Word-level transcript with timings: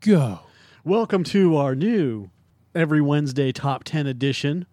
Go. 0.00 0.40
Welcome 0.84 1.24
to 1.24 1.56
our 1.56 1.74
new 1.74 2.30
every 2.74 3.00
Wednesday 3.00 3.50
top 3.50 3.82
10 3.84 4.06
edition. 4.06 4.66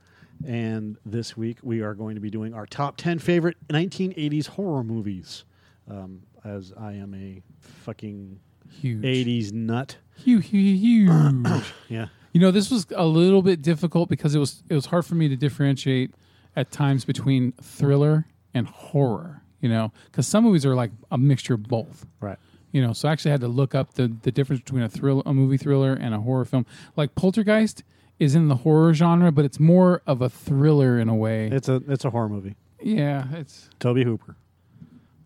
And 0.46 0.98
this 1.04 1.36
week 1.36 1.58
we 1.64 1.82
are 1.82 1.96
going 1.96 2.14
to 2.16 2.22
be 2.22 2.30
doing 2.30 2.54
our 2.54 2.66
top 2.68 2.98
10 2.98 3.18
favorite 3.20 3.58
1980s 3.70 4.48
horror 4.50 4.84
movies. 4.84 5.44
Um, 5.90 6.22
as 6.44 6.74
I 6.80 6.94
am 6.94 7.16
a 7.16 7.42
fucking 7.60 8.40
Huge. 8.70 9.04
80s 9.04 9.52
nut. 9.52 9.98
Huge. 10.16 10.48
Huge. 10.48 10.80
huge. 10.80 11.64
Yeah. 11.90 12.08
you 12.32 12.40
know, 12.42 12.52
this 12.52 12.70
was 12.70 12.86
a 12.96 13.06
little 13.06 13.42
bit 13.42 13.62
difficult 13.64 14.10
because 14.10 14.36
it 14.36 14.40
was 14.40 14.62
it 14.70 14.76
was 14.76 14.86
hard 14.88 15.06
for 15.06 15.16
me 15.16 15.28
to 15.30 15.36
differentiate 15.36 16.14
at 16.56 16.72
times 16.72 17.04
between 17.04 17.52
thriller 17.54 18.28
and 18.54 18.68
horror. 18.68 19.42
You 19.62 19.70
know, 19.70 19.92
because 20.06 20.28
some 20.28 20.44
movies 20.44 20.66
are 20.68 20.76
like 20.76 20.92
a 21.10 21.18
mixture 21.18 21.56
of 21.56 21.64
both. 21.64 22.06
Right. 22.20 22.38
You 22.76 22.82
know, 22.82 22.92
so 22.94 23.08
I 23.08 23.14
actually 23.14 23.32
had 23.32 23.40
to 23.42 23.48
look 23.48 23.74
up 23.74 23.94
the 23.94 24.12
the 24.24 24.32
difference 24.34 24.62
between 24.62 24.84
a 24.84 24.90
thrill 24.90 25.24
a 25.26 25.34
movie 25.34 25.56
thriller 25.58 25.94
and 25.94 26.14
a 26.14 26.20
horror 26.20 26.44
film. 26.46 26.66
Like 26.98 27.16
Poltergeist 27.16 27.84
is 28.20 28.36
in 28.36 28.50
the 28.50 28.58
horror 28.58 28.94
genre, 28.94 29.32
but 29.32 29.46
it's 29.46 29.60
more 29.60 30.02
of 30.06 30.22
a 30.22 30.30
thriller 30.30 31.00
in 31.00 31.08
a 31.08 31.16
way. 31.16 31.48
It's 31.52 31.70
a 31.70 31.82
it's 31.88 32.04
a 32.04 32.10
horror 32.10 32.28
movie. 32.30 32.56
yeah, 32.82 33.28
it's 33.34 33.70
Tobe 33.80 34.00
Hooper. 34.04 34.36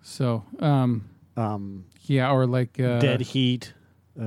so 0.02 0.43
um 0.59 1.09
Um, 1.38 1.85
yeah, 2.04 2.31
or 2.31 2.45
like 2.45 2.80
uh, 2.80 2.99
Dead 2.99 3.21
Heat. 3.21 3.73
Uh, 4.20 4.23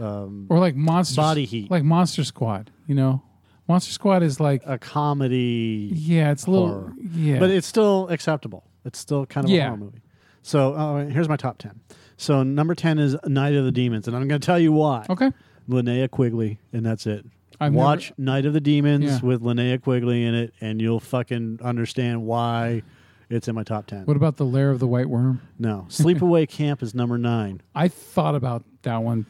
um, 0.00 0.46
or 0.48 0.58
like 0.58 0.74
monster 0.76 1.20
Body 1.20 1.44
Heat. 1.44 1.70
like 1.70 1.82
Monster 1.82 2.24
Squad. 2.24 2.70
You 2.86 2.94
know, 2.94 3.22
Monster 3.68 3.92
Squad 3.92 4.22
is 4.22 4.40
like 4.40 4.62
a 4.66 4.78
comedy. 4.78 5.90
yeah, 5.94 6.30
it's 6.32 6.46
a 6.46 6.50
little 6.50 6.68
horror. 6.68 6.92
yeah, 7.14 7.38
but 7.38 7.50
it's 7.50 7.66
still 7.66 8.08
acceptable. 8.08 8.64
It's 8.84 8.98
still 8.98 9.26
kind 9.26 9.44
of 9.44 9.50
Yeah. 9.50 9.64
a 9.66 9.68
horror 9.70 9.76
movie. 9.78 10.02
So 10.42 10.74
uh, 10.74 11.06
here's 11.06 11.28
my 11.28 11.36
top 11.36 11.58
ten. 11.58 11.80
So 12.16 12.42
number 12.42 12.74
ten 12.74 12.98
is 12.98 13.16
Night 13.26 13.54
of 13.54 13.64
the 13.64 13.72
Demons, 13.72 14.06
and 14.06 14.16
I'm 14.16 14.26
going 14.28 14.40
to 14.40 14.44
tell 14.44 14.58
you 14.58 14.72
why. 14.72 15.06
okay. 15.08 15.30
Linnea 15.68 16.10
Quigley, 16.10 16.58
and 16.72 16.84
that's 16.84 17.06
it. 17.06 17.24
I've 17.60 17.72
Watch 17.72 18.12
Night 18.18 18.44
of 18.46 18.52
the 18.52 18.60
Demons 18.60 19.04
Yeah. 19.04 19.20
with 19.22 19.42
Linnea 19.42 19.80
Quigley 19.80 20.24
in 20.24 20.34
it, 20.34 20.52
and 20.60 20.80
you'll 20.82 20.98
fucking 21.00 21.60
understand 21.62 22.24
why 22.24 22.82
it's 23.30 23.46
in 23.46 23.54
my 23.54 23.62
top 23.62 23.86
ten. 23.86 24.04
What 24.04 24.16
about 24.16 24.36
the 24.36 24.44
Lair 24.44 24.70
of 24.70 24.80
the 24.80 24.86
White 24.88 25.08
Worm? 25.08 25.40
No, 25.60 25.86
Sleepaway 25.90 26.48
Camp 26.48 26.82
is 26.82 26.94
number 26.94 27.16
nine. 27.18 27.62
I 27.74 27.86
thought 27.88 28.34
about 28.34 28.64
that 28.82 29.02
one. 29.02 29.26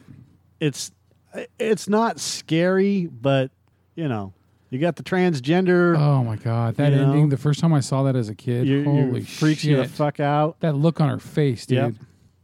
It's 0.59 0.91
it's 1.59 1.87
not 1.87 2.19
scary, 2.19 3.05
but 3.07 3.51
you 3.95 4.07
know, 4.07 4.33
you 4.73 4.79
got 4.79 4.95
the 4.95 5.03
transgender. 5.03 5.97
Oh 5.97 6.23
my 6.23 6.35
god, 6.35 6.75
that 6.75 6.91
You 6.91 6.97
know? 6.97 7.11
ending! 7.11 7.29
The 7.29 7.37
first 7.37 7.59
time 7.59 7.73
I 7.73 7.79
saw 7.79 8.03
that 8.03 8.15
as 8.15 8.27
a 8.29 8.35
kid, 8.35 8.67
you, 8.67 8.79
you 8.79 8.83
holy 8.85 9.21
freaks 9.23 9.61
shit! 9.61 9.71
you 9.71 9.77
the 9.77 9.85
fuck 9.87 10.19
out. 10.19 10.59
that 10.61 10.75
look 10.75 10.99
on 10.99 11.09
her 11.09 11.19
face, 11.19 11.65
dude. 11.65 11.77
Yep. 11.77 11.93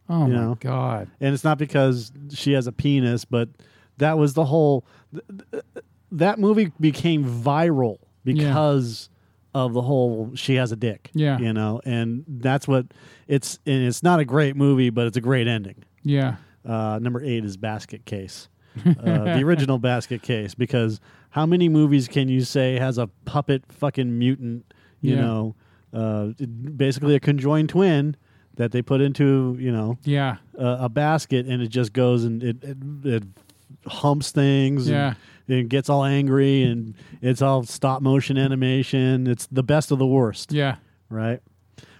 Oh 0.09 0.25
You 0.27 0.33
my 0.33 0.39
know? 0.39 0.57
god. 0.59 1.09
and 1.19 1.33
it's 1.33 1.44
not 1.44 1.57
because 1.57 2.11
she 2.33 2.53
has 2.53 2.67
a 2.67 2.72
penis, 2.72 3.25
but 3.25 3.50
that 3.97 4.17
was 4.17 4.33
the 4.33 4.45
whole. 4.45 4.85
Th- 5.11 5.23
th- 5.52 5.63
that 6.13 6.39
movie 6.39 6.72
became 6.80 7.23
viral 7.25 7.97
because 8.23 9.09
of 9.53 9.73
the 9.73 9.81
whole 9.81 10.31
she 10.35 10.55
has 10.55 10.72
a 10.72 10.75
dick. 10.75 11.09
Yeah. 11.13 11.38
you 11.39 11.53
know, 11.53 11.81
and 11.85 12.23
that's 12.27 12.67
what 12.67 12.88
it's. 13.27 13.59
And 13.66 13.83
it's 13.85 14.03
not 14.03 14.19
a 14.19 14.25
great 14.25 14.55
movie, 14.55 14.89
but 14.89 15.07
it's 15.07 15.17
a 15.17 15.22
great 15.22 15.47
ending. 15.47 15.83
Yeah. 16.03 16.35
Uh, 16.67 17.00
number 17.02 17.23
eight 17.23 17.45
is 17.45 17.57
Basket 17.57 18.05
Case, 18.05 18.50
uh, 18.85 18.94
the 18.94 19.41
original 19.44 19.80
Basket 19.80 20.22
Case, 20.22 20.53
because 20.55 21.00
how 21.31 21.45
many 21.45 21.69
movies 21.69 22.08
can 22.08 22.27
you 22.30 22.41
say 22.41 22.77
has 22.80 22.97
a 22.97 23.08
puppet 23.25 23.63
fucking 23.69 24.17
mutant? 24.17 24.73
You 25.02 25.16
Yeah. 25.16 25.22
know, 25.22 25.55
uh, 25.94 26.27
basically 26.75 27.16
a 27.16 27.19
conjoined 27.19 27.69
twin 27.69 28.16
that 28.55 28.72
they 28.72 28.81
put 28.81 28.99
into 29.02 29.55
you 29.59 29.72
know 29.72 29.97
Yeah. 30.03 30.38
a, 30.57 30.77
a 30.81 30.89
basket 30.89 31.45
and 31.47 31.61
it 31.61 31.69
just 31.69 31.94
goes 31.94 32.23
and 32.25 32.44
it 32.44 32.63
it, 32.63 32.77
it 33.05 33.23
humps 33.88 34.31
things 34.31 34.89
Yeah. 34.89 35.13
and, 35.47 35.59
and 35.59 35.69
gets 35.69 35.89
all 35.89 36.03
angry 36.03 36.63
and 36.63 36.94
it's 37.22 37.41
all 37.41 37.63
stop 37.63 38.02
motion 38.02 38.38
animation 38.38 39.25
it's 39.27 39.47
the 39.52 39.63
best 39.63 39.91
of 39.91 39.97
the 40.00 40.06
worst 40.07 40.51
Yeah. 40.51 40.75
right 41.09 41.40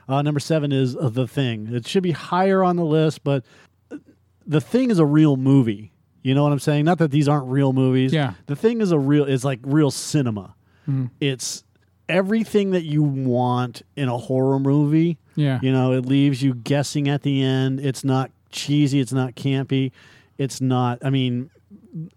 uh, 0.10 0.22
number 0.22 0.40
seven 0.42 0.72
is 0.72 0.96
uh, 0.98 1.08
the 1.10 1.28
thing 1.28 1.70
it 1.74 1.88
should 1.88 2.04
be 2.04 2.12
higher 2.12 2.62
on 2.64 2.76
the 2.76 2.86
list 2.86 3.24
but 3.24 3.46
uh, 3.92 3.98
the 4.46 4.60
thing 4.62 4.92
is 4.92 5.00
a 5.00 5.06
real 5.06 5.38
movie 5.38 5.94
you 6.24 6.34
know 6.36 6.44
what 6.44 6.52
i'm 6.52 6.60
saying 6.60 6.86
not 6.86 6.98
that 6.98 7.12
these 7.12 7.28
aren't 7.28 7.48
real 7.48 7.74
movies 7.74 8.12
Yeah. 8.14 8.34
the 8.48 8.56
thing 8.56 8.82
is 8.82 8.92
a 8.92 9.00
real 9.00 9.26
it's 9.26 9.44
like 9.44 9.60
real 9.64 9.92
cinema 9.92 10.56
Mhm. 10.88 11.10
it's 11.20 11.64
everything 12.08 12.72
that 12.72 12.84
you 12.84 13.04
want 13.04 13.84
in 13.96 14.10
a 14.10 14.18
horror 14.18 14.60
movie 14.60 15.18
Yeah. 15.36 15.60
you 15.62 15.72
know, 15.72 15.94
it 15.94 16.06
leaves 16.06 16.42
you 16.42 16.56
guessing 16.56 17.08
at 17.08 17.22
the 17.22 17.42
end. 17.44 17.80
It's 17.80 18.04
not 18.04 18.32
cheesy. 18.50 19.00
It's 19.00 19.14
not 19.14 19.36
campy. 19.36 19.92
It's 20.40 20.60
not. 20.60 20.98
I 21.06 21.12
mean, 21.12 21.52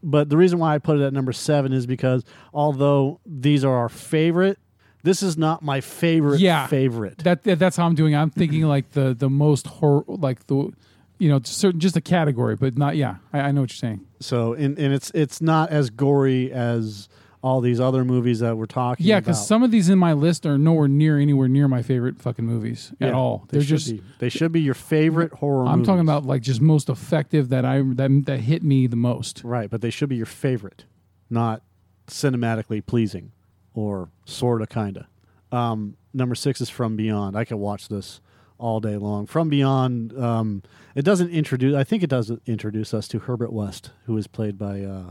but 0.03 0.31
the 0.31 0.37
reason 0.39 0.59
why 0.59 0.75
I 0.75 0.79
put 0.79 0.99
it 0.99 1.03
at 1.05 1.13
number 1.13 1.33
seven 1.33 1.73
is 1.75 1.87
because 1.87 2.25
although 2.55 3.21
these 3.27 3.65
are 3.67 3.75
our 3.75 3.91
favorite, 3.91 4.59
this 5.03 5.23
is 5.23 5.37
not 5.37 5.63
my 5.63 5.81
favorite. 5.83 6.41
Yeah. 6.41 6.67
favorite. 6.69 7.19
That, 7.19 7.43
that 7.45 7.59
that's 7.59 7.77
how 7.77 7.85
I'm 7.85 7.95
doing. 7.95 8.17
I'm 8.17 8.31
thinking 8.31 8.63
like 8.77 8.93
the 8.93 9.13
the 9.15 9.29
most 9.29 9.67
horror, 9.67 10.05
like 10.09 10.47
the, 10.47 10.73
you 11.23 11.29
know, 11.29 11.41
certain 11.45 11.79
just 11.79 11.97
a 11.97 12.01
category, 12.01 12.57
but 12.57 12.77
not. 12.77 12.97
Yeah, 12.97 13.17
I, 13.33 13.41
I 13.41 13.51
know 13.53 13.61
what 13.63 13.71
you're 13.71 13.77
saying. 13.77 14.05
so, 14.21 14.55
and, 14.55 14.77
and 14.79 14.93
it's 14.93 15.11
it's 15.15 15.41
not 15.41 15.71
as 15.71 15.89
gory 15.91 16.51
as 16.53 17.09
all 17.45 17.61
these 17.61 17.81
other 17.81 18.05
movies 18.05 18.39
that 18.41 18.57
we're 18.57 18.67
talking. 18.67 19.07
Yeah, 19.07 19.21
because 19.21 19.45
some 19.47 19.63
of 19.63 19.71
these 19.71 19.89
in 19.89 19.99
my 19.99 20.13
list 20.13 20.47
are 20.47 20.57
nowhere 20.59 20.87
near 20.89 21.19
anywhere 21.19 21.49
near 21.49 21.67
my 21.69 21.83
favorite 21.83 22.21
fucking 22.21 22.45
movies 22.45 22.93
Yeah, 23.01 23.09
at 23.09 23.15
all. 23.15 23.45
They 23.49 23.59
They're 23.59 23.67
should 23.67 23.79
just. 23.79 23.91
be. 23.93 24.03
They 24.19 24.29
should 24.29 24.53
be 24.53 24.61
your 24.61 24.75
favorite 24.75 25.33
horror. 25.35 25.67
I'm 25.67 25.85
talking 25.85 26.01
about 26.01 26.25
like 26.25 26.43
just 26.43 26.61
most 26.61 26.89
effective 26.89 27.49
that 27.51 27.65
I 27.65 27.83
that 27.83 28.23
that 28.27 28.41
hit 28.41 28.63
me 28.65 28.87
the 28.89 28.97
most. 28.97 29.43
right, 29.45 29.71
but 29.71 29.81
they 29.81 29.91
should 29.91 30.09
be 30.09 30.17
your 30.17 30.27
favorite, 30.27 30.85
not 31.31 31.63
cinematically 32.09 32.85
pleasing 32.85 33.33
or 33.75 34.09
sorta 34.25 34.67
kinda. 34.67 35.07
Um, 35.51 35.97
number 36.15 36.35
six 36.35 36.61
is 36.61 36.69
From 36.71 36.97
Beyond. 36.97 37.37
I 37.37 37.45
could 37.45 37.57
watch 37.59 37.89
this 37.89 38.21
all 38.63 38.81
day 38.81 38.97
long. 38.97 39.27
From 39.27 39.49
Beyond, 39.49 40.17
um, 40.19 40.63
it 40.95 41.05
doesn't 41.05 41.31
introduce. 41.31 41.75
I 41.75 41.85
think 41.85 42.03
it 42.03 42.09
does 42.11 42.31
introduce 42.47 42.95
us 42.95 43.09
to 43.09 43.19
Herbert 43.19 43.53
West, 43.53 43.91
who 44.07 44.17
is 44.17 44.27
played 44.27 44.57
by. 44.57 44.83
Uh, 44.83 45.11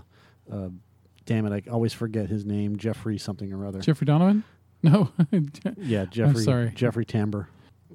uh, 0.52 0.70
damn 1.26 1.46
it, 1.46 1.54
I 1.54 1.70
always 1.72 1.94
forget 1.94 2.30
his 2.30 2.46
name. 2.46 2.78
Jeffrey 2.78 3.18
something 3.18 3.54
or 3.54 3.66
other. 3.66 3.80
Jeffrey 3.80 4.06
Donovan? 4.06 4.44
No. 4.84 5.12
yeah, 5.78 6.06
Jeffrey. 6.10 6.44
sorry. 6.44 6.72
Jeffrey 6.74 7.06
Tambor. 7.06 7.46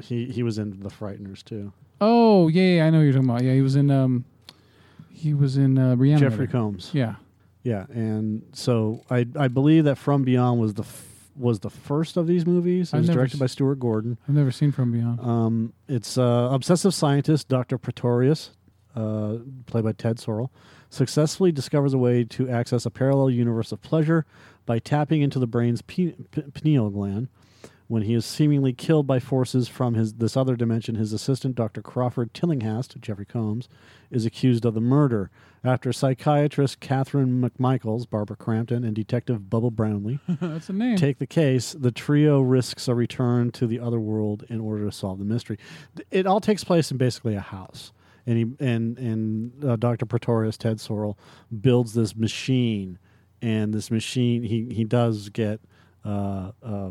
He 0.01 0.27
he 0.27 0.45
was 0.45 0.59
in 0.59 0.79
The 0.79 0.89
Frighteners 0.89 1.43
too. 1.43 1.73
oh 2.01 2.47
yeah, 2.47 2.77
yeah, 2.77 2.87
I 2.87 2.91
know 2.91 3.01
you're 3.01 3.13
talking 3.13 3.29
about. 3.29 3.43
Yeah, 3.43 3.55
he 3.55 3.61
was 3.61 3.75
in 3.75 3.91
um, 3.91 4.25
he 5.11 5.35
was 5.35 5.57
in 5.57 5.79
uh, 5.79 5.97
Reanimator. 5.97 6.21
Jeffrey 6.21 6.47
Combs. 6.47 6.91
Yeah. 6.93 7.17
Yeah, 7.65 7.87
and 7.91 8.43
so 8.53 9.03
I 9.11 9.27
I 9.37 9.49
believe 9.49 9.83
that 9.87 9.99
From 9.99 10.23
Beyond 10.23 10.61
was 10.61 10.75
the 10.75 10.85
was 11.39 11.61
the 11.61 11.71
first 11.71 12.17
of 12.17 12.27
these 12.27 12.47
movies. 12.47 12.93
It 12.93 12.97
I've 12.97 13.01
was 13.03 13.09
never 13.09 13.19
directed 13.21 13.37
s- 13.37 13.41
by 13.41 13.47
Stuart 13.47 13.77
Gordon. 13.81 14.19
I've 14.29 14.35
never 14.35 14.51
seen 14.51 14.73
From 14.73 14.93
Beyond. 14.93 15.21
Um, 15.21 15.73
it's 15.89 16.17
uh, 16.19 16.49
obsessive 16.51 16.95
scientist 16.95 17.49
Dr. 17.49 17.79
Pretorius, 17.79 18.51
uh, 18.95 19.37
played 19.67 19.85
by 19.85 19.93
Ted 19.93 20.19
Sorel, 20.19 20.51
successfully 20.91 21.53
discovers 21.53 21.93
a 21.95 21.99
way 21.99 22.25
to 22.25 22.49
access 22.49 22.87
a 22.87 22.91
parallel 22.91 23.31
universe 23.31 23.73
of 23.73 23.83
pleasure 23.83 24.25
by 24.65 24.79
tapping 24.79 25.21
into 25.23 25.39
the 25.39 25.47
brain's 25.47 25.83
pe- 25.83 26.13
p- 26.31 26.43
pineal 26.55 26.91
gland. 26.91 27.29
When 27.89 28.03
he 28.03 28.15
is 28.15 28.25
seemingly 28.27 28.73
killed 28.73 29.07
by 29.07 29.21
forces 29.21 29.69
from 29.69 29.95
his 29.95 30.15
this 30.15 30.37
other 30.37 30.57
dimension, 30.57 30.97
his 30.97 31.13
assistant, 31.13 31.55
Dr. 31.55 31.83
Crawford 31.83 32.35
Tillinghast, 32.35 33.01
Jeffrey 33.01 33.25
Combs, 33.25 33.69
is 34.11 34.27
accused 34.27 34.65
of 34.65 34.75
the 34.75 34.81
murder. 34.81 35.31
After 35.63 35.93
psychiatrist 35.93 36.81
Catherine 36.81 37.41
McMichaels, 37.41 38.09
Barbara 38.09 38.37
Crampton, 38.37 38.85
and 38.85 38.95
Detective 38.95 39.43
Bubba 39.43 39.71
Brownlee 39.71 40.19
That's 40.29 40.69
a 40.69 40.73
name. 40.73 40.97
take 40.97 41.19
the 41.19 41.27
case, 41.27 41.73
the 41.73 41.93
trio 41.93 42.41
risks 42.41 42.89
a 42.89 42.95
return 42.95 43.51
to 43.53 43.67
the 43.67 43.79
other 43.79 44.01
world 44.01 44.45
in 44.49 44.61
order 44.61 44.85
to 44.85 44.93
solve 44.93 45.19
the 45.19 45.25
mystery. 45.25 45.59
It 46.11 46.27
all 46.27 46.41
takes 46.41 46.65
place 46.65 46.91
in 46.91 46.97
basically 46.97 47.37
a 47.37 47.41
house, 47.41 47.93
and 48.27 48.37
he 48.37 48.65
and 48.65 48.99
and 48.99 49.65
uh, 49.65 49.77
Dr. 49.77 50.07
Pretorius 50.07 50.57
Ted 50.57 50.81
Sorel 50.81 51.17
builds 51.61 51.95
this 51.95 52.17
machine, 52.17 52.99
and 53.41 53.73
this 53.73 53.93
machine 53.93 54.43
he 54.43 54.69
he 54.73 54.83
does 54.83 55.29
get 55.29 55.61
uh, 56.05 56.53
uh, 56.63 56.91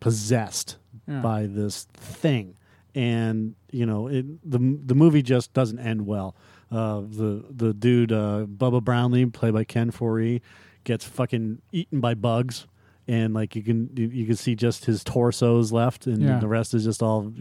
possessed 0.00 0.76
Yeah. 1.06 1.20
by 1.20 1.46
this 1.46 1.84
thing, 1.94 2.56
and 2.94 3.54
you 3.70 3.86
know 3.86 4.08
it, 4.08 4.26
the 4.48 4.58
the 4.84 4.94
movie 4.94 5.22
just 5.22 5.52
doesn't 5.52 5.78
end 5.78 6.06
well. 6.06 6.34
Uh, 6.70 7.00
the 7.00 7.44
the 7.50 7.72
dude 7.74 8.12
uh, 8.12 8.46
Bubba 8.48 8.82
Brownlee, 8.82 9.26
played 9.26 9.54
by 9.54 9.64
Ken 9.64 9.90
Foree, 9.90 10.40
gets 10.84 11.04
fucking 11.04 11.60
eaten 11.72 12.00
by 12.00 12.14
bugs, 12.14 12.66
and 13.08 13.34
like 13.34 13.54
you 13.56 13.62
can 13.62 13.90
you, 13.96 14.08
you 14.08 14.26
can 14.26 14.36
see 14.36 14.54
just 14.54 14.84
his 14.84 15.02
torso's 15.04 15.72
left, 15.72 16.06
and 16.06 16.22
Yeah. 16.22 16.38
the 16.38 16.48
rest 16.48 16.74
is 16.74 16.84
just 16.84 17.02
all 17.02 17.32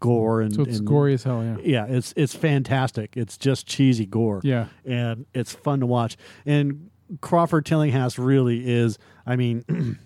gore 0.00 0.40
and 0.40 0.52
so 0.54 0.62
it's 0.62 0.78
and- 0.78 0.86
gory 0.86 1.14
as 1.14 1.22
hell. 1.22 1.42
Yeah. 1.44 1.56
Yeah, 1.62 1.86
it's 1.86 2.12
it's 2.16 2.34
fantastic. 2.34 3.16
It's 3.16 3.36
just 3.36 3.66
cheesy 3.66 4.06
gore 4.06 4.40
Yeah. 4.42 4.66
and 4.84 5.26
it's 5.34 5.52
fun 5.52 5.80
to 5.80 5.86
watch. 5.86 6.16
And 6.46 6.90
Crawford 7.20 7.66
Tillinghast 7.66 8.18
really 8.18 8.68
is. 8.68 8.98
I 9.26 9.36
mean, 9.36 9.64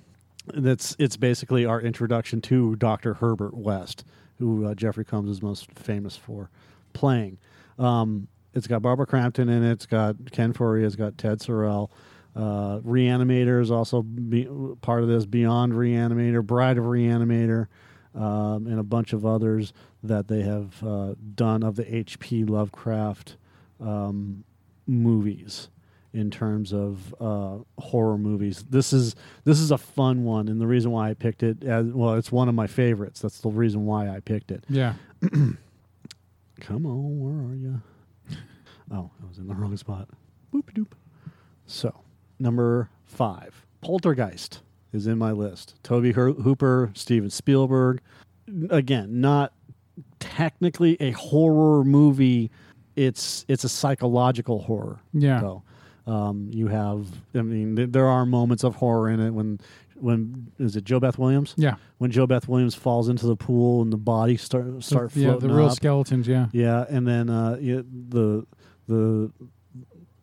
that's 0.55 0.97
it's 0.99 1.17
basically 1.17 1.65
our 1.65 1.81
introduction 1.81 2.41
to 2.43 2.77
Doctor 2.77 3.15
Herbert 3.15 3.55
West, 3.55 4.05
who 4.39 4.67
uh, 4.67 4.75
Jeffrey 4.75 5.05
Combs 5.05 5.31
is 5.31 5.43
most 5.43 5.71
famous 5.73 6.17
for 6.17 6.51
playing. 6.93 7.39
Um, 7.79 8.29
it's 8.55 8.67
got 8.67 8.83
Barbara 8.83 9.07
Crampton 9.07 9.49
in 9.49 9.63
it. 9.63 9.73
It's 9.73 9.87
got 9.87 10.33
Ken 10.33 10.53
Foree. 10.53 10.85
It's 10.85 10.97
got 10.97 11.19
Ted 11.19 11.43
Sorel. 11.43 11.91
Uh, 12.35 12.81
Reanimator 12.81 13.61
is 13.61 13.71
also 13.71 14.03
be, 14.03 14.49
part 14.81 15.03
of 15.03 15.09
this. 15.09 15.27
Beyond 15.27 15.73
Reanimator, 15.73 16.45
Bride 16.45 16.79
of 16.79 16.85
Reanimator, 16.85 17.67
um, 18.15 18.67
and 18.67 18.79
a 18.79 18.83
bunch 18.83 19.13
of 19.13 19.27
others 19.27 19.73
that 20.03 20.29
they 20.29 20.43
have 20.43 20.83
uh, 20.83 21.15
done 21.35 21.63
of 21.63 21.77
the 21.77 21.95
H.P. 21.95 22.45
Lovecraft 22.45 23.37
um, 23.81 24.45
movies 24.87 25.69
in 26.17 26.31
terms 26.31 26.73
of 26.73 27.15
uh, 27.21 27.59
horror 27.79 28.17
movies. 28.17 28.65
This 28.71 28.95
is 28.95 29.15
this 29.45 29.61
is 29.61 29.71
a 29.71 29.77
fun 29.77 30.25
one, 30.25 30.49
and 30.49 30.59
the 30.59 30.67
reason 30.67 30.91
why 30.91 31.11
I 31.11 31.15
picked 31.15 31.43
it, 31.43 31.63
as, 31.63 31.85
well, 31.87 32.15
it's 32.15 32.33
one 32.33 32.49
of 32.49 32.55
my 32.55 32.67
favorites. 32.67 33.21
That's 33.21 33.41
the 33.41 33.51
reason 33.51 33.85
why 33.85 34.09
I 34.09 34.21
picked 34.21 34.51
it. 34.51 34.65
Yeah. 34.69 34.95
Come 36.61 36.87
on, 36.87 37.21
where 37.21 37.51
are 37.51 37.55
you? 37.55 37.83
Oh, 38.91 39.11
I 39.23 39.27
was 39.29 39.37
in 39.37 39.47
the 39.47 39.55
wrong 39.55 39.77
spot. 39.77 40.09
Boop 40.55 40.73
doop. 40.73 40.93
So, 41.67 41.93
number 42.39 42.89
five, 43.05 43.67
Poltergeist 43.83 44.63
is 44.95 45.07
in 45.07 45.19
my 45.19 45.33
list. 45.33 45.75
Tobe 45.83 46.15
Hooper, 46.15 46.93
Steven 46.95 47.29
Spielberg. 47.29 48.01
Again, 48.71 49.21
not 49.21 49.53
technically 50.19 50.97
a 50.99 51.11
horror 51.11 51.85
movie. 51.85 52.51
It's 52.95 53.45
it's 53.49 53.65
a 53.65 53.69
psychological 53.69 54.63
horror. 54.63 55.01
Yeah. 55.13 55.41
though. 55.41 55.63
Um, 56.07 56.51
you 56.53 56.69
have, 56.69 57.07
I 57.35 57.43
mean, 57.43 57.75
th- 57.75 57.91
there 57.91 58.07
are 58.07 58.25
moments 58.25 58.63
of 58.63 58.77
horror 58.77 59.09
in 59.11 59.19
it 59.21 59.31
when 59.31 59.61
when 59.99 60.53
is 60.59 60.77
it 60.77 60.85
JoBeth 60.85 61.19
Williams? 61.19 61.55
Yeah. 61.57 61.77
When 61.99 62.13
JoBeth 62.13 62.49
Williams 62.49 62.75
falls 62.75 63.09
into 63.09 63.27
the 63.27 63.37
pool 63.37 63.83
and 63.83 63.93
the 63.93 63.97
body 63.97 64.37
start 64.37 64.85
start 64.85 65.17
yeah, 65.17 65.31
floating 65.31 65.49
the 65.49 65.55
real 65.55 65.67
up. 65.67 65.73
skeletons. 65.73 66.29
Yeah. 66.29 66.47
Yeah, 66.53 66.85
and 66.89 67.07
then 67.09 67.31
uh, 67.31 67.59
yeah, 67.61 67.81
the 68.09 68.47
the 68.87 69.33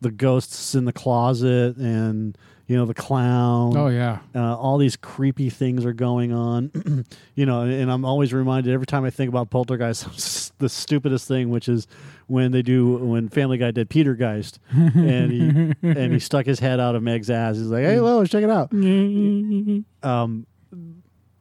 the 0.00 0.10
ghosts 0.10 0.74
in 0.74 0.84
the 0.84 0.92
closet, 0.92 1.76
and 1.76 2.36
you 2.66 2.76
know 2.76 2.86
the 2.86 2.94
clown. 2.94 3.76
Oh 3.76 3.88
yeah. 3.88 4.18
Uh, 4.34 4.56
all 4.56 4.78
these 4.78 4.96
creepy 4.96 5.50
things 5.50 5.84
are 5.84 5.92
going 5.92 6.32
on, 6.32 7.04
you 7.34 7.46
know, 7.46 7.62
and 7.62 7.90
I'm 7.90 8.04
always 8.04 8.32
reminded 8.32 8.72
every 8.72 8.86
time 8.86 9.04
I 9.04 9.10
think 9.10 9.28
about 9.28 9.50
Poltergeist, 9.50 10.52
the 10.58 10.68
stupidest 10.68 11.28
thing, 11.28 11.50
which 11.50 11.68
is 11.68 11.86
when 12.26 12.52
they 12.52 12.62
do 12.62 12.96
when 12.96 13.28
Family 13.28 13.58
Guy 13.58 13.70
did 13.70 13.90
petergeist 13.90 14.58
and 14.70 15.30
he 15.32 15.74
and 15.88 16.12
he 16.12 16.18
stuck 16.18 16.46
his 16.46 16.58
head 16.58 16.80
out 16.80 16.94
of 16.94 17.02
Meg's 17.02 17.30
ass. 17.30 17.56
He's 17.56 17.66
like, 17.66 17.84
"Hey, 17.84 18.00
Lois, 18.00 18.30
check 18.30 18.44
it 18.44 18.50
out." 18.50 18.72
Um, 20.04 20.46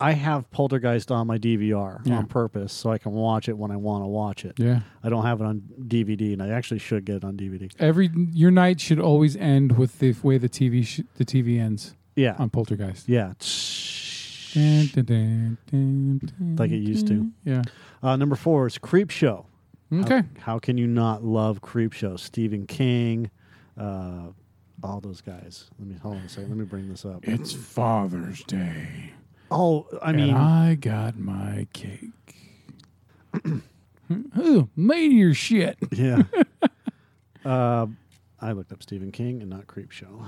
I 0.04 0.12
have 0.12 0.50
Poltergeist 0.52 1.12
on 1.12 1.28
my 1.28 1.38
DVR 1.38 2.02
Yeah. 2.04 2.18
on 2.18 2.26
purpose 2.28 2.74
so 2.74 2.92
I 2.92 2.98
can 2.98 3.14
watch 3.14 3.48
it 3.48 3.58
when 3.58 3.72
I 3.72 3.78
want 3.78 4.04
to 4.04 4.08
watch 4.08 4.44
it. 4.44 4.54
Yeah. 4.60 4.82
I 5.04 5.10
don't 5.10 5.24
have 5.26 5.40
it 5.40 5.46
on 5.46 5.62
DVD, 5.88 6.34
and 6.34 6.44
I 6.44 6.50
actually 6.50 6.80
should 6.80 7.06
get 7.06 7.16
it 7.18 7.24
on 7.24 7.38
DVD. 7.38 7.72
Every 7.80 8.10
your 8.34 8.52
night 8.52 8.82
should 8.82 9.00
always 9.00 9.36
end 9.38 9.78
with 9.78 10.00
the 10.00 10.14
way 10.22 10.38
the 10.38 10.50
TV 10.50 10.84
sh- 10.86 11.02
the 11.16 11.24
TV 11.26 11.58
ends 11.60 11.96
Yeah, 12.16 12.36
on 12.38 12.50
Poltergeist. 12.50 13.08
yeah. 13.08 13.34
Dun, 14.54 14.86
dun, 14.94 15.06
dun, 15.06 15.58
dun, 15.72 16.20
dun, 16.20 16.56
Like 16.58 16.72
it 16.72 16.78
used 16.78 17.08
to. 17.08 17.32
Yeah. 17.44 17.64
Uh, 18.04 18.16
number 18.18 18.36
four 18.36 18.68
is 18.68 18.78
Creep 18.78 19.10
Show. 19.10 19.46
How- 19.92 20.00
Okay. 20.02 20.24
How, 20.40 20.60
can 20.60 20.78
you 20.78 20.88
not 20.88 21.24
love 21.24 21.62
Creep 21.62 21.94
Show? 21.94 22.18
Stephen 22.18 22.66
King, 22.68 23.30
uh, 23.78 24.28
all 24.84 25.00
those 25.02 25.22
guys. 25.22 25.70
Let 25.80 25.88
me 25.88 25.96
hold 26.02 26.16
on 26.18 26.22
a 26.24 26.30
second. 26.30 26.50
Let 26.50 26.58
me 26.58 26.66
bring 26.66 26.90
this 26.90 27.06
up. 27.06 27.28
It's 27.28 27.54
Father's 27.54 28.44
Day. 28.44 29.12
Oh, 29.56 29.88
I 30.02 30.12
mean, 30.12 30.30
and 30.30 30.38
I 30.38 30.76
got 30.76 31.18
my 31.18 31.68
cake. 31.74 32.10
Ooh, 34.38 34.70
meteor 34.76 35.34
shit. 35.34 35.78
yeah. 35.92 36.24
uh, 37.46 37.88
I 38.40 38.52
looked 38.52 38.72
up 38.72 38.84
Stephen 38.84 39.12
King 39.12 39.42
and 39.42 39.50
not 39.50 39.68
Creep 39.68 39.92
Show. 39.92 40.26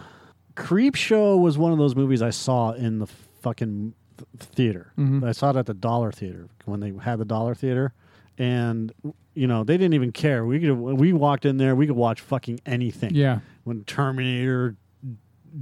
Creep 0.56 0.96
Show 0.96 1.38
was 1.38 1.58
one 1.58 1.72
of 1.72 1.78
those 1.78 1.96
movies 1.96 2.22
I 2.22 2.30
saw 2.30 2.72
in 2.72 3.00
the 3.00 3.08
fucking 3.42 3.94
th- 4.18 4.28
theater. 4.40 4.92
Mhm. 4.98 5.24
I 5.28 5.32
saw 5.34 5.50
it 5.52 5.56
at 5.58 5.66
the 5.66 5.74
Dollar 5.74 6.12
Theater 6.12 6.48
when 6.66 6.80
they 6.80 6.94
had 7.02 7.20
the 7.20 7.26
Dollar 7.26 7.54
Theater, 7.56 7.94
and 8.38 8.94
you 9.34 9.48
know 9.48 9.64
they 9.64 9.78
didn't 9.78 9.94
even 9.96 10.12
care. 10.12 10.46
We 10.46 10.60
could 10.62 10.74
we 10.76 11.12
walked 11.14 11.46
in 11.46 11.58
there, 11.58 11.76
we 11.76 11.88
could 11.88 11.96
watch 11.98 12.22
fucking 12.22 12.62
anything. 12.66 13.14
Yeah. 13.14 13.40
When 13.66 13.84
Terminator, 13.84 14.76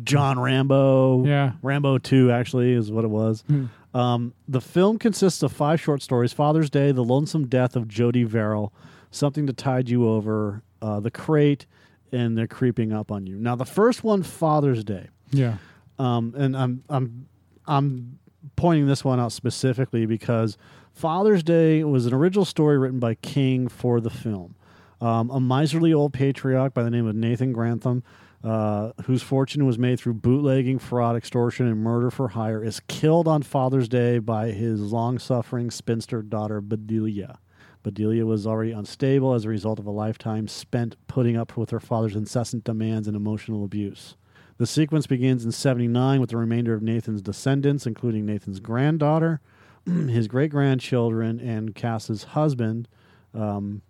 John 0.04 0.40
Rambo, 0.40 1.26
Yeah. 1.26 1.54
Rambo 1.62 1.98
Two 2.00 2.32
actually 2.32 2.74
is 2.74 2.92
what 2.92 3.04
it 3.04 3.10
was. 3.10 3.44
Hmm. 3.48 3.66
Um, 3.94 4.34
the 4.48 4.62
film 4.62 4.98
consists 4.98 5.44
of 5.44 5.52
five 5.52 5.80
short 5.80 6.02
stories: 6.02 6.34
Father's 6.34 6.70
Day, 6.70 6.92
The 6.92 7.04
Lonesome 7.04 7.48
Death 7.48 7.76
of 7.76 7.88
Jordy 7.88 8.24
Verrill, 8.24 8.74
Something 9.12 9.46
to 9.48 9.54
Tide 9.54 9.90
You 9.90 10.08
Over, 10.10 10.64
uh, 10.82 11.00
The 11.00 11.12
Crate, 11.12 11.68
and 12.12 12.36
They're 12.38 12.48
Creeping 12.48 12.92
Up 12.92 13.12
on 13.12 13.28
You. 13.28 13.38
Now, 13.38 13.56
the 13.56 13.66
first 13.66 14.04
one, 14.04 14.24
Father's 14.24 14.84
Day, 14.84 15.10
Yeah. 15.32 15.58
um, 16.00 16.34
and 16.36 16.58
I'm 16.58 16.84
I'm 16.90 17.28
I'm 17.68 18.18
pointing 18.56 18.88
this 18.88 19.06
one 19.06 19.20
out 19.20 19.32
specifically 19.32 20.06
because 20.08 20.58
Father's 20.92 21.44
Day 21.44 21.84
was 21.84 22.06
an 22.08 22.14
original 22.14 22.46
story 22.46 22.78
written 22.78 23.00
by 23.00 23.14
King 23.16 23.68
for 23.68 24.02
the 24.02 24.10
film. 24.10 24.56
Um, 25.02 25.30
a 25.32 25.40
miserly 25.40 25.94
old 25.94 26.14
patriarch 26.14 26.74
by 26.74 26.82
the 26.84 26.90
name 26.90 27.06
of 27.08 27.16
Nathan 27.16 27.52
Grantham, 27.54 28.04
uh, 28.44 28.92
whose 29.06 29.22
fortune 29.22 29.66
was 29.66 29.80
made 29.80 30.00
through 30.00 30.16
bootlegging, 30.16 30.78
fraud, 30.78 31.16
extortion, 31.16 31.66
and 31.66 31.82
murder 31.82 32.12
for 32.12 32.30
hire, 32.30 32.64
is 32.64 32.82
killed 32.88 33.28
on 33.28 33.42
Father's 33.42 33.88
Day 33.88 34.20
by 34.20 34.52
his 34.52 34.82
long-suffering 34.82 35.72
spinster 35.72 36.22
daughter 36.22 36.60
Bedelia. 36.60 37.40
Bedelia 37.84 38.26
was 38.26 38.46
already 38.48 38.72
unstable 38.72 39.34
as 39.34 39.46
a 39.46 39.50
result 39.50 39.80
of 39.80 39.86
a 39.86 39.92
lifetime 39.92 40.48
spent 40.48 40.96
putting 41.08 41.38
up 41.38 41.56
with 41.58 41.70
her 41.70 41.80
father's 41.80 42.16
incessant 42.16 42.64
demands 42.64 43.08
and 43.08 43.16
emotional 43.16 43.64
abuse. 43.64 44.16
The 44.58 44.68
sequence 44.68 45.08
begins 45.08 45.44
in 45.44 45.52
79 45.52 46.22
with 46.22 46.30
the 46.30 46.38
remainder 46.38 46.74
of 46.74 46.82
Nathan's 46.82 47.22
descendants, 47.22 47.86
including 47.86 48.26
Nathan's 48.26 48.60
granddaughter, 48.60 49.42
his 49.86 50.28
great 50.28 50.52
grandchildren, 50.52 51.40
and 51.40 51.76
Cass's 51.76 52.24
husband. 52.24 52.88
Um, 53.34 53.82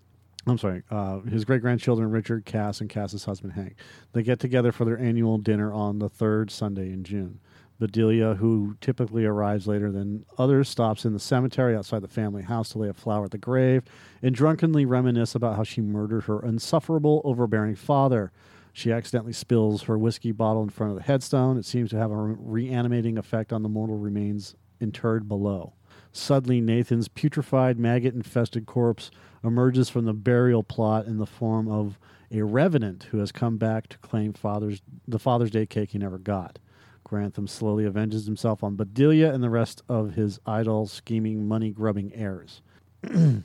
I'm 0.45 0.57
sorry, 0.57 0.83
uh, 0.91 1.19
his 1.21 1.45
great 1.45 1.61
grandchildren, 1.61 2.11
Richard, 2.11 2.43
Cass, 2.45 2.81
and 2.81 2.89
Cass's 2.89 3.23
husband, 3.23 3.53
Hank. 3.53 3.75
They 4.11 4.23
get 4.23 4.39
together 4.39 4.73
for 4.73 4.83
their 4.83 4.99
annual 4.99 5.37
dinner 5.37 5.71
on 5.71 5.99
the 5.99 6.09
third 6.09 6.51
Sunday 6.51 6.91
in 6.91 7.03
June. 7.03 7.39
Bedelia, 7.79 8.35
who 8.35 8.75
typically 8.81 9.25
arrives 9.25 9.67
later 9.67 9.91
than 9.91 10.25
others, 10.37 10.69
stops 10.69 11.05
in 11.05 11.13
the 11.13 11.19
cemetery 11.19 11.75
outside 11.75 12.01
the 12.01 12.07
family 12.07 12.43
house 12.43 12.69
to 12.69 12.77
lay 12.77 12.89
a 12.89 12.93
flower 12.93 13.25
at 13.25 13.31
the 13.31 13.37
grave 13.37 13.83
and 14.21 14.35
drunkenly 14.35 14.85
reminisce 14.85 15.33
about 15.33 15.55
how 15.55 15.63
she 15.63 15.81
murdered 15.81 16.25
her 16.25 16.45
insufferable, 16.45 17.21
overbearing 17.23 17.75
father. 17.75 18.31
She 18.73 18.91
accidentally 18.91 19.33
spills 19.33 19.83
her 19.83 19.97
whiskey 19.97 20.31
bottle 20.31 20.63
in 20.63 20.69
front 20.69 20.91
of 20.91 20.97
the 20.97 21.03
headstone. 21.03 21.57
It 21.57 21.65
seems 21.65 21.89
to 21.91 21.97
have 21.97 22.11
a 22.11 22.15
reanimating 22.15 23.17
effect 23.17 23.53
on 23.53 23.63
the 23.63 23.69
mortal 23.69 23.97
remains 23.97 24.55
interred 24.79 25.27
below. 25.27 25.73
Suddenly, 26.11 26.61
Nathan's 26.61 27.07
putrefied, 27.07 27.77
maggot 27.77 28.13
infested 28.13 28.65
corpse 28.65 29.09
emerges 29.43 29.89
from 29.89 30.05
the 30.05 30.13
burial 30.13 30.63
plot 30.63 31.05
in 31.05 31.17
the 31.17 31.25
form 31.25 31.67
of 31.67 31.99
a 32.31 32.41
revenant 32.41 33.03
who 33.11 33.19
has 33.19 33.31
come 33.31 33.57
back 33.57 33.87
to 33.87 33.97
claim 33.99 34.33
father's, 34.33 34.81
the 35.07 35.19
Father's 35.19 35.51
Day 35.51 35.65
cake 35.65 35.91
he 35.91 35.97
never 35.97 36.17
got. 36.17 36.59
Grantham 37.03 37.47
slowly 37.47 37.85
avenges 37.85 38.25
himself 38.25 38.63
on 38.63 38.75
Bedelia 38.75 39.33
and 39.33 39.43
the 39.43 39.49
rest 39.49 39.83
of 39.87 40.13
his 40.13 40.39
idle, 40.45 40.87
scheming, 40.87 41.47
money 41.47 41.69
grubbing 41.69 42.11
heirs. 42.15 42.61
and 43.03 43.43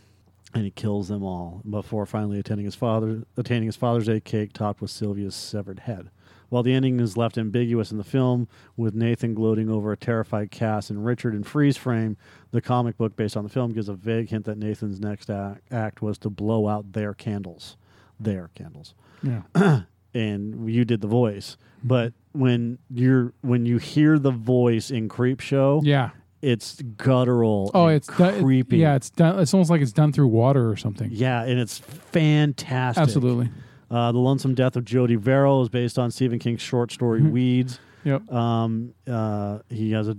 he 0.55 0.71
kills 0.71 1.09
them 1.09 1.23
all 1.23 1.61
before 1.69 2.07
finally 2.07 2.39
attending 2.39 2.65
his 2.65 2.75
father, 2.75 3.25
attaining 3.37 3.67
his 3.67 3.77
Father's 3.77 4.07
Day 4.07 4.21
cake 4.21 4.53
topped 4.53 4.81
with 4.81 4.91
Sylvia's 4.91 5.35
severed 5.35 5.81
head. 5.81 6.11
While 6.49 6.63
the 6.63 6.73
ending 6.73 6.99
is 7.01 7.17
left 7.17 7.37
ambiguous 7.37 7.91
in 7.93 7.99
the 7.99 8.05
film, 8.05 8.49
with 8.77 8.95
Nathan 8.95 9.35
gloating 9.35 9.69
over 9.69 9.93
a 9.93 9.97
terrified 9.97 10.51
Cass 10.51 10.89
and 10.91 11.05
Richard 11.05 11.35
in 11.35 11.43
freeze 11.45 11.77
frame, 11.77 12.17
the 12.53 12.61
comic 12.63 12.97
book 12.97 13.17
based 13.17 13.37
on 13.37 13.45
the 13.45 13.51
film 13.51 13.73
gives 13.73 13.89
a 13.89 13.95
vague 13.95 14.31
hint 14.31 14.47
that 14.47 14.57
Nathan's 14.59 14.99
next 15.01 15.29
act, 15.29 15.61
act 15.71 16.01
was 16.01 16.17
to 16.19 16.31
blow 16.31 16.67
out 16.67 16.93
their 16.95 17.13
candles. 17.13 17.77
Their 18.19 18.51
candles 18.55 18.95
Yeah. 19.23 19.43
and 20.15 20.71
you 20.71 20.85
did 20.85 21.01
the 21.03 21.07
voice. 21.07 21.57
But 21.85 22.13
when 22.33 22.79
you're 22.91 23.33
when 23.43 23.67
you 23.67 23.79
hear 23.79 24.19
the 24.19 24.31
voice 24.33 24.91
in 24.91 25.09
Creep 25.09 25.41
Show, 25.41 25.81
Yeah. 25.85 26.11
it's 26.43 26.81
guttural. 26.97 27.71
Oh, 27.75 27.87
and 27.87 27.97
it's 27.97 28.09
done. 28.09 28.35
it- 28.35 28.43
creepy. 28.43 28.79
yeah, 28.79 28.95
it's 28.97 29.11
done. 29.11 29.39
It's 29.39 29.53
almost 29.55 29.71
like 29.71 29.81
it's 29.83 29.93
done 29.93 30.13
through 30.13 30.29
water 30.29 30.69
or 30.71 30.77
something. 30.77 31.11
yeah, 31.13 31.43
and 31.43 31.61
it's 31.61 31.79
fantastic. 31.79 33.03
Absolutely. 33.03 33.51
Uh, 33.91 34.13
the 34.13 34.19
Lonesome 34.19 34.55
Death 34.55 34.77
of 34.77 34.85
Jordy 34.85 35.17
Verrill 35.17 35.63
is 35.63 35.69
based 35.69 35.99
on 35.99 36.11
Stephen 36.11 36.39
King's 36.39 36.61
short 36.61 36.93
story 36.93 37.21
Mhm. 37.21 37.31
Weeds. 37.31 37.81
Yep. 38.05 38.31
Um, 38.33 38.93
uh, 39.07 39.61
he 39.71 39.93
has 39.93 40.09
a 40.09 40.17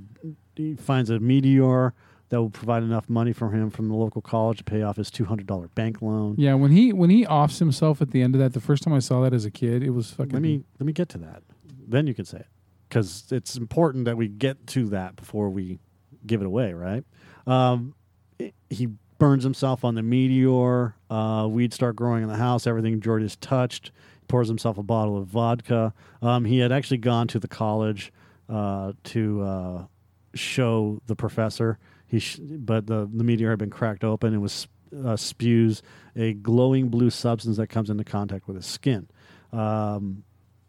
he 0.56 0.76
finds 0.76 1.10
a 1.10 1.20
meteor 1.20 1.94
that 2.30 2.40
will 2.42 2.50
provide 2.50 2.84
enough 2.84 3.10
money 3.10 3.32
for 3.32 3.50
him 3.52 3.70
from 3.70 3.88
the 3.88 3.96
local 3.96 4.22
college 4.22 4.58
to 4.60 4.64
pay 4.64 4.82
off 4.82 4.98
his 4.98 5.10
two 5.10 5.26
hundred 5.26 5.48
dollar 5.48 5.68
bank 5.76 6.02
loan. 6.02 6.36
Yeah. 6.38 6.56
When 6.56 6.72
he 6.72 6.92
when 6.94 7.10
he 7.10 7.26
offs 7.26 7.60
himself 7.60 8.02
at 8.02 8.12
the 8.12 8.22
end 8.22 8.36
of 8.36 8.40
that, 8.40 8.54
the 8.54 8.60
first 8.60 8.84
time 8.84 8.94
I 8.94 9.00
saw 9.00 9.22
that 9.22 9.34
as 9.34 9.46
a 9.46 9.52
kid, 9.52 9.82
it 9.84 9.92
was 9.92 10.12
fucking. 10.12 10.34
Let 10.34 10.42
me 10.42 10.64
let 10.80 10.86
me 10.86 10.94
get 10.94 11.10
to 11.10 11.18
that. 11.20 11.44
Then 11.88 12.06
you 12.08 12.14
can 12.14 12.26
say 12.26 12.40
it 12.40 12.48
because 12.88 13.26
it's 13.32 13.56
important 13.56 14.06
that 14.06 14.18
we 14.18 14.28
get 14.28 14.68
to 14.68 14.90
that 14.90 15.16
before 15.16 15.50
we 15.50 15.80
give 16.28 16.42
it 16.42 16.46
away, 16.46 16.74
right? 16.74 17.04
Um, 17.48 17.94
it- 18.38 18.54
he 18.70 18.90
burns 19.20 19.44
himself 19.44 19.86
on 19.86 19.96
the 19.96 20.02
meteor. 20.02 20.96
Uh, 21.10 21.48
weeds 21.50 21.76
start 21.76 21.96
growing 21.96 22.24
in 22.24 22.30
the 22.30 22.38
house. 22.38 22.66
Everything 22.66 23.00
Jordy 23.00 23.26
has 23.26 23.36
touched. 23.36 23.92
Pours 24.28 24.48
himself 24.48 24.78
a 24.78 24.84
bottle 24.84 25.18
of 25.18 25.28
vodka. 25.28 25.94
Um, 26.22 26.46
he 26.46 26.60
had 26.60 26.72
actually 26.72 26.98
gone 26.98 27.28
to 27.28 27.40
the 27.40 27.48
college 27.48 28.12
uh, 28.48 28.94
to 29.06 29.42
uh, 29.42 29.86
show 30.34 31.02
the 31.08 31.16
professor. 31.16 31.78
He, 32.08 32.20
sh- 32.20 32.40
but 32.40 32.88
the 32.88 33.10
the 33.12 33.24
meteor 33.24 33.52
had 33.52 33.60
been 33.60 33.70
cracked 33.70 34.04
open 34.04 34.34
and 34.34 34.42
was 34.42 34.68
uh, 35.06 35.16
spews 35.16 35.84
a 36.16 36.34
glowing 36.34 36.90
blue 36.90 37.10
substance 37.10 37.58
that 37.58 37.68
comes 37.68 37.90
into 37.90 38.04
contact 38.04 38.48
with 38.48 38.56
his 38.56 38.66
skin. 38.66 39.08
Um, 39.52 40.24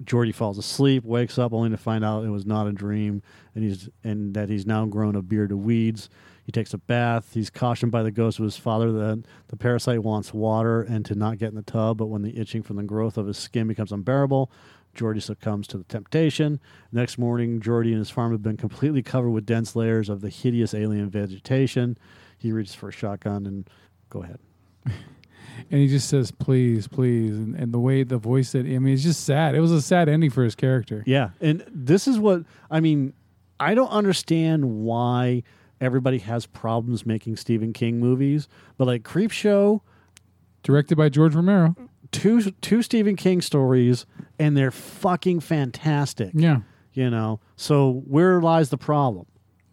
Jordy 0.04 0.32
falls 0.32 0.58
asleep, 0.58 1.04
wakes 1.04 1.38
up 1.38 1.52
only 1.52 1.70
to 1.70 1.76
find 1.76 2.04
out 2.04 2.24
it 2.24 2.30
was 2.30 2.46
not 2.46 2.66
a 2.66 2.72
dream, 2.72 3.22
and 3.54 3.64
he's 3.64 3.88
and 4.02 4.34
that 4.34 4.48
he's 4.48 4.66
now 4.66 4.86
grown 4.86 5.14
a 5.14 5.22
beard 5.22 5.52
of 5.52 5.58
weeds. 5.58 6.08
He 6.50 6.52
takes 6.52 6.74
a 6.74 6.78
bath. 6.78 7.32
He's 7.32 7.48
cautioned 7.48 7.92
by 7.92 8.02
the 8.02 8.10
ghost 8.10 8.40
of 8.40 8.44
his 8.44 8.56
father 8.56 8.90
that 8.90 9.22
the 9.46 9.56
parasite 9.56 10.02
wants 10.02 10.34
water 10.34 10.82
and 10.82 11.04
to 11.04 11.14
not 11.14 11.38
get 11.38 11.50
in 11.50 11.54
the 11.54 11.62
tub. 11.62 11.98
But 11.98 12.06
when 12.06 12.22
the 12.22 12.36
itching 12.36 12.64
from 12.64 12.74
the 12.74 12.82
growth 12.82 13.16
of 13.16 13.28
his 13.28 13.38
skin 13.38 13.68
becomes 13.68 13.92
unbearable, 13.92 14.50
Jordy 14.92 15.20
succumbs 15.20 15.68
to 15.68 15.78
the 15.78 15.84
temptation. 15.84 16.58
Next 16.90 17.18
morning, 17.18 17.60
Jordy 17.60 17.90
and 17.90 18.00
his 18.00 18.10
farm 18.10 18.32
have 18.32 18.42
been 18.42 18.56
completely 18.56 19.00
covered 19.00 19.30
with 19.30 19.46
dense 19.46 19.76
layers 19.76 20.08
of 20.08 20.22
the 20.22 20.28
hideous 20.28 20.74
alien 20.74 21.08
vegetation. 21.08 21.96
He 22.36 22.50
reaches 22.50 22.74
for 22.74 22.88
a 22.88 22.92
shotgun 22.92 23.46
and 23.46 23.70
go 24.08 24.24
ahead. 24.24 24.40
and 24.86 24.94
he 25.70 25.86
just 25.86 26.08
says, 26.08 26.32
"Please, 26.32 26.88
please," 26.88 27.30
and, 27.30 27.54
and 27.54 27.72
the 27.72 27.78
way 27.78 28.02
the 28.02 28.18
voice 28.18 28.50
that 28.50 28.66
I 28.66 28.80
mean, 28.80 28.94
it's 28.94 29.04
just 29.04 29.22
sad. 29.22 29.54
It 29.54 29.60
was 29.60 29.70
a 29.70 29.80
sad 29.80 30.08
ending 30.08 30.30
for 30.30 30.42
his 30.42 30.56
character. 30.56 31.04
Yeah, 31.06 31.30
and 31.40 31.64
this 31.70 32.08
is 32.08 32.18
what 32.18 32.42
I 32.68 32.80
mean. 32.80 33.12
I 33.60 33.74
don't 33.74 33.90
understand 33.90 34.64
why 34.64 35.44
everybody 35.80 36.18
has 36.18 36.46
problems 36.46 37.06
making 37.06 37.36
Stephen 37.36 37.72
King 37.72 37.98
movies, 38.00 38.48
but 38.76 38.86
like 38.86 39.02
Creep 39.04 39.30
Show, 39.30 39.82
Directed 40.62 40.96
by 40.96 41.08
George 41.08 41.34
Romero. 41.34 41.74
two 42.12 42.42
two 42.60 42.82
Stephen 42.82 43.16
King 43.16 43.40
stories, 43.40 44.04
and 44.38 44.56
they're 44.56 44.70
fucking 44.70 45.40
fantastic. 45.40 46.32
Yeah. 46.34 46.60
You 46.92 47.08
know, 47.08 47.40
so 47.56 48.02
where 48.06 48.40
lies 48.42 48.68
the 48.68 48.76
problem? 48.76 49.24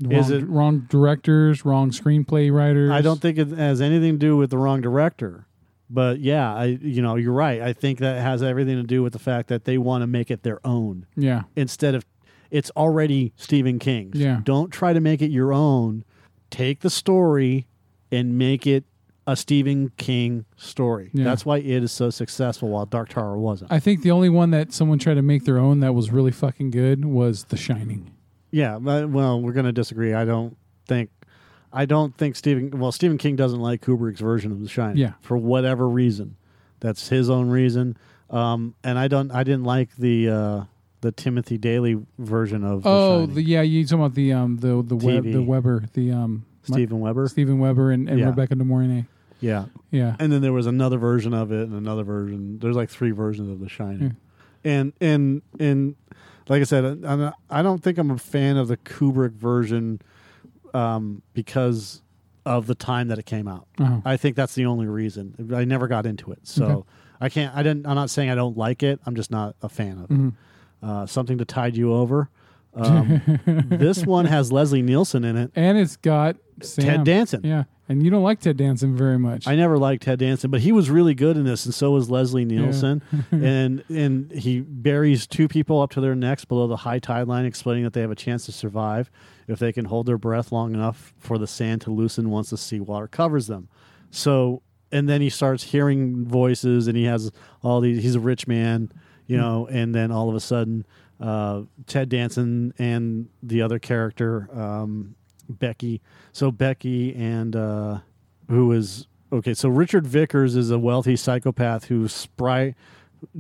Wrong, 0.02 0.14
Is 0.14 0.30
it- 0.30 0.48
wrong 0.48 0.86
directors, 0.88 1.66
wrong 1.66 1.90
screenplay 1.92 2.54
writers? 2.54 2.92
I 2.92 3.02
don't 3.02 3.20
think 3.20 3.38
it 3.38 3.50
has 3.50 3.82
anything 3.82 4.14
to 4.14 4.18
do 4.18 4.38
with 4.38 4.50
the 4.52 4.58
wrong 4.58 4.80
director. 4.80 5.46
But 5.90 6.20
yeah, 6.20 6.54
I 6.54 6.66
you 6.82 7.02
know 7.02 7.16
you're 7.16 7.34
right. 7.34 7.62
I 7.62 7.74
think 7.74 8.00
that 8.00 8.22
has 8.22 8.42
everything 8.44 8.76
to 8.78 8.84
do 8.84 9.02
with 9.04 9.14
the 9.14 9.20
fact 9.20 9.50
that 9.50 9.66
they 9.66 9.78
want 9.78 10.04
to 10.04 10.08
make 10.08 10.30
it 10.32 10.44
their 10.44 10.66
own 10.66 11.06
Yeah. 11.18 11.44
instead 11.56 11.96
of 11.96 12.06
it's 12.52 12.70
already 12.76 13.34
Stephen 13.36 13.80
King's. 13.80 14.18
Yeah. 14.20 14.42
Don't 14.44 14.72
try 14.72 14.94
to 14.94 15.00
make 15.00 15.22
it 15.22 15.30
your 15.32 15.54
own. 15.54 16.04
Take 16.50 16.80
the 16.82 16.90
story 16.90 17.68
and 18.12 18.38
make 18.38 18.66
it 18.66 18.86
a 19.26 19.36
Stephen 19.36 19.92
King 19.98 20.46
story. 20.56 21.10
Yeah. 21.14 21.26
That's 21.26 21.46
why 21.46 21.58
it 21.58 21.84
is 21.84 21.92
so 21.92 22.10
successful 22.10 22.70
while 22.70 22.86
Dark 22.86 23.10
Tower 23.10 23.38
wasn't. 23.38 23.72
I 23.72 23.80
think 23.80 24.02
the 24.02 24.12
only 24.12 24.30
one 24.30 24.52
that 24.52 24.72
someone 24.72 25.00
tried 25.00 25.16
to 25.16 25.22
make 25.22 25.44
their 25.44 25.58
own 25.58 25.82
that 25.82 25.94
was 25.94 26.12
really 26.12 26.32
fucking 26.32 26.72
good 26.72 27.04
was 27.04 27.44
The 27.46 27.58
Shining. 27.58 28.12
yeah, 28.52 28.78
well, 28.78 29.42
we're 29.42 29.52
going 29.52 29.66
to 29.66 29.74
disagree. 29.74 30.14
I 30.14 30.24
don't 30.24 30.56
think 30.86 31.10
I 31.74 31.84
don't 31.86 32.16
think 32.18 32.38
Stephen 32.38 32.80
well 32.80 32.94
Stephen 32.94 33.18
King 33.18 33.36
doesn't 33.36 33.60
like 33.60 33.82
Kubrick's 33.82 34.22
version 34.22 34.54
of 34.54 34.62
The 34.62 34.70
Shining 34.70 34.96
Yeah. 34.98 35.14
for 35.22 35.36
whatever 35.38 35.90
reason. 35.90 36.38
That's 36.80 37.10
his 37.10 37.30
own 37.30 37.50
reason. 37.50 37.98
Um, 38.30 38.76
and 38.86 38.98
I 38.98 39.10
don't 39.10 39.30
I 39.32 39.44
didn't 39.44 39.66
like 39.66 39.94
the 39.98 40.30
uh, 40.30 40.64
the 41.08 41.12
Timothy 41.14 41.58
Daly 41.58 41.98
version 42.20 42.64
of 42.66 42.84
The 42.84 42.90
Oh, 42.90 43.20
Shining. 43.22 43.36
the, 43.36 43.44
yeah, 43.44 43.62
you 43.62 43.86
talking 43.86 44.00
about 44.00 44.14
the 44.16 44.34
um 44.34 44.58
the 44.58 44.84
the 44.84 44.96
Web, 44.96 45.24
TV. 45.24 45.32
the 45.34 45.42
Weber, 45.42 45.86
the 45.94 46.12
um 46.12 46.46
Steven 46.64 47.00
Weber. 47.00 47.28
Steven 47.30 47.60
Weber 47.60 47.92
and, 47.92 48.10
and 48.10 48.20
Yeah. 48.20 48.26
Rebecca 48.26 48.56
De 48.56 48.64
Mornay. 48.66 49.06
Yeah. 49.40 49.66
Yeah. 49.92 50.16
and 50.20 50.32
then 50.34 50.42
there 50.42 50.52
was 50.52 50.66
another 50.66 50.98
version 50.98 51.34
of 51.34 51.52
it 51.54 51.62
and 51.70 51.74
another 51.76 52.04
version 52.04 52.60
there's 52.60 52.76
like 52.76 52.90
three 52.90 53.12
versions 53.12 53.50
of 53.50 53.60
the 53.62 53.70
shining 53.70 54.18
and 54.66 54.92
and 55.00 55.44
and 55.60 55.96
like 56.50 56.60
i 56.60 56.64
said 56.66 56.84
I'm 56.84 57.20
not, 57.22 57.36
i 57.50 57.62
don't 57.62 57.82
think 57.84 57.98
i'm 58.00 58.10
a 58.12 58.18
fan 58.18 58.58
of 58.58 58.68
the 58.68 58.76
kubrick 58.78 59.34
version 59.34 60.02
um, 60.74 61.22
because 61.34 62.02
of 62.46 62.66
the 62.68 62.74
time 62.76 63.08
that 63.10 63.20
it 63.20 63.26
came 63.28 63.48
out 63.48 63.68
Uh-huh. 63.80 64.02
i 64.06 64.18
think 64.18 64.36
that's 64.36 64.56
the 64.56 64.66
only 64.66 64.88
reason 64.88 65.52
i 65.56 65.64
never 65.64 65.88
got 65.88 66.06
into 66.08 66.32
it 66.32 66.40
so 66.44 66.66
Okay. 66.66 66.88
i 67.22 67.30
can't 67.30 67.56
i 67.56 67.62
didn't 67.62 67.86
i'm 67.86 67.96
not 67.96 68.10
saying 68.10 68.30
i 68.32 68.36
don't 68.36 68.58
like 68.58 68.82
it 68.84 69.00
i'm 69.06 69.16
just 69.16 69.30
not 69.32 69.56
a 69.62 69.70
fan 69.70 70.00
of 70.00 70.10
it 70.12 70.18
Mhm. 70.18 70.34
Uh, 70.82 71.06
something 71.06 71.38
to 71.38 71.46
tide 71.46 71.76
you 71.76 71.94
over 71.94 72.30
um, 72.74 73.22
this 73.70 74.06
one 74.06 74.26
has 74.26 74.52
leslie 74.52 74.82
nielsen 74.82 75.24
in 75.24 75.36
it 75.38 75.52
And 75.56 75.78
it's 75.78 75.98
got 75.98 76.36
Sam. 76.62 76.86
ted 76.86 77.04
danson 77.04 77.42
Yeah. 77.44 77.64
And 77.90 78.04
you 78.04 78.10
don't 78.12 78.24
like 78.24 78.42
Ted 78.42 78.58
Danson 78.58 78.98
very 78.98 79.18
much. 79.18 79.48
I 79.48 79.56
never 79.56 79.78
liked 79.78 80.04
Ted 80.04 80.20
Danson, 80.20 80.52
but 80.52 80.60
he 80.60 80.74
was 80.74 80.90
really 80.90 81.14
good 81.16 81.38
in 81.38 81.46
this, 81.46 81.64
and 81.66 81.74
so 81.74 81.92
was 81.92 82.10
Leslie 82.10 82.44
Nielsen. 82.44 83.02
and 83.32 83.82
and 83.88 84.30
he 84.30 84.60
buries 84.60 85.26
two 85.26 85.48
people 85.48 85.82
up 85.82 85.92
to 85.92 86.02
their 86.02 86.14
necks 86.14 86.44
below 86.44 86.68
the 86.68 86.76
high 86.76 87.00
tide 87.00 87.28
line, 87.30 87.46
explaining 87.46 87.86
that 87.86 87.94
they 87.94 88.02
have 88.02 88.12
a 88.12 88.16
chance 88.16 88.46
to 88.48 88.52
survive 88.52 89.10
if 89.48 89.60
they 89.60 89.72
can 89.72 89.86
hold 89.86 90.06
their 90.06 90.18
breath 90.18 90.52
long 90.52 90.74
enough 90.74 91.14
for 91.18 91.38
the 91.38 91.48
sand 91.48 91.80
to 91.84 91.90
loosen 91.90 92.30
once 92.30 92.50
the 92.50 92.58
seawater 92.58 93.08
covers 93.08 93.48
them. 93.48 93.70
So, 94.12 94.62
and 94.92 95.08
then 95.08 95.22
he 95.22 95.30
starts 95.30 95.64
hearing 95.64 96.26
voices, 96.26 96.88
and 96.88 96.98
he 96.98 97.06
has 97.06 97.32
all 97.64 97.80
these. 97.80 98.04
He's 98.04 98.16
a 98.16 98.20
rich 98.20 98.48
man, 98.48 98.92
you 99.28 99.38
know, 99.38 99.68
and 99.68 99.94
then 99.94 100.12
all 100.12 100.30
of 100.30 100.36
a 100.36 100.40
sudden, 100.40 100.86
uh, 101.20 101.62
Ted 101.86 102.10
Danson 102.10 102.74
and 102.78 103.30
the 103.44 103.62
other 103.62 103.80
character. 103.80 104.50
Um, 104.54 105.16
Becky. 105.50 106.02
So 106.32 106.52
Becky 106.52 107.16
and 107.16 107.56
uh, 107.56 108.00
who 108.50 108.72
is 108.72 109.08
okay. 109.32 109.54
So 109.54 109.70
Richard 109.70 110.06
Vickers 110.06 110.56
is 110.56 110.72
a 110.72 110.80
wealthy 110.80 111.16
psychopath 111.16 111.86
whose 111.86 112.14
spry 112.14 112.76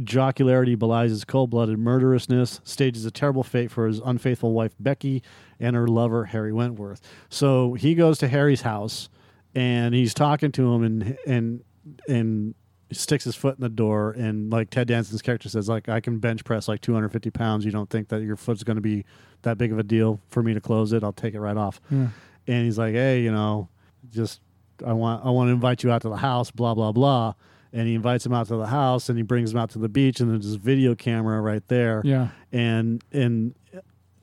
jocularity 0.04 0.76
belies 0.76 1.12
his 1.12 1.24
cold-blooded 1.24 1.78
murderousness. 1.78 2.62
Stages 2.64 3.06
a 3.06 3.12
terrible 3.12 3.44
fate 3.44 3.72
for 3.72 3.88
his 3.88 4.00
unfaithful 4.00 4.54
wife 4.54 4.74
Becky 4.80 5.22
and 5.60 5.76
her 5.76 5.88
lover 5.88 6.26
Harry 6.26 6.54
Wentworth. 6.54 7.02
So 7.30 7.74
he 7.74 7.94
goes 7.96 8.18
to 8.20 8.28
Harry's 8.28 8.62
house 8.62 9.10
and 9.54 9.94
he's 9.94 10.14
talking 10.14 10.52
to 10.54 10.74
him 10.74 10.84
and 10.84 11.18
and 11.26 11.64
and 12.08 12.56
sticks 12.92 13.24
his 13.26 13.36
foot 13.36 13.56
in 13.58 13.62
the 13.62 13.70
door 13.70 14.12
and 14.12 14.50
like 14.52 14.70
Ted 14.70 14.88
Danson's 14.88 15.22
character 15.22 15.50
says 15.50 15.68
like 15.68 15.90
I 15.90 16.00
can 16.00 16.20
bench 16.20 16.44
press 16.46 16.68
like 16.68 16.80
250 16.82 17.30
pounds 17.32 17.66
you 17.66 17.72
don't 17.72 17.90
think 17.90 18.08
that 18.10 18.22
your 18.22 18.36
foot's 18.38 18.64
going 18.64 18.76
to 18.78 18.82
be 18.82 19.04
that 19.42 19.58
big 19.58 19.72
of 19.74 19.80
a 19.80 19.84
deal 19.84 20.20
for 20.30 20.42
me 20.42 20.54
to 20.54 20.62
close 20.62 20.94
it 20.94 21.04
I'll 21.04 21.12
take 21.14 21.34
it 21.34 21.42
right 21.42 21.58
off 21.58 21.82
Yeah. 21.92 22.08
and 22.48 22.66
he's 22.66 22.78
like 22.78 22.94
hey 22.94 23.22
you 23.22 23.32
know 23.32 23.68
just 24.12 24.40
I 24.86 24.94
want 24.94 25.26
I 25.26 25.30
want 25.32 25.50
to 25.50 25.52
invite 25.52 25.84
you 25.84 25.92
out 25.92 26.02
to 26.04 26.10
the 26.10 26.16
house 26.18 26.50
blah 26.52 26.74
blah 26.76 26.92
blah 26.94 27.34
and 27.74 27.88
he 27.88 27.96
invites 27.96 28.26
him 28.26 28.32
out 28.34 28.48
to 28.48 28.56
the 28.56 28.68
house 28.68 29.10
and 29.10 29.18
he 29.20 29.24
brings 29.24 29.52
him 29.52 29.58
out 29.60 29.70
to 29.72 29.80
the 29.80 29.90
beach 29.90 30.22
and 30.22 30.32
there's 30.32 30.46
this 30.46 30.56
video 30.56 30.96
camera 30.96 31.42
right 31.42 31.68
there 31.68 32.02
Yeah. 32.06 32.30
and 32.54 33.04
and 33.12 33.54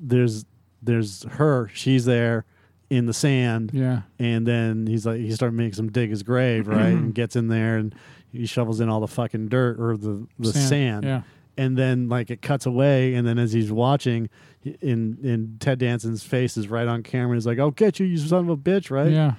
there's 0.01 0.45
there's 0.83 1.25
her 1.25 1.69
she's 1.75 2.05
there 2.05 2.45
in 2.91 3.07
the 3.07 3.13
sand 3.15 3.71
Yeah. 3.73 4.03
and 4.19 4.47
then 4.47 4.87
he's 4.87 5.07
like 5.07 5.19
he 5.19 5.31
started 5.33 5.57
making 5.57 5.79
him 5.85 5.91
dig 5.91 6.11
his 6.11 6.23
grave 6.23 6.67
right 6.69 6.87
and 6.89 7.15
gets 7.15 7.37
in 7.37 7.49
there 7.49 7.77
and 7.77 7.95
he 8.35 8.47
shovels 8.47 8.81
in 8.81 8.89
all 8.89 9.01
the 9.01 9.09
fucking 9.09 9.49
dirt 9.49 9.79
or 9.81 9.97
the 9.97 10.27
the 10.39 10.53
sand, 10.53 11.05
Yeah. 11.05 11.23
and 11.57 11.77
then 11.79 12.09
like 12.09 12.31
it 12.31 12.43
cuts 12.43 12.67
away 12.67 13.15
and 13.15 13.27
then 13.27 13.39
as 13.39 13.53
he's 13.53 13.71
watching 13.73 14.29
in 14.65 15.19
in 15.23 15.57
Ted 15.61 15.79
Danson's 15.79 16.23
face 16.25 16.57
is 16.57 16.69
right 16.69 16.87
on 16.89 17.03
camera 17.03 17.37
he's 17.37 17.47
like 17.47 17.59
I'll 17.59 17.71
get 17.71 18.01
you 18.01 18.07
you 18.07 18.19
son 18.19 18.45
of 18.45 18.49
a 18.51 18.57
bitch 18.57 18.91
right 18.91 19.11
Yeah. 19.13 19.35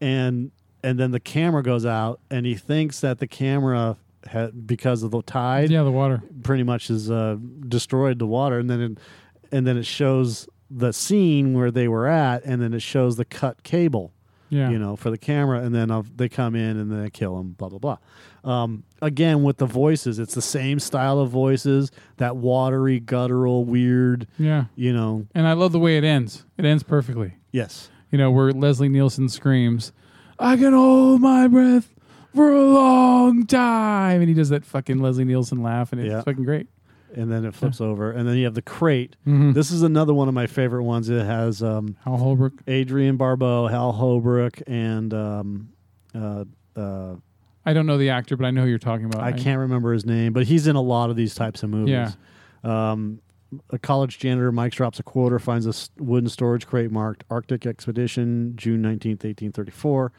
and 0.00 0.50
and 0.82 0.98
then 0.98 1.10
the 1.10 1.20
camera 1.20 1.62
goes 1.62 1.84
out 1.84 2.20
and 2.30 2.46
he 2.46 2.54
thinks 2.54 3.00
that 3.00 3.18
the 3.18 3.26
camera 3.26 3.96
ha- 4.30 4.48
because 4.66 5.02
of 5.02 5.10
the 5.10 5.22
tide 5.22 5.70
Yeah. 5.70 5.82
The 5.82 5.90
water. 5.92 6.22
pretty 6.42 6.62
much 6.62 6.88
has 6.88 7.10
uh, 7.10 7.36
destroyed 7.68 8.18
the 8.18 8.26
water, 8.26 8.58
and 8.58 8.68
then 8.70 8.80
it, 8.80 8.98
and 9.52 9.66
then 9.66 9.76
it 9.76 9.84
shows 9.86 10.48
the 10.70 10.92
scene 10.92 11.52
where 11.52 11.70
they 11.70 11.88
were 11.88 12.06
at, 12.06 12.44
and 12.44 12.62
then 12.62 12.72
it 12.72 12.80
shows 12.82 13.16
the 13.16 13.24
cut 13.24 13.62
cable, 13.62 14.12
Yeah. 14.50 14.68
you 14.70 14.78
know, 14.78 14.96
for 14.96 15.10
the 15.10 15.16
camera, 15.18 15.60
and 15.60 15.74
then 15.74 15.90
uh, 15.90 16.02
they 16.16 16.28
come 16.28 16.54
in 16.54 16.76
and 16.76 16.90
then 16.90 17.02
they 17.04 17.10
kill 17.10 17.38
him, 17.40 17.52
blah 17.52 17.68
blah 17.68 17.78
blah. 17.78 17.98
Um, 18.42 18.84
again, 19.00 19.42
with 19.42 19.58
the 19.58 19.66
voices, 19.66 20.18
it's 20.18 20.34
the 20.34 20.42
same 20.42 20.78
style 20.80 21.18
of 21.18 21.30
voices, 21.30 21.90
that 22.16 22.36
watery, 22.36 22.98
guttural, 23.00 23.64
weird, 23.64 24.26
Yeah. 24.38 24.64
you 24.76 24.92
know. 24.92 25.26
And 25.34 25.46
I 25.46 25.52
love 25.52 25.72
the 25.72 25.78
way 25.78 25.96
it 25.98 26.04
ends. 26.04 26.44
It 26.58 26.64
ends 26.64 26.82
perfectly. 26.82 27.34
Yes, 27.52 27.90
You 28.10 28.18
know, 28.18 28.30
where 28.30 28.50
Leslie 28.52 28.88
Nielsen 28.88 29.28
screams, 29.28 29.92
I 30.38 30.56
can 30.56 30.72
hold 30.72 31.20
my 31.20 31.46
breath 31.48 31.94
for 32.34 32.50
a 32.50 32.64
long 32.64 33.46
time. 33.46 34.20
And 34.20 34.28
he 34.28 34.34
does 34.34 34.48
that 34.48 34.64
fucking 34.64 34.98
Leslie 34.98 35.24
Nielsen 35.24 35.62
laugh, 35.62 35.92
and 35.92 36.00
it's 36.00 36.10
Yeah. 36.10 36.22
fucking 36.22 36.44
great. 36.44 36.66
And 37.14 37.30
then 37.30 37.44
it 37.44 37.54
flips 37.54 37.80
over, 37.80 38.12
and 38.12 38.28
then 38.28 38.36
you 38.36 38.44
have 38.44 38.54
the 38.54 38.62
crate. 38.62 39.16
Mhm. 39.26 39.52
This 39.54 39.70
is 39.72 39.82
another 39.82 40.14
one 40.14 40.28
of 40.28 40.34
my 40.34 40.46
favorite 40.46 40.84
ones. 40.84 41.08
It 41.08 41.24
has 41.26 41.62
um, 41.62 41.96
Hal 42.04 42.16
Holbrook. 42.16 42.52
Adrienne 42.68 43.16
Barbeau, 43.16 43.66
Hal 43.66 43.92
Holbrook, 43.92 44.60
and 44.66 45.12
um, 45.12 45.68
uh, 46.14 46.44
uh, 46.76 47.16
I 47.66 47.72
don't 47.72 47.86
know 47.86 47.98
the 47.98 48.10
actor, 48.10 48.36
but 48.36 48.46
I 48.46 48.50
know 48.52 48.62
who 48.62 48.68
you're 48.68 48.78
talking 48.78 49.06
about. 49.06 49.22
I 49.22 49.32
can't 49.32 49.58
remember 49.58 49.92
his 49.92 50.06
name, 50.06 50.32
but 50.32 50.46
he's 50.46 50.66
in 50.66 50.76
a 50.76 50.80
lot 50.80 51.10
of 51.10 51.16
these 51.16 51.34
types 51.34 51.62
of 51.62 51.70
movies. 51.70 51.90
Yeah. 52.64 52.92
Um, 52.92 53.20
a 53.70 53.78
college 53.78 54.18
janitor, 54.20 54.52
Mike 54.52 54.72
drops 54.72 55.00
a 55.00 55.02
quarter, 55.02 55.38
finds 55.40 55.66
a 55.66 55.70
s- 55.70 55.90
wooden 55.98 56.28
storage 56.28 56.66
crate 56.68 56.92
marked 56.92 57.24
Arctic 57.28 57.66
Expedition, 57.66 58.52
June 58.56 58.80
19th, 58.82 59.24
1834. 59.24 60.12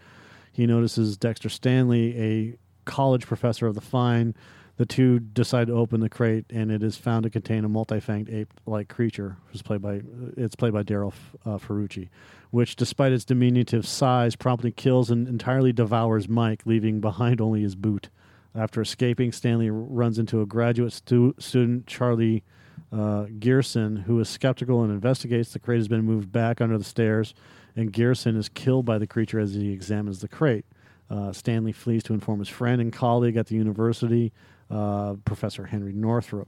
He 0.51 0.65
notices 0.67 1.15
Dexter 1.15 1.47
Stanley, 1.47 2.17
a 2.19 2.57
college 2.83 3.25
professor 3.25 3.67
of 3.67 3.75
the 3.75 3.81
fine. 3.81 4.35
The 4.77 4.85
two 4.85 5.19
decide 5.19 5.67
to 5.67 5.73
open 5.73 5.99
the 5.99 6.09
crate, 6.09 6.45
and 6.49 6.71
it 6.71 6.81
is 6.81 6.97
found 6.97 7.23
to 7.23 7.29
contain 7.29 7.65
a 7.65 7.69
multi-fanged 7.69 8.33
ape-like 8.33 8.87
creature, 8.87 9.37
who's 9.47 9.61
played 9.61 9.81
by 9.81 10.01
it's 10.37 10.55
played 10.55 10.73
by 10.73 10.81
Daryl 10.81 11.13
uh, 11.45 11.57
Ferrucci, 11.57 12.09
which, 12.49 12.75
despite 12.75 13.11
its 13.11 13.25
diminutive 13.25 13.85
size, 13.85 14.35
promptly 14.35 14.71
kills 14.71 15.11
and 15.11 15.27
entirely 15.27 15.71
devours 15.71 16.27
Mike, 16.27 16.61
leaving 16.65 16.99
behind 16.99 17.39
only 17.41 17.61
his 17.61 17.75
boot. 17.75 18.09
After 18.55 18.81
escaping, 18.81 19.31
Stanley 19.31 19.69
runs 19.69 20.17
into 20.17 20.41
a 20.41 20.45
graduate 20.45 20.93
stu- 20.93 21.35
student, 21.37 21.85
Charlie 21.87 22.43
uh, 22.91 23.25
Gereson, 23.39 24.03
who 24.03 24.19
is 24.19 24.29
skeptical 24.29 24.83
and 24.83 24.91
investigates. 24.91 25.53
The 25.53 25.59
crate 25.59 25.79
has 25.79 25.87
been 25.87 26.03
moved 26.03 26.31
back 26.31 26.59
under 26.59 26.77
the 26.77 26.83
stairs, 26.83 27.33
and 27.75 27.93
Gereson 27.93 28.35
is 28.35 28.49
killed 28.49 28.85
by 28.85 28.97
the 28.97 29.07
creature 29.07 29.39
as 29.39 29.53
he 29.53 29.71
examines 29.71 30.19
the 30.19 30.27
crate. 30.27 30.65
Uh, 31.09 31.31
Stanley 31.31 31.71
flees 31.71 32.03
to 32.03 32.13
inform 32.13 32.39
his 32.39 32.49
friend 32.49 32.81
and 32.81 32.91
colleague 32.91 33.37
at 33.37 33.47
the 33.47 33.55
university, 33.55 34.31
uh, 34.71 35.15
Professor 35.25 35.65
Henry 35.65 35.93
Northrop. 35.93 36.47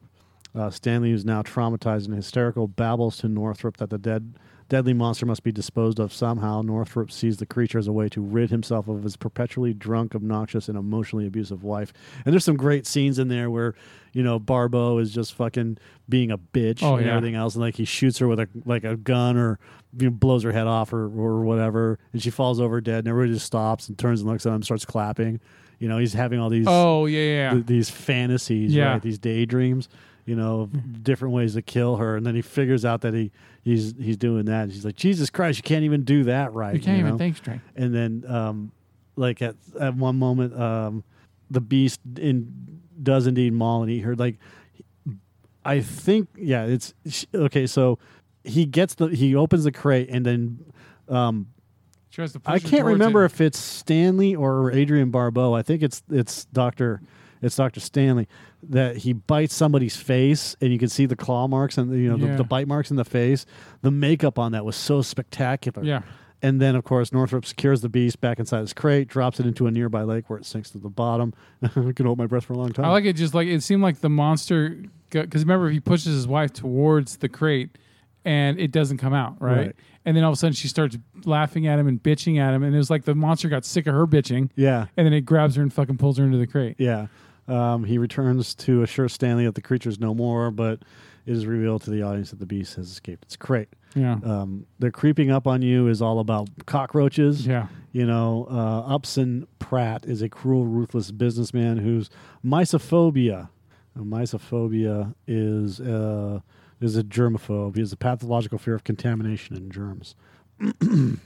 Uh, 0.56 0.70
Stanley, 0.70 1.10
who's 1.10 1.26
now 1.26 1.42
traumatized 1.42 2.06
and 2.06 2.16
hysterical, 2.16 2.68
babbles 2.68 3.18
to 3.18 3.28
Northrop 3.28 3.78
that 3.78 3.90
the 3.90 3.98
dead 3.98 4.36
deadly 4.70 4.94
monster 4.94 5.26
must 5.26 5.44
be 5.44 5.52
disposed 5.52 6.00
of 6.00 6.14
somehow. 6.14 6.62
Northrop 6.62 7.12
sees 7.12 7.38
the 7.38 7.46
creature 7.46 7.78
as 7.78 7.88
a 7.88 7.92
way 7.92 8.10
to 8.10 8.22
rid 8.22 8.50
himself 8.50 8.88
of 8.88 9.04
his 9.04 9.16
perpetually 9.16 9.74
drunk, 9.74 10.16
obnoxious, 10.16 10.68
and 10.70 10.78
emotionally 10.78 11.28
abusive 11.28 11.64
wife. 11.64 11.92
And 12.26 12.34
there's 12.34 12.46
some 12.46 12.58
great 12.58 12.88
scenes 12.88 13.20
in 13.20 13.28
there 13.28 13.50
where, 13.50 13.76
you 14.14 14.24
know, 14.24 14.40
Barbeau 14.40 14.98
is 15.00 15.12
just 15.14 15.34
fucking 15.34 15.78
being 16.08 16.32
a 16.32 16.38
bitch 16.38 16.82
Oh, 16.84 16.96
and 16.96 17.06
yeah. 17.06 17.16
everything 17.16 17.36
else, 17.36 17.56
and 17.56 17.64
like 17.64 17.76
he 17.76 17.86
shoots 17.86 18.18
her 18.20 18.28
with 18.28 18.40
a 18.40 18.48
like 18.66 18.84
a 18.84 18.96
gun 18.96 19.38
or 19.38 19.60
you 19.98 20.06
know, 20.06 20.12
blows 20.12 20.44
her 20.44 20.52
head 20.52 20.68
off 20.68 20.94
or 20.94 21.06
or 21.06 21.42
whatever, 21.44 22.00
and 22.14 22.22
she 22.22 22.30
falls 22.30 22.60
over 22.60 22.80
dead, 22.82 23.00
and 23.00 23.08
everybody 23.08 23.34
just 23.34 23.46
stops 23.46 23.88
and 23.90 23.98
turns 23.98 24.22
and 24.22 24.30
looks 24.30 24.46
at 24.46 24.50
him, 24.50 24.56
and 24.56 24.66
starts 24.66 24.86
clapping. 24.86 25.40
You 25.80 25.90
know, 25.90 25.98
he's 25.98 26.14
having 26.14 26.40
all 26.40 26.50
these 26.50 26.66
Oh 26.68 27.06
yeah, 27.08 27.20
yeah. 27.20 27.54
th- 27.54 27.66
these 27.66 27.90
fantasies, 27.90 28.74
Yeah. 28.74 28.94
right? 28.94 29.02
These 29.02 29.18
daydreams, 29.20 29.90
you 30.26 30.36
know, 30.36 30.68
different 31.02 31.34
ways 31.34 31.56
to 31.56 31.62
kill 31.62 31.98
her, 31.98 32.16
and 32.16 32.26
then 32.26 32.36
he 32.36 32.42
figures 32.42 32.86
out 32.86 33.02
that 33.02 33.14
he 33.14 33.32
he's 33.64 33.94
he's 34.00 34.16
doing 34.18 34.46
that. 34.46 34.64
And 34.64 34.72
she's 34.74 34.86
like, 34.86 34.96
Jesus 34.96 35.30
Christ, 35.30 35.58
you 35.60 35.64
can't 35.64 35.84
even 35.84 36.04
do 36.04 36.24
that 36.26 36.54
right. 36.54 36.76
you 36.76 36.80
can't 36.82 37.02
know? 37.02 37.08
even 37.08 37.18
think 37.18 37.38
straight. 37.38 37.60
And 37.76 37.94
then, 37.94 38.24
um, 38.28 38.72
like 39.16 39.42
at 39.42 39.56
at 39.80 39.96
one 39.96 40.18
moment, 40.18 40.58
um, 40.60 41.04
the 41.52 41.62
beast 41.62 42.00
in 42.18 42.80
does 43.02 43.28
indeed 43.28 43.54
maul 43.54 43.82
and 43.84 43.92
eat 43.92 44.02
her. 44.02 44.16
Like, 44.16 44.38
I 45.66 45.80
think, 45.82 46.30
yeah, 46.38 46.66
it's 46.66 46.94
okay. 47.34 47.68
So 47.68 48.00
he 48.44 48.66
gets 48.66 48.96
the 48.96 49.08
he 49.08 49.36
opens 49.36 49.64
the 49.64 49.72
crate, 49.72 50.10
and 50.10 50.26
then. 50.26 50.60
Um, 51.08 51.48
She 52.10 52.16
tries 52.18 52.34
to 52.34 52.40
push 52.40 52.54
I 52.54 52.60
can't 52.60 52.86
remember 52.86 53.24
if 53.26 53.40
it's 53.42 53.58
Stanley 53.60 54.36
or 54.36 54.72
Adrienne 54.72 55.10
Barbeau. 55.12 55.54
I 55.54 55.62
think 55.62 55.82
it's 55.84 56.04
it's 56.10 56.46
Doctor 56.46 57.02
it's 57.42 57.56
Doctor 57.58 57.80
Stanley 57.82 58.28
that 58.70 58.98
he 58.98 59.12
bites 59.14 59.54
somebody's 59.54 59.98
face 59.98 60.56
and 60.62 60.72
you 60.72 60.80
can 60.80 60.88
see 60.88 61.06
the 61.06 61.16
claw 61.18 61.48
marks 61.48 61.78
and 61.78 61.92
you 61.94 62.10
know 62.10 62.16
Yeah. 62.16 62.32
the, 62.32 62.38
the 62.38 62.44
bite 62.46 62.68
marks 62.68 62.90
in 62.92 62.96
the 62.98 63.04
face. 63.06 63.46
The 63.82 63.92
makeup 63.92 64.40
on 64.40 64.54
that 64.54 64.64
was 64.64 64.76
so 64.78 65.02
spectacular. 65.02 65.84
Yeah. 65.84 66.04
And 66.44 66.62
then 66.62 66.76
of 66.76 66.84
course 66.84 67.12
Northrop 67.12 67.46
secures 67.46 67.82
the 67.82 67.90
beast 67.90 68.22
back 68.22 68.38
inside 68.38 68.60
his 68.60 68.74
crate, 68.74 69.08
drops 69.08 69.40
it 69.40 69.48
into 69.48 69.66
a 69.66 69.72
nearby 69.72 70.04
lake 70.04 70.30
where 70.30 70.38
it 70.38 70.46
sinks 70.46 70.70
to 70.72 70.78
the 70.78 70.90
bottom. 70.90 71.34
I 71.64 71.94
can 71.94 72.06
hold 72.06 72.20
my 72.20 72.28
breath 72.28 72.46
for 72.46 72.54
a 72.54 72.58
long 72.58 72.72
time. 72.74 72.86
I 72.86 72.90
like 72.90 73.06
it 73.06 73.14
just 73.14 73.34
like 73.34 73.48
it 73.48 73.64
seemed 73.64 73.82
like 73.82 74.02
the 74.02 74.10
monster 74.10 74.78
because 75.10 75.44
remember 75.44 75.70
he 75.70 75.80
pushes 75.80 76.14
his 76.14 76.28
wife 76.28 76.54
towards 76.54 77.18
the 77.18 77.30
crate 77.30 77.70
and 78.26 78.60
it 78.60 78.72
doesn't 78.72 78.98
come 78.98 79.14
out 79.14 79.42
right? 79.42 79.58
Right. 79.58 79.76
and 80.06 80.18
then 80.18 80.24
all 80.24 80.32
of 80.32 80.36
a 80.36 80.38
sudden 80.38 80.54
she 80.54 80.68
starts 80.68 80.98
laughing 81.26 81.68
at 81.68 81.80
him 81.80 81.88
and 81.88 82.02
bitching 82.02 82.40
at 82.40 82.54
him 82.54 82.64
and 82.64 82.74
it 82.74 82.78
was 82.78 82.90
like 82.90 83.06
the 83.06 83.16
monster 83.16 83.48
got 83.50 83.64
sick 83.66 83.86
of 83.86 83.94
her 83.94 84.08
bitching 84.08 84.50
yeah. 84.56 84.88
and 84.98 85.06
then 85.06 85.14
it 85.14 85.22
grabs 85.22 85.56
her 85.56 85.62
and 85.62 85.74
fucking 85.74 85.98
pulls 85.98 86.18
her 86.18 86.26
into 86.26 86.38
the 86.38 86.48
crate 86.48 86.76
Yeah. 86.78 87.08
Um, 87.48 87.84
he 87.84 87.98
returns 87.98 88.56
to 88.56 88.84
assure 88.84 89.10
Stanley 89.10 89.46
that 89.46 89.56
the 89.56 89.62
creature's 89.62 90.00
no 90.00 90.14
more, 90.14 90.50
but 90.50 90.80
it 91.26 91.34
is 91.34 91.46
revealed 91.46 91.82
to 91.84 91.90
the 91.90 92.02
audience 92.02 92.30
that 92.30 92.40
the 92.40 92.46
beast 92.46 92.76
has 92.76 92.90
escaped 92.90 93.24
its 93.26 93.36
crate. 93.36 93.70
Yeah 93.96 94.18
um, 94.24 94.66
they're 94.80 94.92
creeping 94.92 95.30
up 95.32 95.46
on 95.48 95.62
you 95.62 95.88
is 95.88 96.02
all 96.02 96.20
about 96.20 96.50
cockroaches. 96.66 97.46
yeah 97.48 97.68
You 97.92 98.06
know, 98.08 98.48
uh, 98.50 98.96
Upson 98.96 99.46
Pratt 99.60 100.06
is 100.06 100.22
a 100.24 100.30
cruel, 100.30 100.66
ruthless 100.66 101.12
businessman 101.12 101.78
whose 101.78 102.10
mysophobia. 102.44 103.50
Now, 103.96 104.04
mysophobia 104.04 105.14
is 105.28 105.80
uh, 105.80 106.40
is 106.82 106.98
a 106.98 107.04
germaphobe. 107.04 107.76
He 107.76 107.82
has 107.82 107.94
a 107.94 107.98
pathological 107.98 108.58
fear 108.58 108.74
of 108.76 108.84
contamination 108.84 109.56
and 109.56 109.72
germs, 109.72 110.16
and 110.82 111.20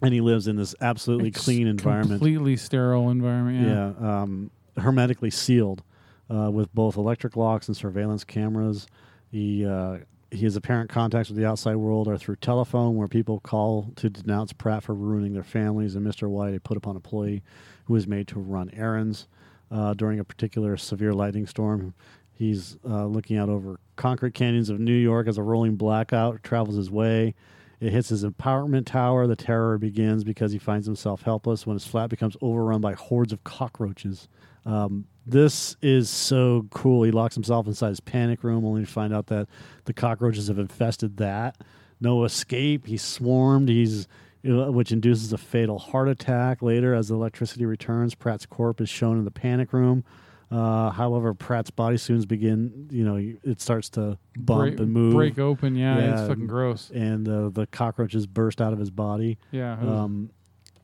he 0.00 0.20
lives 0.20 0.46
in 0.46 0.56
this 0.56 0.74
absolutely 0.80 1.28
It's 1.28 1.42
clean 1.44 1.66
environment. 1.66 2.20
completely 2.20 2.56
sterile 2.56 3.10
environment 3.10 3.66
yeah, 3.66 3.92
Yeah, 4.00 4.22
um, 4.22 4.50
hermetically 4.78 5.30
sealed 5.30 5.82
uh, 6.30 6.50
with 6.50 6.72
both 6.74 6.96
electric 6.96 7.36
locks 7.36 7.68
and 7.68 7.76
surveillance 7.76 8.24
cameras. 8.24 8.86
He 9.30 9.64
uh, 9.66 9.98
his 10.32 10.56
apparent 10.56 10.88
contacts 10.88 11.28
with 11.28 11.38
the 11.38 11.46
outside 11.46 11.76
world 11.76 12.08
are 12.08 12.16
through 12.16 12.36
telephone, 12.36 12.96
where 12.96 13.08
people 13.08 13.40
call 13.40 13.92
to 13.96 14.08
denounce 14.08 14.52
Pratt 14.52 14.82
for 14.82 14.94
ruining 14.94 15.34
their 15.34 15.42
families, 15.42 15.94
and 15.94 16.06
Mr. 16.06 16.28
White, 16.28 16.54
a 16.54 16.60
put 16.60 16.76
upon 16.76 16.96
employee 16.96 17.42
who 17.84 17.94
is 17.96 18.06
made 18.06 18.28
to 18.28 18.40
run 18.40 18.70
errands 18.74 19.28
uh, 19.70 19.94
during 19.94 20.18
a 20.18 20.24
particular 20.24 20.76
severe 20.76 21.12
lightning 21.12 21.46
storm. 21.46 21.94
He's 22.32 22.78
uh, 22.88 23.06
looking 23.06 23.36
out 23.36 23.50
over 23.50 23.78
concrete 23.96 24.34
canyons 24.34 24.70
of 24.70 24.80
New 24.80 24.94
York 24.94 25.28
as 25.28 25.38
a 25.38 25.42
rolling 25.42 25.76
blackout 25.76 26.42
travels 26.42 26.76
his 26.76 26.90
way. 26.90 27.34
It 27.78 27.92
hits 27.92 28.08
his 28.08 28.22
apartment 28.22 28.86
tower. 28.86 29.26
The 29.26 29.36
terror 29.36 29.76
begins 29.76 30.24
because 30.24 30.52
he 30.52 30.58
finds 30.58 30.86
himself 30.86 31.22
helpless 31.22 31.66
when 31.66 31.74
his 31.74 31.86
flat 31.86 32.10
becomes 32.10 32.36
overrun 32.40 32.80
by 32.80 32.94
hordes 32.94 33.32
of 33.32 33.44
cockroaches. 33.44 34.28
Um, 34.64 35.06
this 35.26 35.76
is 35.82 36.10
so 36.10 36.66
cool. 36.70 37.02
He 37.04 37.10
locks 37.12 37.34
himself 37.34 37.66
inside 37.66 37.88
his 37.90 38.00
panic 38.00 38.42
room 38.42 38.64
only 38.64 38.84
to 38.84 38.90
find 38.90 39.14
out 39.14 39.26
that 39.26 39.48
the 39.84 39.92
cockroaches 39.92 40.48
have 40.48 40.58
infested 40.58 41.16
that. 41.18 41.56
No 42.00 42.24
escape. 42.24 42.86
He's 42.86 43.02
swarmed. 43.02 43.68
He's 43.68 44.08
which 44.44 44.90
induces 44.90 45.32
a 45.32 45.38
fatal 45.38 45.78
heart 45.78 46.08
attack 46.08 46.62
later 46.62 46.94
as 46.94 47.06
the 47.08 47.14
electricity 47.14 47.64
returns. 47.64 48.16
Pratt's 48.16 48.44
corpse 48.44 48.80
is 48.82 48.88
shown 48.88 49.16
in 49.16 49.24
the 49.24 49.30
panic 49.30 49.72
room. 49.72 50.02
Uh, 50.50 50.90
however, 50.90 51.32
Pratt's 51.32 51.70
body 51.70 51.96
soon 51.96 52.20
begin. 52.22 52.88
You 52.90 53.04
know, 53.04 53.16
it 53.16 53.60
starts 53.60 53.88
to 53.90 54.18
bump 54.36 54.60
break, 54.62 54.80
and 54.80 54.92
move, 54.92 55.14
break 55.14 55.38
open 55.38 55.76
yeah, 55.76 55.96
it's 55.96 56.20
Yeah, 56.22 56.26
fucking 56.26 56.46
gross 56.48 56.90
and 56.92 57.26
uh, 57.28 57.48
the 57.50 57.66
cockroaches 57.68 58.26
burst 58.26 58.60
out 58.60 58.72
of 58.72 58.78
his 58.80 58.90
body. 58.90 59.38
yeah 59.52 59.74
Um, 59.78 60.30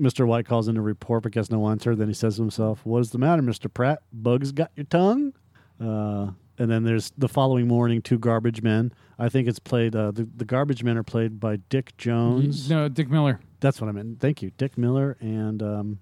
Mr. 0.01 0.27
White 0.27 0.47
calls 0.47 0.69
in 0.69 0.75
to 0.77 0.81
report 0.81 1.25
but 1.25 1.33
gets 1.33 1.51
no 1.51 1.69
answer. 1.69 1.95
Then 1.95 2.09
he 2.09 2.15
says 2.15 2.37
to 2.37 2.43
himself, 2.43 2.85
What 2.85 3.01
is 3.01 3.11
the 3.11 3.19
matter, 3.19 3.43
Mr. 3.43 3.73
Pratt? 3.73 4.01
Bugs 4.13 4.53
got 4.53 4.71
your 4.77 4.87
tongue? 4.87 5.33
Uh, 5.81 6.31
and 6.59 6.71
then 6.71 6.85
there's 6.85 7.13
the 7.17 7.29
following 7.29 7.69
morning, 7.69 8.03
two 8.03 8.19
garbage 8.19 8.63
men. 8.63 8.93
I 9.19 9.29
think 9.29 9.49
it's 9.49 9.59
played, 9.59 9.95
uh, 9.95 10.11
the, 10.11 10.29
the 10.37 10.45
garbage 10.45 10.83
men 10.83 10.97
are 10.97 11.03
played 11.05 11.39
by 11.39 11.57
Dick 11.57 11.97
Jones. 11.97 12.69
no 12.69 12.89
dick 12.89 13.09
miller 13.09 13.41
That's 13.61 13.81
what 13.81 13.89
I 13.89 13.93
meant. 13.93 14.21
Thank 14.21 14.43
you. 14.43 14.51
Dick 14.57 14.77
Miller 14.77 15.17
and 15.21 15.63
um, 15.63 15.99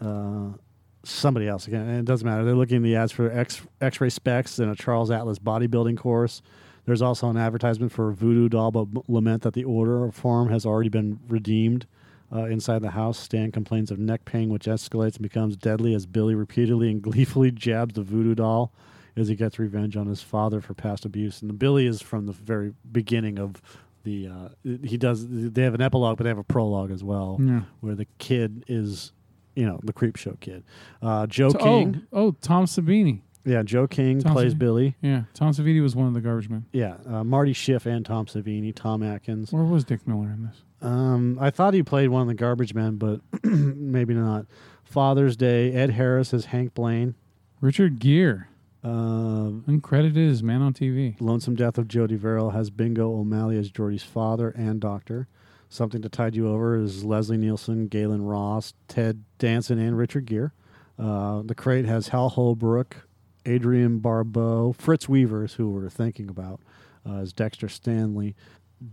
uh, 0.00 0.56
somebody 1.04 1.48
else. 1.48 1.66
Again, 1.66 1.82
and 1.88 1.98
it 1.98 2.04
doesn't 2.04 2.26
matter. 2.26 2.44
They're 2.44 2.54
looking 2.54 2.78
at 2.78 2.82
the 2.82 2.96
ads 2.96 3.12
for 3.12 3.30
X 3.30 3.62
X 3.80 4.00
ray 4.00 4.10
specs 4.10 4.58
and 4.58 4.70
a 4.70 4.74
Charles 4.74 5.10
Atlas 5.10 5.38
bodybuilding 5.38 5.96
course. 5.96 6.42
There's 6.86 7.02
also 7.02 7.28
an 7.28 7.36
advertisement 7.36 7.92
for 7.92 8.10
a 8.10 8.14
voodoo 8.14 8.48
doll, 8.48 8.70
but 8.70 9.08
lament 9.08 9.42
that 9.42 9.54
the 9.54 9.64
order 9.64 10.10
form 10.10 10.48
has 10.50 10.64
already 10.66 10.88
been 10.88 11.20
redeemed. 11.28 11.86
Uh, 12.32 12.44
inside 12.44 12.80
the 12.82 12.90
house, 12.90 13.18
Stan 13.18 13.50
complains 13.50 13.90
of 13.90 13.98
neck 13.98 14.24
pain, 14.24 14.50
which 14.50 14.66
escalates 14.66 15.14
and 15.16 15.22
becomes 15.22 15.56
deadly 15.56 15.94
as 15.94 16.06
Billy 16.06 16.34
repeatedly 16.34 16.90
and 16.90 17.02
gleefully 17.10 17.50
jabs 17.50 17.94
the 17.94 18.02
voodoo 18.02 18.34
doll 18.34 18.72
as 19.16 19.26
he 19.28 19.34
gets 19.34 19.58
revenge 19.58 19.96
on 19.96 20.06
his 20.06 20.22
father 20.22 20.60
for 20.60 20.72
past 20.74 21.04
abuse. 21.04 21.40
And 21.40 21.50
the 21.50 21.54
Billy 21.54 21.86
is 21.86 22.00
from 22.00 22.26
the 22.26 22.32
very 22.32 22.72
beginning 22.92 23.38
of 23.38 23.60
the. 24.04 24.28
Uh, 24.28 24.48
he 24.84 24.96
does. 24.96 25.26
They 25.28 25.62
have 25.62 25.74
an 25.74 25.80
epilogue, 25.82 26.16
but 26.18 26.22
they 26.24 26.30
have 26.30 26.38
a 26.38 26.44
prologue 26.44 26.90
as 26.92 27.02
well, 27.02 27.38
yeah 27.40 27.62
where 27.80 27.94
the 27.96 28.06
kid 28.18 28.64
is, 28.68 29.12
you 29.56 29.66
know, 29.66 29.80
the 29.82 29.92
creep 29.92 30.14
show 30.16 30.36
kid. 30.40 30.62
Uh, 31.02 31.26
Joe 31.26 31.48
So- 31.50 31.58
King, 31.58 32.02
oh 32.12 32.26
oh 32.28 32.36
tom 32.40 32.66
savini 32.66 33.22
yeah, 33.44 33.62
Joe 33.62 33.86
King 33.88 34.20
Tom 34.20 34.32
plays 34.34 34.54
Savini. 34.54 34.58
Billy. 34.58 34.96
yeah 35.00 35.22
tom 35.34 35.52
savini 35.52 35.82
was 35.82 35.96
one 35.96 36.06
of 36.06 36.14
the 36.14 36.20
garbage 36.20 36.48
men 36.48 36.64
Yeah, 36.72 36.96
uh, 37.06 37.24
Marty 37.24 37.52
Schiff 37.54 37.86
and 37.86 38.04
Tom 38.06 38.26
Savini, 38.26 38.72
Tom 38.74 39.02
Atkins. 39.02 39.50
where 39.52 39.64
was 39.64 39.82
dick 39.84 40.06
miller 40.06 40.28
in 40.30 40.44
this 40.46 40.62
Um, 40.82 41.38
I 41.40 41.50
thought 41.50 41.74
he 41.74 41.82
played 41.82 42.08
one 42.08 42.22
of 42.22 42.28
the 42.28 42.34
garbage 42.34 42.74
men, 42.74 42.96
but 42.96 43.20
maybe 43.44 44.14
not. 44.14 44.46
Father's 44.84 45.36
Day, 45.36 45.72
Ed 45.72 45.90
Harris 45.90 46.32
as 46.34 46.46
Hank 46.46 46.74
Blaine. 46.74 47.14
richard 47.60 48.00
gere 48.00 48.48
Um, 48.82 49.62
uncredited 49.68 50.30
as 50.30 50.42
man 50.42 50.62
on 50.62 50.72
tv 50.72 51.20
Lonesome 51.20 51.54
Death 51.54 51.76
of 51.78 51.86
Jordy 51.86 52.16
Verrill 52.16 52.50
has 52.50 52.70
Bingo 52.70 53.12
O'Malley 53.12 53.58
as 53.58 53.70
Jordy's 53.70 54.02
father 54.02 54.48
and 54.50 54.80
doctor. 54.80 55.28
Something 55.68 56.02
to 56.02 56.08
Tide 56.08 56.34
You 56.34 56.48
Over 56.48 56.74
is 56.76 57.04
Leslie 57.04 57.36
Nielsen, 57.36 57.88
Gaylen 57.88 58.28
Ross, 58.28 58.74
Ted 58.88 59.22
Danson, 59.38 59.78
and 59.78 59.96
Richard 59.96 60.26
Gere. 60.26 60.50
Uh, 60.98 61.42
the 61.44 61.54
crate 61.54 61.84
has 61.84 62.08
Hal 62.08 62.30
Holbrook, 62.30 63.06
Adrienne 63.46 63.98
Barbeau, 64.00 64.72
Fritz 64.72 65.08
Weavers, 65.08 65.54
who 65.54 65.70
we're 65.70 65.88
thinking 65.88 66.28
about, 66.28 66.60
uh, 67.08 67.18
as 67.18 67.32
Dexter 67.32 67.68
Stanley, 67.68 68.34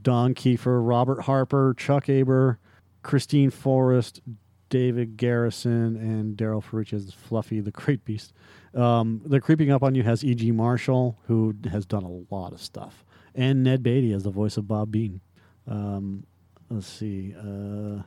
Don 0.02 0.34
Keefer, 0.34 0.82
Robert 0.82 1.22
Harper, 1.22 1.74
Chuck 1.78 2.10
Aber, 2.10 2.60
Christine 3.04 3.50
Forrest, 3.50 4.22
David 4.70 5.16
Garrison 5.18 5.96
and 5.96 6.36
Daryl 6.38 6.62
Ferrucci 6.64 6.94
as 6.94 7.14
Fluffy 7.14 7.60
the 7.62 7.72
Great 7.72 8.04
Beast. 8.04 8.34
Um, 8.74 9.22
the 9.26 9.40
Creeping 9.40 9.72
Up 9.72 9.82
on 9.84 9.96
You 9.96 10.04
has 10.04 10.24
E.G. 10.26 10.52
Marshall, 10.52 11.18
who 11.28 11.56
has 11.72 11.86
done 11.86 12.04
a 12.04 12.34
lot 12.36 12.52
of 12.52 12.62
stuff, 12.62 13.06
and 13.34 13.64
Ned 13.64 13.82
Beatty 13.82 14.12
as 14.14 14.24
the 14.24 14.30
voice 14.30 14.58
of 14.58 14.68
Bob 14.68 14.92
Bean. 14.92 15.22
Um, 15.68 16.26
let's 16.70 16.86
see. 16.88 17.34
Uh, 17.38 18.02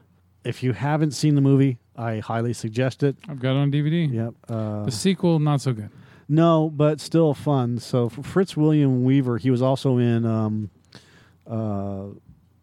if 0.44 0.62
you 0.62 0.72
haven't 0.72 1.12
seen 1.12 1.34
the 1.34 1.40
movie, 1.40 1.78
I 1.96 2.18
highly 2.18 2.52
suggest 2.52 3.02
it. 3.02 3.16
I've 3.28 3.40
got 3.40 3.52
it 3.52 3.58
on 3.58 3.72
DVD. 3.72 4.12
Yep. 4.12 4.34
Uh, 4.48 4.84
The 4.84 4.90
sequel, 4.92 5.38
not 5.38 5.60
so 5.62 5.72
good. 5.72 5.90
no, 6.28 6.68
but 6.70 7.00
still 7.00 7.32
fun. 7.34 7.78
So 7.78 8.08
for 8.10 8.22
Fritz 8.22 8.56
William 8.56 9.02
Weaver, 9.04 9.38
he 9.38 9.50
was 9.50 9.62
also 9.62 9.96
in 9.98 10.24
um, 10.26 10.70
Uh, 11.50 12.06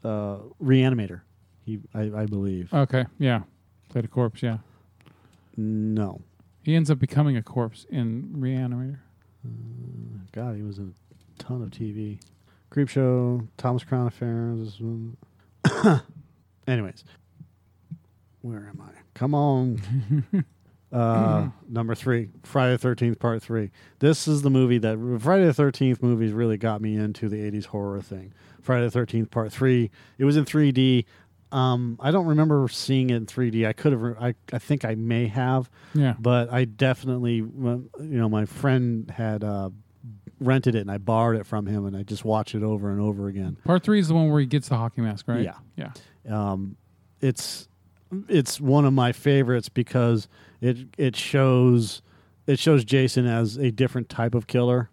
uh, 0.04 0.38
reanimator. 0.64 1.22
He, 1.66 1.80
I, 1.94 2.02
I 2.22 2.26
believe. 2.26 2.74
Okay, 2.74 3.06
yeah. 3.20 3.42
Played 3.90 4.06
a 4.06 4.08
corpse, 4.08 4.42
yeah. 4.42 4.58
no, 5.58 6.22
He 6.64 6.76
ends 6.76 6.90
up 6.92 7.00
becoming 7.00 7.36
a 7.38 7.44
corpse 7.44 7.86
in 7.90 8.34
Reanimator. 8.38 9.00
Uh, 9.46 10.20
God, 10.32 10.56
he 10.56 10.62
was 10.62 10.78
in 10.78 10.94
a 11.40 11.44
ton 11.44 11.62
of 11.62 11.70
TV. 11.70 12.20
Creepshow, 12.72 13.48
Thomas 13.58 13.84
Crown 13.84 14.08
Affair. 14.08 14.54
This 14.56 14.80
one. 14.80 15.18
Anyways, 16.68 17.04
where 18.42 18.68
am 18.70 18.82
I? 18.82 18.92
Come 19.14 19.34
on. 19.34 19.82
uh, 20.92 21.48
number 21.70 21.96
three, 21.96 22.30
Friday 22.44 22.74
the 22.74 22.78
Thirteenth 22.78 23.20
Part 23.20 23.42
Three. 23.42 23.72
This 24.00 24.28
is 24.28 24.42
the 24.42 24.50
movie 24.50 24.78
that 24.80 25.20
Friday 25.22 25.46
the 25.46 25.54
Thirteenth 25.54 26.04
movies 26.04 26.34
really 26.34 26.58
got 26.58 26.82
me 26.82 26.96
into 26.96 27.30
the 27.30 27.38
'80s 27.38 27.66
horror 27.68 28.02
thing. 28.02 28.34
Friday 28.68 28.86
the 28.86 28.92
Thirteenth 28.92 29.32
Part 29.32 29.52
Three. 29.52 29.90
It 30.20 30.26
was 30.26 30.38
in 30.38 30.46
3D. 30.46 31.06
Um, 31.52 31.98
I 32.02 32.12
don't 32.12 32.26
remember 32.26 32.68
seeing 32.68 33.10
it 33.10 33.16
in 33.16 33.26
3D. 33.26 33.66
I 33.66 33.72
could 33.74 33.94
have. 33.94 34.04
I 34.22 34.36
I 34.54 34.60
think 34.60 34.84
I 34.86 34.96
may 34.96 35.28
have 35.28 35.70
Yeah. 35.96 36.14
but 36.20 36.52
I 36.52 36.66
definitely, 36.66 37.36
you 37.36 37.90
know, 38.00 38.28
my 38.30 38.44
friend 38.46 39.10
had 39.10 39.44
uh, 39.46 39.70
rented 40.42 40.76
it 40.76 40.82
and 40.82 40.92
I 40.92 40.98
borrowed 40.98 41.40
it 41.40 41.46
from 41.46 41.66
him 41.66 41.86
and 41.86 41.96
I 41.96 42.04
just 42.04 42.26
watched 42.26 42.54
it 42.54 42.64
over 42.64 42.92
and 42.92 43.00
over 43.02 43.28
again. 43.30 43.56
Part 43.64 43.84
three 43.84 44.00
is 44.00 44.10
the 44.10 44.14
one 44.14 44.30
where 44.30 44.42
he 44.42 44.46
gets 44.46 44.68
the 44.68 44.76
hockey 44.76 45.00
mask, 45.02 45.28
right? 45.30 45.42
Yeah. 45.44 45.56
Yeah. 45.78 45.92
Um, 46.30 46.76
it's 47.22 47.68
it's 48.28 48.60
one 48.62 48.84
of 48.86 48.92
my 48.94 49.12
favorites 49.14 49.70
because 49.70 50.28
it 50.60 50.78
it 50.98 51.16
shows 51.16 52.02
it 52.46 52.60
shows 52.60 52.84
Jason 52.84 53.26
as 53.26 53.56
a 53.58 53.72
different 53.72 54.10
type 54.10 54.36
of 54.36 54.48
killer, 54.48 54.90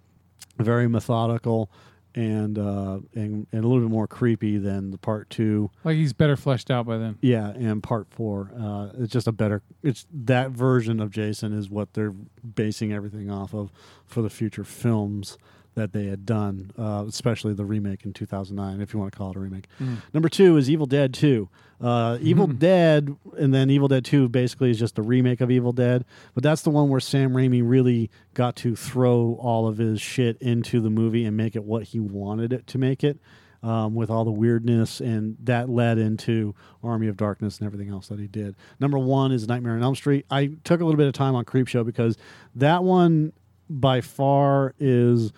very 0.58 0.88
methodical 0.88 1.70
and 2.14 2.58
uh, 2.58 3.00
and 3.14 3.46
and 3.52 3.64
a 3.64 3.66
little 3.66 3.80
bit 3.80 3.90
more 3.90 4.06
creepy 4.06 4.58
than 4.58 4.90
the 4.90 4.98
part 4.98 5.30
two. 5.30 5.70
Like 5.82 5.96
he's 5.96 6.12
better 6.12 6.36
fleshed 6.36 6.70
out 6.70 6.86
by 6.86 6.98
then. 6.98 7.18
Yeah, 7.20 7.48
and 7.50 7.82
part 7.82 8.06
four, 8.10 8.52
uh, 8.58 8.90
it's 8.98 9.12
just 9.12 9.26
a 9.26 9.32
better. 9.32 9.62
It's 9.82 10.06
that 10.12 10.50
version 10.50 11.00
of 11.00 11.10
Jason 11.10 11.52
is 11.52 11.68
what 11.68 11.94
they're 11.94 12.12
basing 12.12 12.92
everything 12.92 13.30
off 13.30 13.54
of 13.54 13.70
for 14.06 14.22
the 14.22 14.30
future 14.30 14.64
films 14.64 15.38
that 15.74 15.92
they 15.92 16.06
had 16.06 16.24
done, 16.24 16.70
uh, 16.78 17.04
especially 17.08 17.54
the 17.54 17.64
remake 17.64 18.04
in 18.04 18.12
2009, 18.12 18.80
if 18.80 18.92
you 18.92 19.00
want 19.00 19.12
to 19.12 19.18
call 19.18 19.30
it 19.30 19.36
a 19.36 19.40
remake. 19.40 19.66
Number 20.12 20.28
two 20.28 20.56
is 20.56 20.70
Evil 20.70 20.86
Dead 20.86 21.12
2. 21.12 21.48
Uh, 21.80 22.18
Evil 22.20 22.46
Dead, 22.48 23.14
and 23.36 23.52
then 23.52 23.70
Evil 23.70 23.88
Dead 23.88 24.04
2 24.04 24.28
basically 24.28 24.70
is 24.70 24.78
just 24.78 24.98
a 24.98 25.02
remake 25.02 25.40
of 25.40 25.50
Evil 25.50 25.72
Dead, 25.72 26.04
but 26.34 26.42
that's 26.42 26.62
the 26.62 26.70
one 26.70 26.88
where 26.88 27.00
Sam 27.00 27.32
Raimi 27.32 27.62
really 27.64 28.10
got 28.34 28.56
to 28.56 28.76
throw 28.76 29.36
all 29.40 29.66
of 29.66 29.78
his 29.78 30.00
shit 30.00 30.40
into 30.40 30.80
the 30.80 30.90
movie 30.90 31.24
and 31.24 31.36
make 31.36 31.56
it 31.56 31.64
what 31.64 31.84
he 31.84 32.00
wanted 32.00 32.52
it 32.52 32.66
to 32.68 32.78
make 32.78 33.02
it 33.02 33.18
um, 33.64 33.94
with 33.94 34.10
all 34.10 34.24
the 34.24 34.30
weirdness, 34.30 35.00
and 35.00 35.36
that 35.42 35.70
led 35.70 35.98
into 35.98 36.54
Army 36.82 37.08
of 37.08 37.16
Darkness 37.16 37.58
and 37.58 37.66
everything 37.66 37.88
else 37.88 38.08
that 38.08 38.20
he 38.20 38.26
did. 38.26 38.54
Number 38.78 38.98
one 38.98 39.32
is 39.32 39.48
Nightmare 39.48 39.74
on 39.74 39.82
Elm 39.82 39.94
Street. 39.94 40.26
I 40.30 40.50
took 40.64 40.80
a 40.80 40.84
little 40.84 40.98
bit 40.98 41.06
of 41.06 41.14
time 41.14 41.34
on 41.34 41.46
Creepshow 41.46 41.84
because 41.84 42.18
that 42.54 42.84
one 42.84 43.32
by 43.70 44.02
far 44.02 44.74
is 44.78 45.32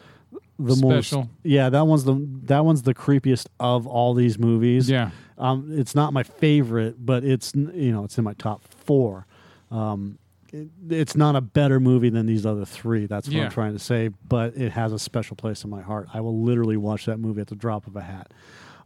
the 0.59 0.75
Special. 0.77 1.21
most. 1.21 1.31
Yeah, 1.43 1.69
that 1.71 1.87
one's 1.87 2.05
the 2.05 2.15
that 2.45 2.65
one's 2.65 2.83
the 2.83 2.95
creepiest 2.95 3.47
of 3.61 3.87
all 3.87 4.15
these 4.15 4.39
movies. 4.39 4.89
Yeah. 4.89 5.11
Um, 5.39 5.71
it's 5.79 5.95
not 5.95 6.13
my 6.13 6.23
favorite, 6.23 6.97
but 7.05 7.25
it's 7.25 7.55
you 7.55 7.93
know 7.93 8.05
it's 8.05 8.17
in 8.19 8.25
my 8.25 8.35
top 8.35 8.63
four. 8.69 9.27
Um, 9.71 10.19
it, 10.53 10.69
it's 10.89 11.15
not 11.17 11.37
a 11.37 11.41
better 11.41 11.79
movie 11.81 12.09
than 12.09 12.25
these 12.27 12.47
other 12.47 12.65
three. 12.65 13.07
That's 13.07 13.27
what 13.29 13.37
Yeah. 13.37 13.45
I'm 13.45 13.51
trying 13.51 13.73
to 13.75 13.79
say. 13.79 14.09
But 14.29 14.57
it 14.57 14.73
has 14.73 14.93
a 14.93 14.99
special 14.99 15.37
place 15.37 15.65
in 15.65 15.71
my 15.71 15.83
heart. 15.83 16.09
I 16.15 16.21
will 16.21 16.41
literally 16.43 16.77
watch 16.77 17.05
that 17.07 17.19
movie 17.19 17.41
at 17.41 17.49
the 17.49 17.57
drop 17.57 17.87
of 17.87 17.97
a 17.97 18.03
hat. 18.03 18.33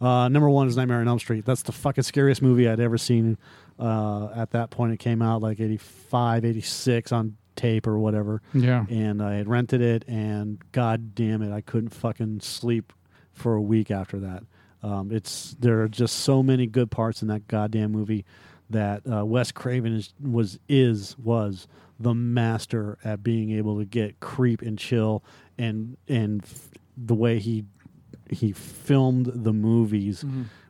Uh, 0.01 0.29
number 0.29 0.49
one 0.49 0.67
is 0.67 0.77
Nightmare 0.79 1.01
on 1.01 1.09
Elm 1.09 1.19
Street. 1.19 1.45
That's 1.45 1.63
the 1.63 1.73
fucking 1.73 2.05
scariest 2.05 2.41
movie 2.41 2.67
I'd 2.67 2.81
ever 2.81 2.97
seen. 2.97 3.37
Uh, 3.79 4.31
at 4.35 4.51
that 4.53 4.71
point, 4.71 4.93
it 4.95 4.97
came 4.99 5.21
out 5.21 5.43
like 5.43 5.61
85, 5.61 6.45
86 6.47 7.13
on 7.13 7.37
tape 7.61 7.87
or 7.87 7.99
whatever 7.99 8.41
Yeah. 8.55 8.87
and 8.89 9.23
I 9.23 9.35
had 9.35 9.49
rented 9.49 9.81
it, 9.83 10.05
and 10.09 10.59
god 10.73 11.15
damn 11.15 11.43
it, 11.43 11.53
I 11.53 11.61
couldn't 11.61 11.91
fucking 11.91 12.41
sleep 12.41 12.93
for 13.33 13.55
a 13.55 13.61
week 13.63 13.91
after 13.91 14.19
that. 14.21 14.43
Um, 14.83 15.11
it's 15.13 15.55
there 15.61 15.83
are 15.83 15.89
just 15.89 16.21
so 16.21 16.43
many 16.43 16.67
good 16.67 16.91
parts 16.91 17.21
in 17.23 17.29
that 17.29 17.47
goddamn 17.49 17.93
movie 17.93 18.25
that 18.71 19.03
uh, 19.11 19.25
Wes 19.27 19.53
Craven 19.53 19.93
is 19.95 20.15
was 20.23 20.59
is 20.69 21.17
was 21.19 21.67
the 21.99 22.15
master 22.15 22.97
at 23.05 23.23
being 23.23 23.51
able 23.51 23.79
to 23.79 23.85
get 23.85 24.21
creep 24.21 24.63
and 24.63 24.79
chill, 24.79 25.23
and 25.59 25.97
and 26.09 26.43
f- 26.45 26.69
the 26.97 27.15
way 27.15 27.39
he 27.39 27.65
he 28.31 28.53
filmed 28.53 29.27
the 29.35 29.53
movies 29.53 30.25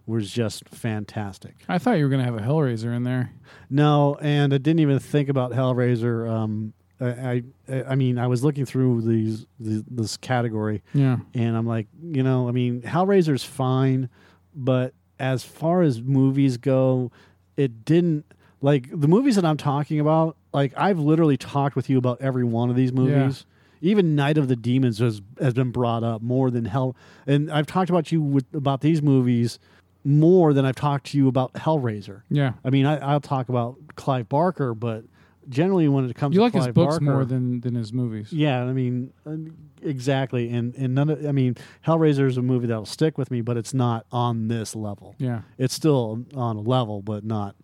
was 0.07 0.31
just 0.33 0.69
fantastic. 0.69 1.55
I 1.69 1.79
thought 1.79 1.99
you 1.99 2.05
were 2.05 2.11
going 2.11 2.25
to 2.25 2.25
have 2.25 2.35
a 2.35 2.41
Hellraiser 2.45 2.97
in 2.97 3.05
there. 3.05 3.33
No, 3.69 4.17
and 4.21 4.53
I 4.53 4.59
didn't 4.59 4.81
even 4.81 4.99
think 4.99 5.29
about 5.29 5.53
Hellraiser. 5.53 6.29
Um, 6.29 6.73
I, 7.01 7.43
I, 7.69 7.83
I 7.89 7.95
mean, 7.95 8.19
I 8.19 8.27
was 8.27 8.45
looking 8.45 8.67
through 8.67 9.03
these, 9.03 9.47
these 9.59 9.83
this 9.91 10.17
category, 10.19 10.83
Yeah. 10.93 11.19
and 11.35 11.57
I'm 11.57 11.67
like, 11.67 11.87
you 12.03 12.23
know, 12.23 12.49
I 12.49 12.53
mean, 12.53 12.83
Hellraiser's 12.83 13.43
fine, 13.45 14.09
but 14.55 14.93
as 15.19 15.43
far 15.45 15.83
as 15.83 16.03
movies 16.03 16.57
go, 16.57 17.11
it 17.57 17.85
didn't 17.85 18.25
like 18.61 18.89
the 18.93 19.09
movies 19.09 19.37
that 19.37 19.45
I'm 19.45 19.57
talking 19.57 19.99
about. 20.01 20.37
Like, 20.53 20.73
I've 20.77 20.99
literally 20.99 21.37
talked 21.37 21.77
with 21.77 21.89
you 21.89 21.97
about 21.99 22.21
every 22.21 22.45
one 22.45 22.69
of 22.71 22.77
these 22.77 22.93
movies. 22.93 23.47
Even 23.83 24.15
Night 24.15 24.37
of 24.37 24.49
the 24.49 24.57
Demons 24.57 24.99
has 24.99 25.23
has 25.41 25.55
been 25.55 25.71
brought 25.71 26.03
up 26.05 26.21
more 26.21 26.51
than 26.51 26.67
Hell, 26.67 26.95
and 27.27 27.51
I've 27.51 27.67
talked 27.67 27.89
about 27.89 28.13
you 28.13 28.21
with 28.21 28.45
about 28.53 28.83
these 28.83 29.01
movies 29.01 29.59
more 30.05 30.53
than 30.53 30.65
I've 30.67 30.75
talked 30.77 31.07
to 31.13 31.17
you 31.19 31.29
about 31.29 31.53
Hellraiser. 31.55 32.23
Yeah. 32.31 32.53
I 32.65 32.69
mean, 32.71 32.85
I, 32.85 32.99
I'll 32.99 33.21
talk 33.21 33.49
about 33.49 33.77
Clive 33.97 34.29
Barker, 34.29 34.75
but 34.75 35.05
generally 35.51 35.89
when 35.89 36.09
it 36.09 36.15
comes 36.17 36.35
You 36.35 36.41
to 36.41 36.45
like 36.45 36.55
his 36.55 36.69
books 36.69 36.99
Barker, 36.99 37.05
more 37.05 37.25
than, 37.27 37.61
than 37.61 37.75
his 37.75 37.93
movies. 37.93 38.33
yeah. 38.33 38.63
I 38.65 38.73
mean, 38.73 39.13
uh, 39.27 39.37
exactly, 39.83 40.49
and 40.51 40.75
and 40.77 40.95
none 40.95 41.11
of 41.11 41.27
I 41.27 41.33
mean, 41.33 41.57
Hellraiser 41.87 42.27
is 42.27 42.37
a 42.39 42.43
movie 42.43 42.67
that'll 42.69 42.87
stick 42.87 43.19
with 43.19 43.31
me, 43.31 43.43
but 43.43 43.57
it's 43.59 43.75
not 43.75 44.07
on 44.11 44.49
this 44.49 44.75
level. 44.75 45.15
Yeah. 45.19 45.43
It's 45.59 45.75
still 45.75 46.25
on 46.35 46.57
a 46.57 46.61
level, 46.61 47.03
but 47.03 47.25
not 47.25 47.57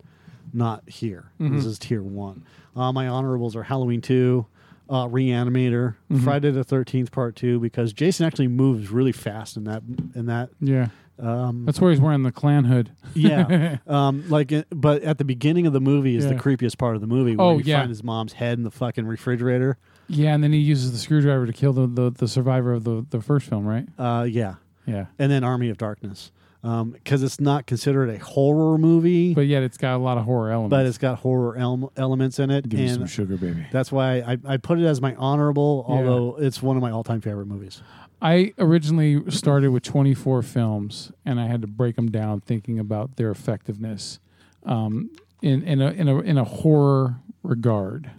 not 0.52 0.88
here. 0.88 1.30
Mm-hmm. 1.40 1.56
This 1.56 1.64
is 1.64 1.78
tier 1.78 2.02
one. 2.02 2.44
Uh, 2.74 2.92
my 2.92 3.08
honorables 3.08 3.56
are 3.56 3.62
Halloween 3.62 4.00
two. 4.02 4.46
Uh, 4.88 5.06
Reanimator, 5.08 5.96
Mm-hmm. 6.10 6.22
Friday 6.24 6.50
the 6.52 6.62
Thirteenth 6.64 7.10
Part 7.10 7.34
Two, 7.36 7.58
because 7.58 7.92
Jason 7.92 8.24
actually 8.26 8.48
moves 8.48 8.90
really 8.90 9.12
fast 9.12 9.56
in 9.56 9.64
that. 9.64 9.82
In 10.14 10.26
that, 10.26 10.50
Yeah. 10.60 10.88
um, 11.18 11.64
That's 11.64 11.80
where 11.80 11.90
he's 11.90 12.00
wearing 12.00 12.22
the 12.22 12.30
clan 12.32 12.64
hood. 12.64 12.90
yeah, 13.14 13.78
um, 13.88 14.24
like, 14.28 14.52
uh, 14.52 14.62
but 14.70 15.02
at 15.02 15.18
the 15.18 15.24
beginning 15.24 15.66
of 15.66 15.72
the 15.72 15.80
movie 15.80 16.14
is 16.16 16.26
the 16.28 16.34
creepiest 16.36 16.78
part 16.78 16.94
of 16.94 17.00
the 17.00 17.06
movie. 17.08 17.34
Where 17.34 17.46
Oh, 17.46 17.58
you 17.58 17.64
yeah. 17.64 17.78
find 17.80 17.88
his 17.88 18.04
mom's 18.04 18.34
head 18.34 18.58
in 18.58 18.64
the 18.64 18.70
fucking 18.70 19.06
refrigerator. 19.06 19.76
Yeah, 20.08 20.34
and 20.34 20.44
then 20.44 20.52
he 20.52 20.58
uses 20.60 20.92
the 20.92 20.98
screwdriver 20.98 21.46
to 21.46 21.52
kill 21.52 21.72
the, 21.72 21.88
the, 21.88 22.10
the 22.10 22.28
survivor 22.28 22.72
of 22.72 22.84
the, 22.84 23.04
the 23.10 23.20
first 23.20 23.48
film, 23.48 23.66
right? 23.66 23.88
Uh, 23.98 24.22
yeah, 24.22 24.54
Yeah. 24.86 25.06
and 25.18 25.32
then 25.32 25.42
Army 25.42 25.68
of 25.68 25.78
Darkness, 25.78 26.30
because 26.62 27.22
it's 27.22 27.40
not 27.40 27.66
considered 27.66 28.10
a 28.10 28.18
horror 28.18 28.76
movie, 28.78 29.34
but, 29.34 29.42
yet 29.46 29.62
it's 29.62 29.76
got 29.76 29.96
a 29.96 29.98
lot 29.98 30.18
of 30.18 30.24
horror 30.24 30.50
elements. 30.50 30.70
But 30.70 30.86
it's 30.86 30.98
got 30.98 31.18
horror 31.18 31.56
el- 31.56 31.92
elements 31.96 32.38
in 32.38 32.50
it, 32.50 32.68
Give 32.68 32.80
me 32.80 32.88
some 32.88 33.06
sugar, 33.06 33.36
baby. 33.36 33.66
that's 33.70 33.92
why 33.92 34.18
I, 34.18 34.38
I 34.46 34.56
put 34.56 34.78
it 34.80 34.84
as 34.84 35.00
my 35.00 35.14
honorable. 35.14 35.84
Yeah. 35.88 35.94
Although 35.96 36.36
it's 36.38 36.62
one 36.62 36.76
of 36.76 36.82
my 36.82 36.90
all-time 36.90 37.20
favorite 37.20 37.46
movies. 37.46 37.82
I 38.22 38.54
originally 38.58 39.30
started 39.30 39.70
with 39.70 39.82
24 39.82 40.42
films, 40.42 41.12
and 41.24 41.38
I 41.38 41.46
had 41.46 41.60
to 41.60 41.66
break 41.66 41.96
them 41.96 42.10
down, 42.10 42.40
thinking 42.40 42.78
about 42.78 43.16
their 43.16 43.30
effectiveness 43.30 44.18
um, 44.64 45.10
in 45.42 45.62
in 45.62 45.80
a, 45.82 45.90
in 45.90 46.08
a 46.08 46.18
in 46.20 46.38
a 46.38 46.44
horror 46.44 47.16
regard. 47.42 48.10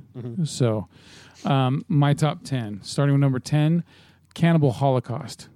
So, 0.46 0.88
um, 1.46 1.84
my 1.88 2.14
top 2.14 2.44
10, 2.44 2.80
starting 2.82 3.14
with 3.14 3.22
number 3.22 3.38
10, 3.40 3.84
Cannibal 4.34 4.72
Holocaust. 4.72 5.48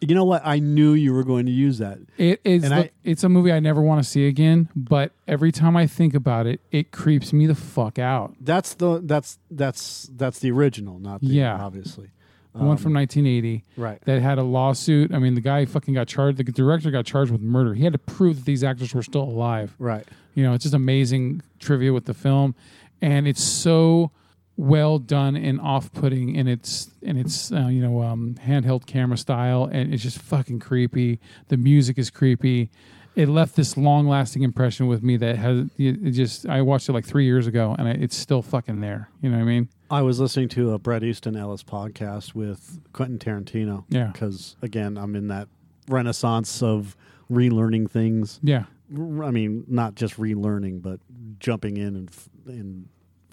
You 0.00 0.14
know 0.14 0.24
what? 0.24 0.42
I 0.44 0.58
knew 0.58 0.92
you 0.92 1.12
were 1.12 1.24
going 1.24 1.46
to 1.46 1.52
use 1.52 1.78
that. 1.78 1.98
It 2.16 2.40
is. 2.44 2.62
And 2.64 2.72
the- 2.72 2.76
I- 2.84 2.90
it's 3.04 3.24
a 3.24 3.28
movie 3.28 3.52
I 3.52 3.60
never 3.60 3.80
want 3.82 4.02
to 4.02 4.08
see 4.08 4.26
again. 4.26 4.68
But 4.76 5.12
every 5.26 5.50
time 5.52 5.76
I 5.76 5.86
think 5.86 6.14
about 6.14 6.46
it, 6.46 6.60
it 6.70 6.92
creeps 6.92 7.32
me 7.32 7.46
the 7.46 7.54
fuck 7.54 7.98
out. 7.98 8.34
That's 8.40 8.74
the 8.74 9.00
that's 9.02 9.38
that's 9.50 10.08
that's 10.16 10.38
the 10.38 10.50
original, 10.52 10.98
not 10.98 11.20
the 11.20 11.26
Yeah. 11.28 11.56
obviously. 11.60 12.10
the 12.54 12.60
one 12.64 12.70
um, 12.72 12.76
from 12.78 12.92
1980 12.94 13.62
Right. 13.76 14.00
that 14.04 14.20
had 14.22 14.38
a 14.38 14.42
lawsuit. 14.42 15.12
I 15.14 15.18
mean, 15.20 15.34
the 15.34 15.40
guy 15.40 15.64
fucking 15.64 15.94
got 15.94 16.08
charged. 16.08 16.38
The 16.38 16.44
director 16.44 16.90
got 16.90 17.04
charged 17.04 17.30
with 17.30 17.40
murder. 17.42 17.74
He 17.74 17.84
had 17.84 17.92
to 17.92 17.98
prove 18.00 18.36
that 18.36 18.44
these 18.46 18.64
actors 18.64 18.94
were 18.94 19.02
still 19.02 19.22
alive. 19.22 19.74
Right. 19.78 20.04
You 20.34 20.42
know, 20.44 20.54
it's 20.54 20.62
just 20.64 20.74
amazing 20.74 21.42
trivia 21.60 21.92
with 21.92 22.06
the 22.06 22.14
film, 22.14 22.54
and 23.02 23.28
it's 23.28 23.42
so 23.42 24.10
well 24.58 24.98
done 24.98 25.36
and 25.36 25.60
off-putting 25.60 26.34
in 26.34 26.48
its 26.48 26.90
in 27.00 27.16
its 27.16 27.50
uh, 27.52 27.68
you 27.68 27.80
know 27.80 28.02
um, 28.02 28.34
handheld 28.44 28.84
camera 28.84 29.16
style, 29.16 29.64
and 29.64 29.94
it's 29.94 30.02
just 30.02 30.18
fucking 30.18 30.58
creepy. 30.58 31.20
The 31.46 31.56
music 31.56 31.96
is 31.96 32.10
creepy. 32.10 32.70
It 33.14 33.28
left 33.28 33.56
this 33.56 33.76
long-lasting 33.76 34.42
impression 34.42 34.86
with 34.86 35.02
me 35.02 35.16
that 35.16 35.36
has 35.36 35.66
it 35.78 36.10
just. 36.10 36.46
I 36.46 36.60
watched 36.60 36.88
it 36.88 36.92
like 36.92 37.06
three 37.06 37.24
years 37.24 37.46
ago, 37.46 37.74
and 37.78 37.88
I, 37.88 37.92
it's 37.92 38.16
still 38.16 38.42
fucking 38.42 38.80
there. 38.80 39.08
You 39.22 39.30
know 39.30 39.36
what 39.38 39.44
I 39.44 39.46
mean? 39.46 39.68
I 39.90 40.02
was 40.02 40.20
listening 40.20 40.48
to 40.50 40.72
a 40.72 40.78
Bret 40.78 41.02
Easton 41.02 41.34
Ellis 41.36 41.62
podcast 41.62 42.34
with 42.34 42.80
Quentin 42.92 43.18
Tarantino. 43.18 43.84
Yeah. 43.88 44.10
Because 44.12 44.56
again, 44.60 44.98
I'm 44.98 45.16
in 45.16 45.28
that 45.28 45.48
renaissance 45.88 46.62
of 46.62 46.96
relearning 47.30 47.90
things. 47.90 48.40
Yeah, 48.42 48.64
I 48.90 49.30
mean, 49.30 49.64
not 49.68 49.94
just 49.94 50.16
relearning, 50.16 50.82
but 50.82 51.00
jumping 51.38 51.76
in 51.76 51.96
and 51.96 52.10
and 52.46 52.88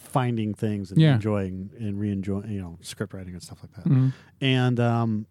finding 0.08 0.54
things 0.54 0.92
and 0.92 1.00
Yeah. 1.00 1.16
enjoying 1.16 1.70
and 1.80 2.00
re-enjoying, 2.00 2.50
you 2.52 2.62
know, 2.62 2.78
script 2.82 3.14
writing 3.14 3.34
and 3.34 3.42
stuff 3.44 3.60
like 3.62 3.74
that. 3.74 3.86
Mhm. 3.92 4.14
And 4.42 4.80
um, 4.80 5.26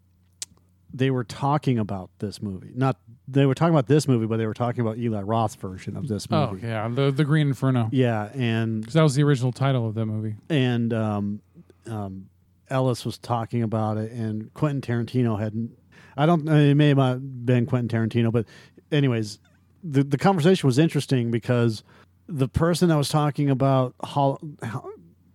they 0.92 1.10
were 1.10 1.24
talking 1.24 1.78
about 1.78 2.10
this 2.18 2.40
movie. 2.42 2.72
Not 2.74 2.96
they 3.26 3.46
were 3.46 3.54
talking 3.54 3.72
about 3.74 3.86
this 3.86 4.06
movie, 4.06 4.26
but 4.26 4.36
they 4.36 4.46
were 4.46 4.54
talking 4.54 4.80
about 4.82 4.98
Eli 4.98 5.22
Roth's 5.22 5.54
version 5.56 5.96
of 5.96 6.08
this 6.08 6.28
movie. 6.30 6.42
Oh 6.44 6.52
movie. 6.52 6.66
yeah, 6.66 6.88
the 6.88 7.10
the 7.10 7.24
Green 7.24 7.48
Inferno. 7.48 7.88
Yeah, 7.90 8.30
and 8.34 8.80
Because 8.82 8.94
that 8.94 9.02
was 9.02 9.14
the 9.14 9.22
original 9.24 9.50
title 9.52 9.88
of 9.88 9.94
that 9.94 10.06
movie. 10.06 10.36
and 10.50 10.92
um, 10.92 11.40
um, 11.86 12.26
Ellis 12.70 13.04
was 13.04 13.18
talking 13.18 13.62
about 13.62 13.96
it, 13.96 14.12
and 14.12 14.52
Quentin 14.54 14.80
Tarantino 14.80 15.38
hadn't. 15.38 15.72
I 16.16 16.26
don't. 16.26 16.48
It 16.48 16.74
may 16.76 16.88
have 16.88 16.96
not 16.98 17.18
been 17.44 17.66
Quentin 17.66 17.88
Tarantino, 18.08 18.30
but 18.30 18.46
anyways, 18.92 19.38
the 19.82 20.04
the 20.04 20.18
conversation 20.18 20.66
was 20.66 20.78
interesting 20.78 21.30
because 21.30 21.82
the 22.26 22.48
person 22.48 22.88
that 22.88 22.96
was 22.96 23.08
talking 23.08 23.50
about 23.50 23.94
hol- 24.02 24.40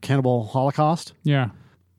Cannibal 0.01 0.45
Holocaust 0.45 1.13
Yeah, 1.23 1.49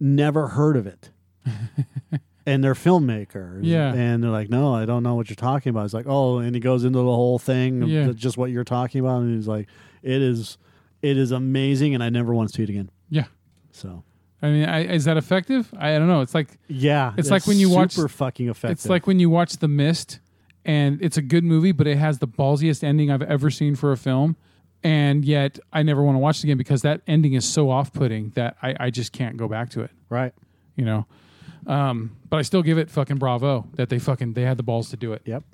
never 0.01 0.49
heard 0.49 0.77
of 0.77 0.87
it. 0.87 1.11
and 2.47 2.65
they're 2.65 2.75
filmmakers. 2.75 3.61
Yeah. 3.63 3.93
And 3.93 4.23
they're 4.23 4.31
like, 4.31 4.49
no, 4.49 4.75
I 4.75 4.85
don't 4.87 5.03
know 5.03 5.15
what 5.15 5.29
you're 5.29 5.37
talking 5.37 5.71
about. 5.71 5.85
It's 5.85 5.95
like, 5.95 6.07
oh, 6.09 6.39
and 6.39 6.55
he 6.55 6.61
goes 6.61 6.85
into 6.85 6.99
the 6.99 7.05
whole 7.05 7.39
thing 7.39 7.83
Yeah. 7.85 8.13
just 8.15 8.37
what 8.37 8.51
you're 8.51 8.65
talking 8.65 9.01
about. 9.01 9.23
And 9.23 9.35
he's 9.37 9.49
like, 9.49 9.69
it 10.03 10.21
is, 10.23 10.59
it 11.03 11.17
is 11.17 11.31
amazing. 11.33 11.95
And 11.95 12.03
I 12.03 12.09
never 12.09 12.35
want 12.35 12.51
to 12.51 12.57
see 12.57 12.63
it 12.63 12.71
again. 12.71 12.91
yeah. 13.09 13.25
So, 13.73 14.03
I 14.43 14.49
mean, 14.49 14.69
I, 14.69 14.81
is 14.93 15.05
that 15.05 15.17
effective? 15.17 15.73
I, 15.79 15.95
I 15.95 15.99
don't 15.99 16.09
know. 16.09 16.23
It's 16.23 16.35
like 16.35 16.59
yeah. 16.67 17.13
It's 17.17 17.31
like 17.31 17.47
when 17.47 17.59
you 17.59 17.71
watch- 17.71 17.93
Super 17.93 18.09
fucking 18.09 18.49
effective. 18.49 18.73
It's 18.73 18.89
like 18.89 19.07
when 19.07 19.21
you 19.21 19.31
watch 19.31 19.53
The 19.59 19.69
Mist, 19.69 20.19
and 20.65 21.01
it's 21.03 21.17
a 21.17 21.23
good 21.23 21.45
movie, 21.45 21.73
but 21.73 21.87
it 21.87 21.97
has 21.99 22.19
the 22.19 22.27
ballsiest 22.29 22.83
ending 22.83 23.11
I've 23.11 23.23
ever 23.23 23.49
seen 23.51 23.77
for 23.77 23.93
a 23.93 23.97
film, 23.97 24.37
and 24.83 25.25
yet 25.25 25.59
I 25.73 25.83
never 25.83 26.03
want 26.03 26.15
to 26.17 26.21
watch 26.21 26.39
it 26.39 26.45
again 26.45 26.59
because 26.59 26.83
that 26.83 27.03
ending 27.07 27.35
is 27.35 27.47
so 27.47 27.71
off-putting 27.71 28.31
that 28.31 28.57
I, 28.63 28.75
I 28.81 28.91
just 28.91 29.13
can't 29.13 29.37
go 29.37 29.49
back 29.49 29.71
to 29.71 29.83
it. 29.83 29.91
right. 30.09 30.33
You 30.77 30.85
know, 30.87 31.07
um, 31.67 32.17
but 32.29 32.39
I 32.39 32.43
still 32.43 32.63
give 32.63 32.79
it 32.79 32.91
fucking 32.91 33.19
bravo 33.19 33.67
that 33.75 33.91
they 33.91 33.99
fucking 33.99 34.33
they 34.33 34.43
had 34.43 34.57
the 34.57 34.63
balls 34.63 34.89
to 34.91 34.97
do 34.97 35.13
it. 35.13 35.23
Yep. 35.27 35.45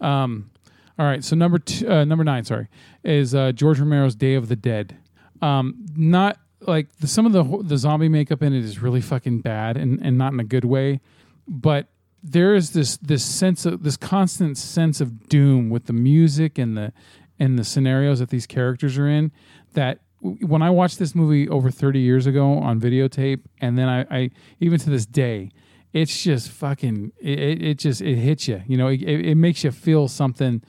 Um, 0.00 0.50
all 0.98 1.06
right, 1.06 1.24
so 1.24 1.34
number 1.34 1.58
two, 1.58 1.90
uh, 1.90 2.04
number 2.04 2.22
nine, 2.22 2.44
sorry, 2.44 2.68
is 3.02 3.34
uh, 3.34 3.50
George 3.52 3.80
Romero's 3.80 4.14
Day 4.14 4.34
of 4.34 4.48
the 4.48 4.56
Dead. 4.56 4.98
Um, 5.40 5.86
not 5.96 6.38
like 6.60 6.94
the, 6.96 7.08
some 7.08 7.26
of 7.26 7.32
the 7.32 7.62
the 7.62 7.76
zombie 7.76 8.08
makeup 8.08 8.42
in 8.42 8.52
it 8.52 8.64
is 8.64 8.80
really 8.80 9.00
fucking 9.00 9.40
bad 9.40 9.76
and, 9.76 10.00
and 10.00 10.16
not 10.16 10.32
in 10.32 10.38
a 10.38 10.44
good 10.44 10.64
way, 10.64 11.00
but 11.48 11.88
there 12.22 12.54
is 12.54 12.70
this 12.70 12.98
this 12.98 13.24
sense 13.24 13.66
of 13.66 13.82
this 13.82 13.96
constant 13.96 14.56
sense 14.56 15.00
of 15.00 15.28
doom 15.28 15.70
with 15.70 15.86
the 15.86 15.92
music 15.92 16.58
and 16.58 16.76
the 16.76 16.92
and 17.38 17.58
the 17.58 17.64
scenarios 17.64 18.18
that 18.18 18.30
these 18.30 18.46
characters 18.46 18.98
are 18.98 19.08
in 19.08 19.32
that 19.74 20.00
when 20.20 20.62
I 20.62 20.70
watched 20.70 20.98
this 20.98 21.14
movie 21.14 21.48
over 21.48 21.70
30 21.70 21.98
years 22.00 22.26
ago 22.26 22.52
on 22.58 22.80
videotape 22.80 23.40
and 23.60 23.76
then 23.76 23.88
I, 23.88 24.00
I 24.10 24.30
even 24.60 24.78
to 24.80 24.90
this 24.90 25.06
day 25.06 25.50
it's 25.92 26.22
just 26.22 26.48
fucking 26.50 27.12
it, 27.20 27.62
it 27.62 27.78
just 27.78 28.00
it 28.00 28.16
hits 28.16 28.46
you 28.48 28.62
you 28.66 28.76
know 28.76 28.86
it, 28.88 29.02
it 29.02 29.26
it 29.26 29.34
makes 29.34 29.64
you 29.64 29.70
feel 29.72 30.06
something 30.08 30.62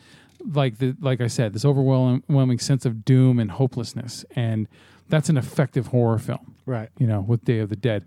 like 0.52 0.80
the 0.80 0.96
like 1.00 1.22
I 1.22 1.28
said 1.28 1.54
this 1.54 1.64
overwhelming 1.66 2.60
sense 2.60 2.86
of 2.86 3.06
doom 3.06 3.38
and 3.40 3.52
hopelessness 3.52 4.26
and 4.36 4.68
that's 5.10 5.30
an 5.30 5.38
effective 5.38 5.88
horror 5.88 6.18
film 6.18 6.56
Right. 6.66 6.90
you 6.98 7.06
know, 7.08 7.20
with 7.20 7.44
Day 7.44 7.60
of 7.60 7.68
the 7.70 7.76
Dead. 7.76 8.06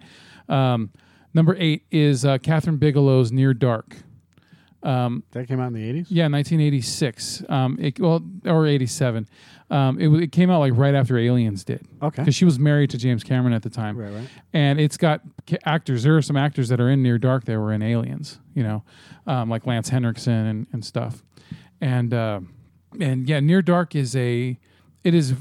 Um, 0.49 0.90
number 1.35 1.55
eight 1.59 1.85
is 1.90 2.25
uh, 2.25 2.38
Kathryn 2.38 2.79
Bigelow's 2.79 3.31
Near 3.31 3.53
Dark. 3.53 3.97
Um, 4.87 5.25
That 5.33 5.49
came 5.49 5.59
out 5.61 5.68
in 5.68 5.72
the 5.72 5.81
80s? 6.03 6.07
yeah, 6.11 6.29
1986. 6.29 7.42
Um, 7.49 7.77
it, 7.81 7.99
well, 8.01 8.22
or 8.44 8.66
87. 8.66 9.29
Um, 9.70 9.99
it, 10.01 10.09
it 10.22 10.33
came 10.33 10.49
out 10.51 10.61
like 10.61 10.72
right 10.77 10.94
after 10.94 11.18
Aliens 11.18 11.64
did 11.64 11.85
Okay. 12.01 12.22
because 12.22 12.35
she 12.37 12.44
was 12.44 12.59
married 12.59 12.90
to 12.90 12.99
James 12.99 13.25
Cameron 13.25 13.53
at 13.53 13.62
the 13.62 13.70
time 13.70 13.96
Right, 13.96 14.12
right. 14.12 14.29
and 14.53 14.79
it's 14.81 14.96
got 14.96 15.22
actors. 15.64 16.05
There 16.05 16.16
are 16.16 16.22
some 16.22 16.37
actors 16.37 16.68
that 16.68 16.81
are 16.81 16.88
in 16.88 17.03
Near 17.03 17.18
Dark 17.18 17.44
that 17.46 17.59
were 17.59 17.72
in 17.72 17.83
Aliens, 17.83 18.38
you 18.55 18.62
know, 18.62 18.85
um, 19.27 19.51
like 19.51 19.66
Lance 19.66 19.88
Henriksen 19.88 20.33
and, 20.46 20.66
and 20.72 20.85
stuff. 20.85 21.25
And 21.81 22.14
uh, 22.14 22.40
and 23.01 23.29
yeah, 23.29 23.40
Near 23.40 23.61
Dark 23.62 23.94
is 23.94 24.14
a. 24.16 24.59
It 25.05 25.14
is 25.14 25.35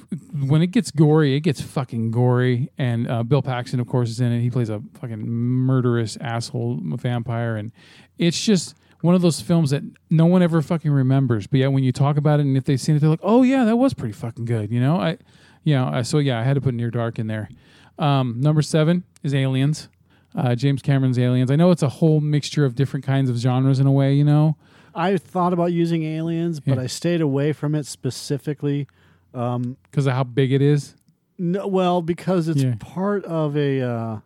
when 0.47 0.62
it 0.62 0.67
gets 0.67 0.91
gory, 0.91 1.36
it 1.36 1.39
gets 1.41 1.60
fucking 1.62 2.12
gory. 2.12 2.69
And 2.77 3.10
uh, 3.10 3.23
Bill 3.23 3.41
Paxton, 3.41 3.79
of 3.79 3.88
course, 3.88 4.10
is 4.10 4.19
in 4.19 4.31
it. 4.31 4.41
He 4.41 4.49
plays 4.51 4.69
a 4.69 4.81
fucking 4.99 5.27
murderous 5.27 6.17
asshole 6.21 6.79
vampire, 6.84 7.55
and 7.55 7.71
it's 8.19 8.43
just 8.45 8.75
one 9.05 9.15
of 9.15 9.21
those 9.21 9.39
films 9.41 9.69
that 9.69 9.83
no 10.09 10.25
one 10.25 10.41
ever 10.43 10.61
fucking 10.61 10.91
remembers. 10.91 11.47
But 11.47 11.59
yeah, 11.61 11.67
when 11.67 11.83
you 11.83 11.91
talk 11.91 12.17
about 12.17 12.39
it, 12.39 12.45
and 12.45 12.57
if 12.57 12.65
they've 12.65 12.79
seen 12.81 12.95
it, 12.95 12.99
they're 12.99 13.09
like, 13.09 13.19
"Oh 13.23 13.43
yeah, 13.43 13.63
that 13.65 13.75
was 13.77 13.93
pretty 13.93 14.13
fucking 14.13 14.45
good," 14.45 14.71
you 14.71 14.79
know. 14.79 14.97
I, 14.97 15.17
you 15.63 15.75
know, 15.75 15.85
uh, 15.85 16.03
so 16.03 16.17
yeah, 16.17 16.39
I 16.39 16.43
had 16.43 16.55
to 16.55 16.61
put 16.61 16.73
Near 16.73 16.91
Dark 16.91 17.17
in 17.19 17.27
there. 17.27 17.49
Um, 17.97 18.41
number 18.41 18.61
seven 18.61 19.03
is 19.23 19.33
Aliens. 19.33 19.87
Uh, 20.35 20.53
James 20.53 20.81
Cameron's 20.81 21.17
Aliens. 21.17 21.49
I 21.49 21.55
know 21.55 21.71
it's 21.71 21.81
a 21.83 21.87
whole 21.89 22.19
mixture 22.19 22.65
of 22.65 22.75
different 22.75 23.05
kinds 23.05 23.29
of 23.29 23.37
genres 23.37 23.79
in 23.79 23.87
a 23.87 23.91
way, 23.91 24.13
you 24.13 24.25
know. 24.25 24.57
I 24.93 25.15
thought 25.17 25.53
about 25.53 25.71
using 25.71 26.03
aliens, 26.03 26.59
but 26.59 26.75
Yeah. 26.77 26.83
I 26.83 26.87
stayed 26.87 27.21
away 27.21 27.53
from 27.53 27.73
it 27.73 27.85
specifically. 27.85 28.87
Um, 29.33 29.77
because 29.89 30.07
of 30.07 30.13
how 30.13 30.23
big 30.25 30.51
it 30.51 30.61
is. 30.61 30.95
no, 31.37 31.67
well, 31.67 32.01
because 32.01 32.47
it's 32.49 32.63
Yeah. 32.63 32.75
part 32.79 33.23
of 33.25 33.55
a, 33.57 33.81
uh, 33.81 34.19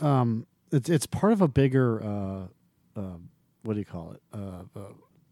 um, 0.00 0.46
it's 0.70 0.88
it's 0.90 1.06
part 1.06 1.32
of 1.32 1.40
a 1.40 1.48
bigger, 1.48 2.02
uh, 2.02 3.00
uh, 3.00 3.16
what 3.66 3.74
do 3.74 3.78
you 3.80 3.84
call 3.84 4.12
it, 4.12 4.22
uh, 4.32 4.62
uh, 4.78 4.82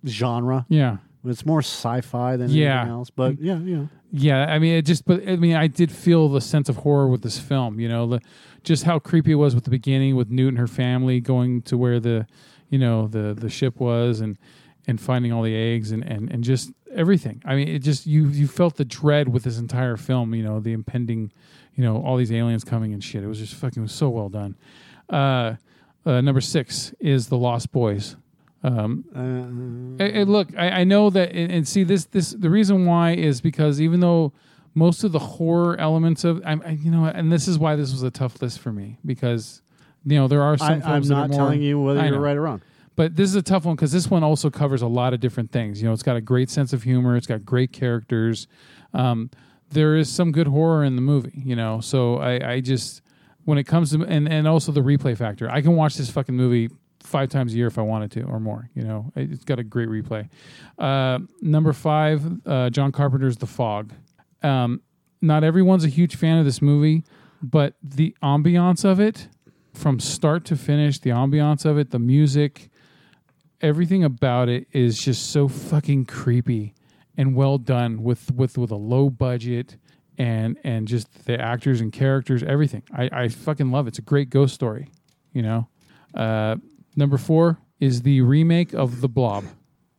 genre. 0.06 0.66
Yeah, 0.68 0.98
It's 1.24 1.46
more 1.46 1.60
sci-fi 1.60 2.36
than 2.36 2.50
Yeah. 2.50 2.80
anything 2.80 2.92
else. 2.92 3.10
But 3.10 3.40
yeah, 3.40 3.58
you 3.58 3.76
know, 3.76 3.88
yeah. 4.12 4.44
I 4.52 4.58
mean, 4.58 4.74
it 4.74 4.82
just. 4.82 5.04
But 5.06 5.26
I 5.28 5.36
mean, 5.36 5.56
I 5.56 5.66
did 5.68 5.90
feel 5.90 6.28
the 6.28 6.40
sense 6.40 6.68
of 6.68 6.76
horror 6.78 7.08
with 7.08 7.22
this 7.22 7.38
film. 7.38 7.80
You 7.80 7.88
know, 7.88 8.06
the, 8.06 8.20
just 8.62 8.84
how 8.84 8.98
creepy 8.98 9.32
it 9.32 9.36
was 9.36 9.54
with 9.54 9.64
the 9.64 9.70
beginning 9.70 10.16
with 10.16 10.30
Newt 10.30 10.48
and 10.48 10.58
her 10.58 10.66
family 10.66 11.20
going 11.20 11.62
to 11.62 11.78
where 11.78 11.98
the, 12.00 12.26
you 12.68 12.78
know, 12.78 13.06
the 13.08 13.34
the 13.34 13.48
ship 13.48 13.80
was 13.80 14.20
and 14.20 14.36
and 14.86 15.00
finding 15.00 15.32
all 15.32 15.42
the 15.42 15.56
eggs 15.56 15.92
and 15.92 16.02
and 16.04 16.30
and 16.30 16.44
just 16.44 16.70
everything. 16.94 17.40
I 17.46 17.54
mean, 17.56 17.68
it 17.68 17.78
just 17.78 18.06
you 18.06 18.28
you 18.28 18.46
felt 18.46 18.76
the 18.76 18.84
dread 18.84 19.28
with 19.28 19.44
this 19.44 19.58
entire 19.58 19.96
film. 19.96 20.34
You 20.34 20.42
know, 20.42 20.60
the 20.60 20.72
impending, 20.72 21.32
you 21.74 21.82
know, 21.82 22.02
all 22.02 22.18
these 22.18 22.30
aliens 22.32 22.64
coming 22.64 22.92
and 22.92 23.02
shit. 23.02 23.24
It 23.24 23.28
was 23.28 23.38
just 23.38 23.54
fucking 23.54 23.82
was 23.82 23.92
so 23.92 24.10
well 24.10 24.28
done. 24.28 24.56
Uh, 25.08 25.54
uh, 26.04 26.20
number 26.20 26.40
six 26.42 26.92
is 27.00 27.28
the 27.28 27.38
Lost 27.38 27.72
Boys. 27.72 28.16
Um, 28.64 29.04
uh, 30.00 30.02
hey, 30.02 30.24
look, 30.24 30.48
I, 30.56 30.70
I 30.80 30.84
know 30.84 31.10
that, 31.10 31.32
and, 31.32 31.52
and 31.52 31.68
see 31.68 31.84
this. 31.84 32.06
This 32.06 32.30
the 32.30 32.48
reason 32.50 32.86
why 32.86 33.12
is 33.12 33.40
because 33.42 33.80
even 33.80 34.00
though 34.00 34.32
most 34.74 35.04
of 35.04 35.12
the 35.12 35.18
horror 35.18 35.78
elements 35.78 36.24
of, 36.24 36.42
I'm, 36.44 36.62
I, 36.64 36.70
you 36.70 36.90
know, 36.90 37.04
and 37.04 37.30
this 37.30 37.46
is 37.46 37.58
why 37.58 37.76
this 37.76 37.92
was 37.92 38.02
a 38.02 38.10
tough 38.10 38.40
list 38.42 38.58
for 38.60 38.72
me 38.72 38.98
because, 39.04 39.62
you 40.06 40.18
know, 40.18 40.26
there 40.28 40.42
are 40.42 40.56
some. 40.56 40.68
I, 40.68 40.72
I'm 40.74 40.80
films 40.80 41.08
that 41.08 41.14
are 41.14 41.20
not 41.20 41.30
more- 41.30 41.38
telling 41.38 41.62
you 41.62 41.78
whether 41.78 42.00
I 42.00 42.06
you're 42.06 42.16
know. 42.16 42.20
right 42.22 42.36
or 42.36 42.40
wrong. 42.42 42.62
but 42.96 43.14
this 43.16 43.28
is 43.28 43.36
a 43.36 43.42
tough 43.42 43.66
one 43.66 43.76
because 43.76 43.92
this 43.92 44.10
one 44.10 44.24
also 44.24 44.48
covers 44.48 44.80
a 44.80 44.86
lot 44.88 45.12
of 45.12 45.20
different 45.20 45.52
things. 45.52 45.82
You 45.82 45.88
know, 45.88 45.92
it's 45.92 46.02
got 46.02 46.16
a 46.16 46.20
great 46.22 46.48
sense 46.48 46.72
of 46.72 46.82
humor. 46.84 47.16
It's 47.16 47.26
got 47.26 47.44
great 47.44 47.70
characters. 47.70 48.46
Um, 48.94 49.30
there 49.70 49.94
is 49.96 50.10
some 50.10 50.32
good 50.32 50.46
horror 50.46 50.84
in 50.84 50.96
the 50.96 51.02
movie. 51.02 51.42
You 51.44 51.54
know, 51.56 51.80
so 51.80 52.16
I, 52.16 52.52
I 52.54 52.60
just 52.60 53.02
when 53.44 53.58
it 53.58 53.64
comes 53.64 53.90
to 53.92 54.02
and 54.06 54.26
and 54.26 54.48
also 54.48 54.72
the 54.72 54.80
replay 54.80 55.16
factor, 55.16 55.50
I 55.50 55.60
can 55.60 55.76
watch 55.76 55.96
this 55.96 56.08
fucking 56.10 56.34
movie 56.34 56.70
five 57.04 57.28
times 57.28 57.52
a 57.54 57.56
year 57.56 57.66
if 57.68 57.78
I 57.78 57.82
wanted 57.82 58.10
to 58.12 58.22
or 58.24 58.40
more. 58.40 58.68
You 58.74 58.82
know, 58.82 59.12
It- 59.14 59.30
it's 59.30 59.44
got 59.44 59.58
a 59.58 59.64
great 59.64 59.88
replay. 59.88 60.28
Uh, 60.78 61.20
number 61.40 61.72
five, 61.72 62.24
uh, 62.46 62.70
John 62.70 62.92
Carpenter's 62.92 63.36
The 63.36 63.46
Fog. 63.46 63.92
Um, 64.42 64.80
not 65.22 65.44
everyone's 65.44 65.84
a 65.84 65.88
huge 65.88 66.16
fan 66.16 66.38
of 66.38 66.44
this 66.44 66.60
movie, 66.60 67.04
but 67.42 67.74
the 67.82 68.16
ambiance 68.22 68.84
of 68.84 69.00
it, 69.00 69.28
from 69.74 69.98
start 70.00 70.44
to 70.46 70.56
finish, 70.56 70.98
the 70.98 71.10
ambiance 71.10 71.64
of 71.64 71.78
it, 71.78 71.90
the 71.90 71.98
music, 71.98 72.68
everything 73.60 74.04
about 74.04 74.48
it 74.48 74.66
is 74.72 75.00
just 75.02 75.30
so 75.30 75.48
fucking 75.48 76.04
creepy 76.06 76.74
and 77.16 77.34
well 77.34 77.58
done 77.58 78.02
with 78.02 78.30
with 78.32 78.58
with 78.58 78.70
a 78.70 78.76
low 78.76 79.08
budget 79.08 79.76
and 80.18 80.58
and 80.64 80.86
just 80.88 81.24
the 81.26 81.40
actors 81.40 81.80
and 81.80 81.92
characters, 81.92 82.42
everything. 82.42 82.82
I 82.92 83.08
I 83.12 83.28
fucking 83.28 83.70
love 83.70 83.86
it. 83.86 83.90
It's 83.90 83.98
a 83.98 84.02
great 84.02 84.30
ghost 84.30 84.54
story, 84.54 84.88
You 85.32 85.42
know, 85.42 85.68
uh, 86.14 86.56
number 86.96 87.18
four 87.18 87.58
is 87.80 88.02
the 88.02 88.20
remake 88.20 88.72
of 88.72 89.00
The 89.00 89.08
Blob. 89.08 89.44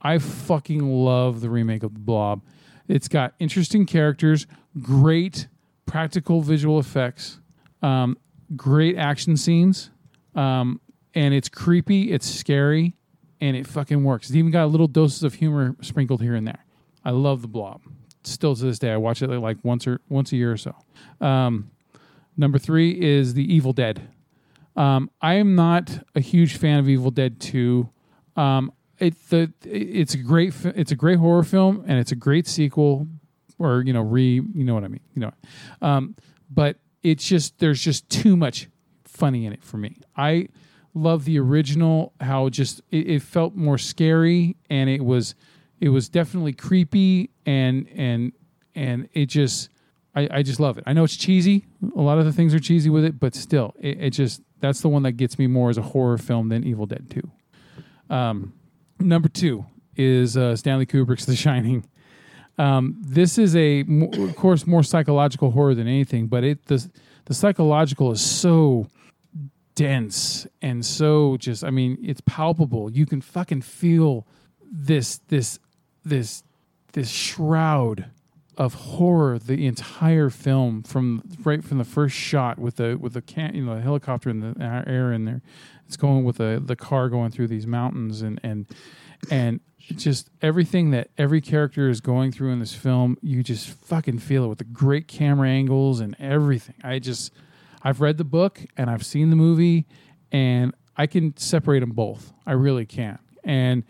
I 0.01 0.17
fucking 0.19 0.81
love 0.81 1.41
the 1.41 1.49
remake 1.49 1.84
of 1.84 1.93
The 1.93 1.99
Blob. 1.99 2.41
It's 2.88 3.08
got 3.08 3.34
interesting 3.39 3.86
characters, 3.86 4.45
great 4.81 5.47
practical 5.86 6.41
visual 6.41 6.79
effects, 6.79 7.39
um, 7.81 8.17
great 8.55 8.97
action 8.97 9.38
scenes, 9.38 9.89
um, 10.36 10.79
and 11.13 11.34
it's 11.34 11.49
creepy, 11.49 12.12
it's 12.12 12.29
scary, 12.29 12.95
and 13.41 13.55
it 13.55 13.65
fucking 13.65 14.03
works. 14.03 14.29
It's 14.29 14.36
even 14.36 14.51
got 14.51 14.69
little 14.69 14.88
doses 14.88 15.23
of 15.23 15.36
humor 15.36 15.75
sprinkled 15.81 16.21
here 16.21 16.36
and 16.36 16.47
there. 16.47 16.65
I 17.03 17.12
love 17.12 17.41
The 17.41 17.47
Blob. 17.47 17.81
Still 18.23 18.55
to 18.55 18.63
this 18.63 18.79
day, 18.79 18.91
I 18.91 18.97
watch 18.97 19.21
it 19.21 19.29
like 19.29 19.58
once 19.63 19.86
or 19.86 20.01
once 20.10 20.31
a 20.31 20.36
year 20.36 20.51
or 20.51 20.58
so. 20.58 20.75
Um, 21.21 21.69
number 22.36 22.58
three 22.58 22.99
is 22.99 23.36
The 23.36 23.53
Evil 23.53 23.71
Dead. 23.73 24.10
Um, 24.75 25.09
I 25.21 25.35
am 25.35 25.55
not 25.55 26.03
a 26.15 26.19
huge 26.19 26.57
fan 26.57 26.79
of 26.79 26.89
Evil 26.89 27.11
Dead 27.11 27.39
Two. 27.39 27.89
Um, 28.35 28.71
it 28.99 29.29
the 29.29 29.51
it's 29.63 30.13
a 30.13 30.17
great 30.17 30.53
it's 30.63 30.91
a 30.91 30.95
great 30.95 31.19
horror 31.19 31.43
film 31.43 31.83
and 31.88 31.99
it's 31.99 32.11
a 32.11 32.15
great 32.15 32.47
sequel 32.47 33.07
or 33.59 33.83
you 33.85 33.93
know 33.93 34.01
re 34.01 34.41
you 34.53 34.63
know 34.63 34.73
what 34.73 34.83
I 34.83 34.88
mean 34.88 35.01
you 35.13 35.21
know, 35.21 35.31
um, 35.81 36.15
but 36.49 36.77
it's 37.03 37.27
just 37.27 37.59
there's 37.59 37.81
just 37.81 38.09
too 38.09 38.35
much 38.35 38.67
funny 39.03 39.45
in 39.45 39.53
it 39.53 39.63
for 39.63 39.77
me. 39.77 39.99
I 40.15 40.49
love 40.93 41.25
the 41.25 41.39
original 41.39 42.13
how 42.21 42.49
just 42.49 42.81
it, 42.91 43.07
it 43.07 43.21
felt 43.21 43.55
more 43.55 43.77
scary 43.77 44.55
and 44.69 44.89
it 44.89 45.03
was 45.03 45.35
it 45.79 45.89
was 45.89 46.09
definitely 46.09 46.53
creepy 46.53 47.29
and 47.45 47.88
and 47.95 48.31
and 48.73 49.09
it 49.13 49.27
just 49.27 49.69
I, 50.15 50.29
I 50.31 50.43
just 50.43 50.61
love 50.61 50.77
it. 50.77 50.85
I 50.88 50.93
know 50.93 51.03
it's 51.03 51.17
cheesy. 51.17 51.65
A 51.95 52.01
lot 52.01 52.17
of 52.17 52.25
the 52.25 52.31
things 52.31 52.53
are 52.53 52.59
cheesy 52.59 52.89
with 52.89 53.03
it, 53.03 53.19
but 53.19 53.35
still, 53.35 53.75
it, 53.79 53.99
it 53.99 54.09
just 54.11 54.41
that's 54.59 54.81
the 54.81 54.89
one 54.89 55.03
that 55.03 55.13
gets 55.13 55.37
me 55.37 55.47
more 55.47 55.69
as 55.69 55.77
a 55.77 55.81
horror 55.81 56.17
film 56.17 56.49
than 56.49 56.63
Evil 56.63 56.85
Dead 56.85 57.09
Two. 57.09 57.31
Um, 58.09 58.53
number 58.99 59.29
two 59.29 59.65
is 59.95 60.37
uh, 60.37 60.55
Stanley 60.55 60.85
Kubrick's 60.85 61.25
The 61.25 61.35
Shining. 61.35 61.85
Um, 62.57 62.97
this 63.01 63.37
is 63.37 63.55
a, 63.55 63.81
of 63.81 64.35
course, 64.35 64.65
more 64.65 64.83
psychological 64.83 65.51
horror 65.51 65.75
than 65.75 65.87
anything, 65.87 66.27
but 66.27 66.43
it 66.43 66.65
the 66.67 66.89
the 67.25 67.33
psychological 67.33 68.11
is 68.11 68.21
so 68.21 68.87
dense 69.75 70.47
and 70.61 70.85
so 70.85 71.37
just. 71.37 71.63
I 71.63 71.69
mean, 71.69 71.97
it's 72.01 72.21
palpable. 72.25 72.89
You 72.91 73.05
can 73.05 73.21
fucking 73.21 73.61
feel 73.61 74.25
this 74.71 75.19
this 75.27 75.59
this 76.03 76.43
this 76.93 77.09
shroud 77.09 78.05
of 78.57 78.73
horror 78.73 79.37
the 79.37 79.65
entire 79.67 80.29
film 80.29 80.83
from 80.83 81.21
right 81.43 81.63
from 81.63 81.77
the 81.77 81.85
first 81.85 82.15
shot 82.15 82.57
with 82.57 82.77
the 82.77 82.97
with 82.97 83.13
the 83.13 83.21
can 83.21 83.53
you 83.55 83.65
know 83.65 83.75
the 83.75 83.81
helicopter 83.81 84.29
in 84.29 84.39
the 84.39 84.83
air 84.87 85.11
in 85.11 85.25
there. 85.25 85.41
It's 85.87 85.97
going 85.97 86.23
with 86.23 86.37
the 86.37 86.61
the 86.63 86.75
car 86.75 87.09
going 87.09 87.31
through 87.31 87.47
these 87.47 87.67
mountains 87.67 88.21
and 88.21 88.39
and 88.43 88.65
and 89.29 89.59
just 89.79 90.29
everything 90.41 90.91
that 90.91 91.09
every 91.17 91.41
character 91.41 91.89
is 91.89 92.01
going 92.01 92.31
through 92.31 92.51
in 92.51 92.59
this 92.59 92.73
film 92.73 93.17
you 93.21 93.43
just 93.43 93.69
fucking 93.69 94.17
feel 94.17 94.45
it 94.45 94.47
with 94.47 94.57
the 94.57 94.63
great 94.63 95.07
camera 95.07 95.49
angles 95.49 95.99
and 95.99 96.15
everything. 96.19 96.75
I 96.83 96.99
just 96.99 97.31
i've 97.83 98.01
read 98.01 98.17
the 98.17 98.23
book 98.23 98.61
and 98.77 98.89
i've 98.89 99.05
seen 99.05 99.29
the 99.29 99.35
movie 99.35 99.85
and 100.31 100.73
i 100.97 101.05
can 101.07 101.35
separate 101.37 101.79
them 101.81 101.91
both. 101.91 102.33
I 102.45 102.53
really 102.53 102.85
can. 102.85 103.19
And 103.43 103.83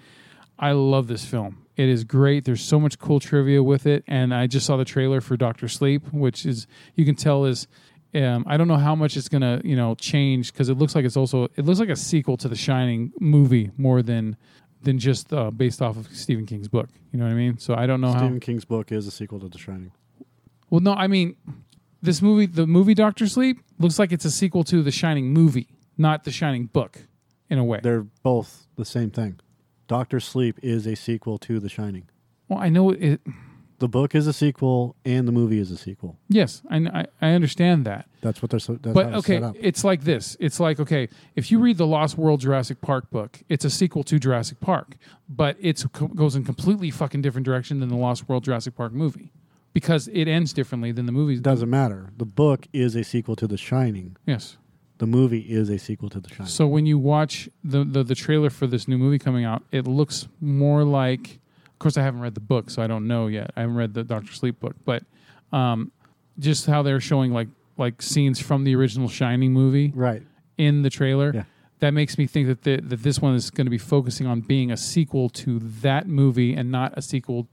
I 0.58 0.71
love 0.71 1.08
this 1.08 1.25
film. 1.25 1.64
It 1.76 1.90
is 1.90 2.04
great. 2.04 2.46
There's 2.46 2.64
so 2.64 2.80
much 2.80 3.00
cool 3.00 3.20
trivia 3.20 3.62
with 3.62 3.86
it, 3.86 4.04
and 4.08 4.34
I 4.34 4.48
just 4.48 4.66
saw 4.66 4.78
the 4.78 4.86
trailer 4.86 5.22
for 5.22 5.36
Doctor 5.36 5.68
Sleep, 5.68 6.04
which 6.14 6.46
is 6.46 6.68
you 6.96 7.06
can 7.06 7.16
tell 7.16 7.46
is. 7.46 7.68
Um, 8.14 8.46
I 8.48 8.56
don't 8.56 8.70
know 8.70 8.78
how 8.78 8.96
much 8.96 9.18
it's 9.18 9.28
gonna 9.28 9.60
you 9.66 9.76
know 9.76 9.94
change 9.96 10.54
because 10.54 10.70
it 10.70 10.76
looks 10.76 10.96
like 10.96 11.04
it's 11.04 11.18
also 11.18 11.50
it 11.58 11.66
looks 11.66 11.82
like 11.82 11.90
a 11.90 11.98
sequel 11.98 12.38
to 12.38 12.48
the 12.48 12.56
Shining 12.56 13.12
movie 13.20 13.72
more 13.78 14.02
than 14.02 14.38
than 14.84 15.00
just 15.00 15.34
uh, 15.34 15.52
based 15.52 15.82
off 15.82 15.98
of 15.98 16.08
Stephen 16.16 16.46
King's 16.46 16.70
book. 16.70 16.88
You 17.12 17.20
know 17.20 17.26
what 17.26 17.32
I 17.32 17.36
mean? 17.36 17.58
So 17.58 17.76
I 17.76 17.86
don't 17.86 18.00
know 18.00 18.12
Stephen 18.12 18.34
how. 18.36 18.40
King's 18.40 18.64
book 18.64 18.94
is 18.94 19.06
a 19.06 19.12
sequel 19.12 19.42
to 19.42 19.50
The 19.50 19.58
Shining. 19.58 19.92
Well, 20.70 20.80
no, 20.80 20.94
I 20.94 21.08
mean 21.08 21.36
this 22.02 22.22
movie, 22.22 22.46
the 22.46 22.68
movie 22.68 22.94
Doctor 22.94 23.28
Sleep, 23.28 23.60
looks 23.80 24.00
like 24.00 24.12
it's 24.12 24.26
a 24.26 24.32
sequel 24.32 24.64
to 24.66 24.82
the 24.82 24.92
Shining 24.92 25.34
movie, 25.34 25.68
not 25.98 26.24
the 26.24 26.32
Shining 26.32 26.68
book, 26.68 27.00
in 27.50 27.58
a 27.58 27.64
way. 27.64 27.80
They're 27.84 28.06
both 28.24 28.68
the 28.78 28.86
same 28.86 29.10
thing. 29.10 29.40
Doctor 29.88 30.19
Sleep 30.19 30.58
is 30.62 30.86
a 30.88 30.95
sequel 30.95 31.38
to 31.39 31.60
The 31.60 31.69
Shining. 31.69 32.10
well, 32.48 32.60
I 32.60 32.69
know 32.69 32.91
it. 32.91 33.21
The 33.80 33.89
book 33.89 34.15
is 34.15 34.26
a 34.26 34.32
sequel, 34.32 34.95
and 35.04 35.28
the 35.28 35.34
movie 35.34 35.60
is 35.60 35.69
a 35.69 35.78
sequel. 35.78 36.17
Yes, 36.30 36.62
I, 36.69 36.78
I, 36.78 37.06
I 37.21 37.30
understand 37.32 37.84
that. 37.86 38.08
That's 38.21 38.41
what 38.41 38.50
they're. 38.50 38.60
So, 38.60 38.76
that's 38.76 38.93
but 38.93 39.08
it's 39.08 39.17
okay, 39.17 39.41
up. 39.41 39.54
it's 39.60 39.84
like 39.84 40.06
this. 40.06 40.38
It's 40.39 40.62
like 40.62 40.80
okay, 40.80 41.10
if 41.36 41.52
you 41.52 41.60
read 41.60 41.78
the 41.78 41.86
Lost 41.86 42.17
World 42.17 42.39
Jurassic 42.39 42.80
Park 42.80 43.10
book, 43.12 43.41
it's 43.50 43.65
a 43.65 43.69
sequel 43.69 44.04
to 44.06 44.17
Jurassic 44.17 44.62
Park, 44.62 44.95
but 45.28 45.58
it 45.60 45.84
goes 46.15 46.38
in 46.38 46.45
completely 46.45 46.89
fucking 46.89 47.21
different 47.21 47.45
direction 47.45 47.82
than 47.82 47.89
the 47.89 47.98
Lost 47.98 48.30
World 48.30 48.45
Jurassic 48.45 48.76
Park 48.78 48.93
movie 48.93 49.34
because 49.74 50.08
it 50.08 50.30
ends 50.30 50.54
differently 50.54 50.93
than 50.93 51.06
the 51.06 51.12
movie. 51.12 51.38
Doesn't 51.38 51.69
matter. 51.69 52.13
The 52.15 52.26
book 52.26 52.67
is 52.71 52.95
a 52.95 53.04
sequel 53.04 53.36
to 53.36 53.45
The 53.45 53.58
Shining. 53.58 54.15
Yes. 54.26 54.56
The 54.97 55.08
movie 55.08 55.39
is 55.39 55.69
a 55.69 55.77
sequel 55.77 56.10
to 56.10 56.19
The 56.19 56.29
Shining. 56.29 56.47
So 56.47 56.67
when 56.67 56.86
you 56.86 56.97
watch 56.97 57.49
the, 57.63 57.84
the 57.84 58.03
the 58.03 58.15
trailer 58.15 58.49
for 58.49 58.67
this 58.67 58.88
new 58.88 58.97
movie 58.97 59.19
coming 59.19 59.43
out, 59.45 59.63
it 59.71 59.88
looks 59.88 60.27
more 60.39 60.84
like. 60.84 61.39
Of 61.65 61.79
course, 61.79 61.97
I 61.97 62.03
haven't 62.03 62.21
read 62.21 62.36
the 62.36 62.41
book, 62.41 62.69
so 62.69 62.81
I 62.81 62.88
don't 62.88 63.05
know 63.05 63.27
yet. 63.27 63.51
I 63.58 63.62
haven't 63.62 63.75
read 63.75 63.93
the 63.93 64.05
Doctor 64.05 64.31
Sleep 64.31 64.58
book, 64.62 64.75
but 64.86 65.03
um, 65.51 65.91
just 66.39 66.65
how 66.65 66.81
they're 66.84 67.01
showing 67.01 67.34
like 67.34 67.49
like 67.77 68.01
scenes 68.01 68.39
from 68.39 68.63
the 68.63 68.75
original 68.75 69.10
Shining 69.10 69.51
movie 69.51 69.91
right. 69.93 70.23
in 70.58 70.81
the 70.81 70.89
trailer. 70.89 71.31
Yeah. 71.34 71.43
That 71.79 71.91
makes 71.91 72.17
me 72.17 72.25
think 72.25 72.47
that 72.47 72.63
the, 72.63 72.77
that 72.77 73.03
this 73.03 73.19
one 73.19 73.36
is 73.36 73.49
going 73.49 73.65
to 73.65 73.71
be 73.71 73.77
focusing 73.77 74.25
on 74.25 74.39
being 74.39 74.71
a 74.71 74.77
sequel 74.77 75.29
to 75.31 75.60
that 75.60 76.08
movie 76.08 76.53
and 76.53 76.71
not 76.71 76.93
a 76.97 77.01
sequel 77.01 77.49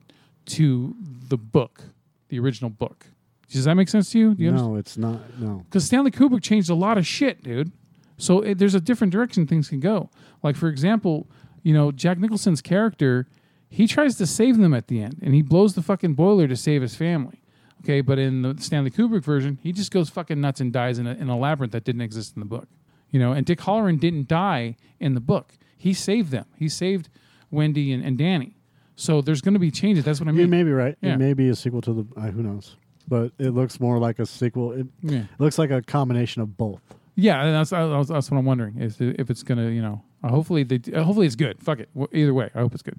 to 0.47 0.95
the 1.29 1.37
book, 1.37 1.83
the 2.29 2.39
original 2.39 2.71
book. 2.71 3.07
Does 3.53 3.65
that 3.65 3.75
make 3.75 3.89
sense 3.89 4.11
to 4.11 4.19
you? 4.19 4.35
Do 4.35 4.43
you 4.43 4.51
no, 4.51 4.77
it's 4.77 4.97
not. 4.97 5.21
No. 5.39 5.65
because 5.65 5.85
Stanley 5.85 6.11
Kubrick 6.11 6.43
changed 6.43 6.71
a 6.71 6.75
lot 6.75 6.99
of 6.99 7.07
shit, 7.07 7.43
dude. 7.43 7.73
So 8.17 8.41
it, 8.41 8.59
there's 8.59 8.75
a 8.75 8.81
different 8.81 9.13
direction 9.13 9.47
things 9.47 9.69
can 9.69 9.81
go. 9.81 10.11
Like 10.43 10.57
for 10.57 10.69
example, 10.69 11.29
you 11.63 11.75
know 11.75 11.93
Jack 11.93 12.19
Nicholson's 12.19 12.63
character, 12.63 13.29
he 13.69 13.87
tries 13.87 14.17
to 14.17 14.27
save 14.27 14.59
them 14.59 14.75
at 14.75 14.89
the 14.89 15.03
end, 15.03 15.19
and 15.23 15.35
he 15.35 15.43
blows 15.43 15.75
the 15.75 15.83
fucking 15.83 16.15
boiler 16.15 16.49
to 16.49 16.57
save 16.57 16.83
his 16.83 16.95
family. 16.95 17.43
Okay, 17.83 18.01
but 18.01 18.19
in 18.19 18.43
the 18.43 18.57
Stanley 18.61 18.91
Kubrick 18.91 19.25
version, 19.25 19.59
he 19.61 19.73
just 19.73 19.91
goes 19.91 20.09
fucking 20.09 20.41
nuts 20.41 20.61
and 20.61 20.73
dies 20.73 20.99
in 20.99 21.07
a, 21.07 21.15
in 21.15 21.29
a 21.29 21.37
labyrinth 21.37 21.73
that 21.73 21.85
didn't 21.85 22.03
exist 22.03 22.37
in 22.37 22.41
the 22.41 22.47
book. 22.47 22.69
You 23.11 23.19
know, 23.19 23.33
and 23.33 23.45
Dick 23.45 23.59
Hallorann 23.59 23.99
didn't 23.99 24.29
die 24.29 24.77
in 25.01 25.15
the 25.15 25.21
book. 25.21 25.55
He 25.77 25.93
saved 25.93 26.31
them. 26.31 26.47
He 26.57 26.69
saved 26.69 27.09
Wendy 27.51 27.93
and, 27.93 28.05
and 28.05 28.17
Danny. 28.17 28.57
So 28.95 29.21
there's 29.21 29.41
going 29.41 29.55
to 29.55 29.61
be 29.61 29.71
changes. 29.71 30.05
That's 30.05 30.21
what 30.21 30.29
I 30.29 30.33
mean. 30.33 30.43
You 30.43 30.49
may 30.49 30.63
be 30.63 30.71
right. 30.71 30.97
Yeah. 31.01 31.15
It 31.15 31.19
may 31.19 31.35
be 31.35 31.49
a 31.49 31.57
sequel 31.57 31.81
to 31.83 31.93
the. 31.93 32.07
Uh, 32.17 32.31
who 32.31 32.43
knows? 32.43 32.77
But 33.09 33.33
it 33.39 33.51
looks 33.51 33.81
more 33.81 33.99
like 33.99 34.19
a 34.19 34.27
sequel. 34.27 34.73
It, 34.73 34.87
yeah. 35.03 35.21
it 35.21 35.41
looks 35.41 35.59
like 35.59 35.71
a 35.71 35.83
combination 35.83 36.43
of 36.43 36.57
both. 36.57 36.81
Yeah, 37.15 37.43
and 37.45 37.55
that's 37.55 37.71
that's 37.71 38.09
that's 38.09 38.31
what 38.31 38.39
I'm 38.39 38.45
wondering 38.45 38.79
is 38.81 38.97
if 39.01 39.29
it's 39.29 39.43
gonna 39.43 39.69
you 39.71 39.83
know 39.83 40.03
uh, 40.25 40.29
hopefully 40.29 40.63
they 40.63 40.81
uh, 40.93 41.03
hopefully 41.03 41.27
it's 41.27 41.37
good. 41.37 41.61
Fuck 41.61 41.81
it. 41.81 41.91
Either 42.13 42.33
way, 42.33 42.51
I 42.55 42.61
hope 42.61 42.75
it's 42.75 42.83
good. 42.83 42.99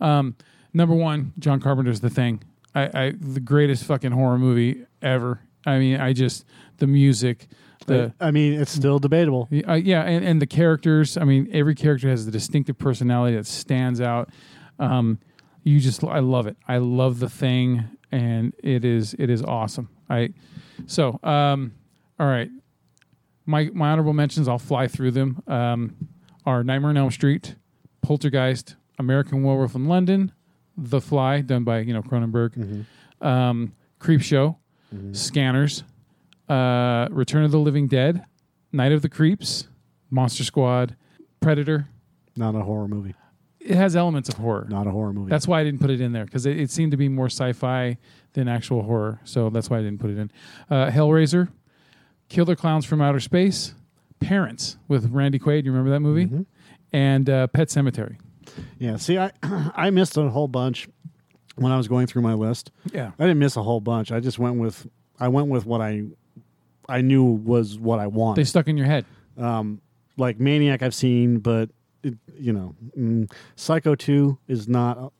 Um, 0.00 0.36
number 0.72 0.94
one, 0.94 1.32
John 1.38 1.60
Carpenter's 1.60 2.00
The 2.00 2.10
Thing. 2.10 2.42
I, 2.74 2.82
I 2.94 3.12
the 3.18 3.40
greatest 3.40 3.84
fucking 3.84 4.12
horror 4.12 4.38
movie 4.38 4.84
ever. 5.02 5.40
I 5.66 5.78
mean, 5.78 6.00
I 6.00 6.12
just 6.12 6.44
the 6.78 6.86
music, 6.86 7.48
the 7.86 8.14
I 8.20 8.30
mean, 8.30 8.60
it's 8.60 8.70
still 8.70 8.98
debatable. 8.98 9.48
uh, 9.66 9.74
yeah, 9.74 10.02
and, 10.02 10.24
and 10.24 10.40
the 10.40 10.46
characters. 10.46 11.16
I 11.16 11.24
mean, 11.24 11.48
every 11.52 11.74
character 11.74 12.08
has 12.08 12.26
a 12.26 12.30
distinctive 12.30 12.78
personality 12.78 13.36
that 13.36 13.46
stands 13.46 14.00
out. 14.00 14.30
Um, 14.78 15.18
you 15.64 15.80
just, 15.80 16.04
I 16.04 16.20
love 16.20 16.46
it. 16.46 16.56
I 16.66 16.78
love 16.78 17.18
the 17.18 17.28
thing, 17.28 17.84
and 18.12 18.54
it 18.62 18.84
is, 18.84 19.14
it 19.18 19.30
is 19.30 19.42
awesome. 19.42 19.88
I, 20.08 20.30
so, 20.86 21.18
um, 21.22 21.72
all 22.18 22.26
right, 22.26 22.50
my 23.46 23.70
my 23.72 23.90
honorable 23.90 24.12
mentions. 24.12 24.48
I'll 24.48 24.58
fly 24.58 24.86
through 24.88 25.12
them. 25.12 25.42
Um, 25.46 25.96
are 26.46 26.64
Nightmare 26.64 26.90
on 26.90 26.96
Elm 26.96 27.10
Street, 27.10 27.56
Poltergeist, 28.02 28.76
American 28.98 29.42
Werewolf 29.42 29.74
in 29.74 29.86
London, 29.86 30.32
The 30.76 31.00
Fly, 31.00 31.40
done 31.42 31.64
by 31.64 31.80
you 31.80 31.92
know 31.92 32.02
Cronenberg, 32.02 32.84
um, 33.20 33.72
Creep 33.98 34.22
Show, 34.22 34.58
Scanners, 35.12 35.84
uh, 36.48 37.08
Return 37.10 37.44
of 37.44 37.50
the 37.50 37.58
Living 37.58 37.86
Dead, 37.88 38.24
Night 38.72 38.92
of 38.92 39.02
the 39.02 39.08
Creeps, 39.08 39.68
Monster 40.10 40.44
Squad, 40.44 40.96
Predator. 41.40 41.88
Not 42.36 42.54
a 42.54 42.60
horror 42.60 42.88
movie. 42.88 43.14
It 43.68 43.76
has 43.76 43.94
elements 43.94 44.28
of 44.30 44.36
horror. 44.36 44.66
Not 44.70 44.86
a 44.86 44.90
horror 44.90 45.12
movie. 45.12 45.28
That's 45.28 45.46
why 45.46 45.60
I 45.60 45.64
didn't 45.64 45.80
put 45.80 45.90
it 45.90 46.00
in 46.00 46.12
there 46.12 46.24
because 46.24 46.46
it, 46.46 46.58
it 46.58 46.70
seemed 46.70 46.90
to 46.92 46.96
be 46.96 47.08
more 47.08 47.26
sci-fi 47.26 47.98
than 48.32 48.48
actual 48.48 48.82
horror. 48.82 49.20
So 49.24 49.50
that's 49.50 49.68
why 49.68 49.78
I 49.78 49.82
didn't 49.82 49.98
put 50.00 50.10
it 50.10 50.18
in. 50.18 50.30
Uh, 50.70 50.90
Hellraiser, 50.90 51.48
Killer 52.30 52.56
Clowns 52.56 52.86
from 52.86 53.02
Outer 53.02 53.20
Space, 53.20 53.74
Parents 54.20 54.78
with 54.88 55.10
Randy 55.10 55.38
Quaid. 55.38 55.64
You 55.64 55.70
remember 55.72 55.90
that 55.90 56.00
movie? 56.00 56.24
Mm-hmm. 56.26 56.42
And 56.92 57.28
uh, 57.28 57.46
Pet 57.48 57.68
Sematary. 57.68 58.16
yeah. 58.78 58.96
See, 58.96 59.18
I 59.18 59.30
I 59.76 59.90
missed 59.90 60.16
a 60.16 60.28
whole 60.30 60.48
bunch 60.48 60.88
when 61.56 61.70
I 61.70 61.76
was 61.76 61.88
going 61.88 62.06
through 62.06 62.22
my 62.22 62.34
list. 62.34 62.70
Yeah. 62.92 63.10
I 63.18 63.24
didn't 63.24 63.38
miss 63.38 63.56
a 63.56 63.62
whole 63.62 63.80
bunch. 63.80 64.12
I 64.12 64.20
just 64.20 64.38
went 64.38 64.56
with 64.58 64.86
I 65.20 65.28
went 65.28 65.48
with 65.48 65.66
what 65.66 65.80
I 65.82 66.04
I 66.88 67.02
knew 67.02 67.22
was 67.24 67.78
what 67.78 67.98
I 67.98 68.06
wanted. 68.06 68.40
They 68.40 68.44
stuck 68.44 68.66
in 68.68 68.78
your 68.78 68.86
head. 68.86 69.04
Um, 69.36 69.82
like 70.16 70.40
Maniac 70.40 70.82
I've 70.82 70.94
seen, 70.94 71.38
but 71.38 71.70
it, 72.02 72.14
you 72.38 72.52
know, 72.52 72.74
mm, 72.96 73.30
Psycho 73.56 73.94
two 73.94 74.38
is 74.48 74.68
not. 74.68 75.12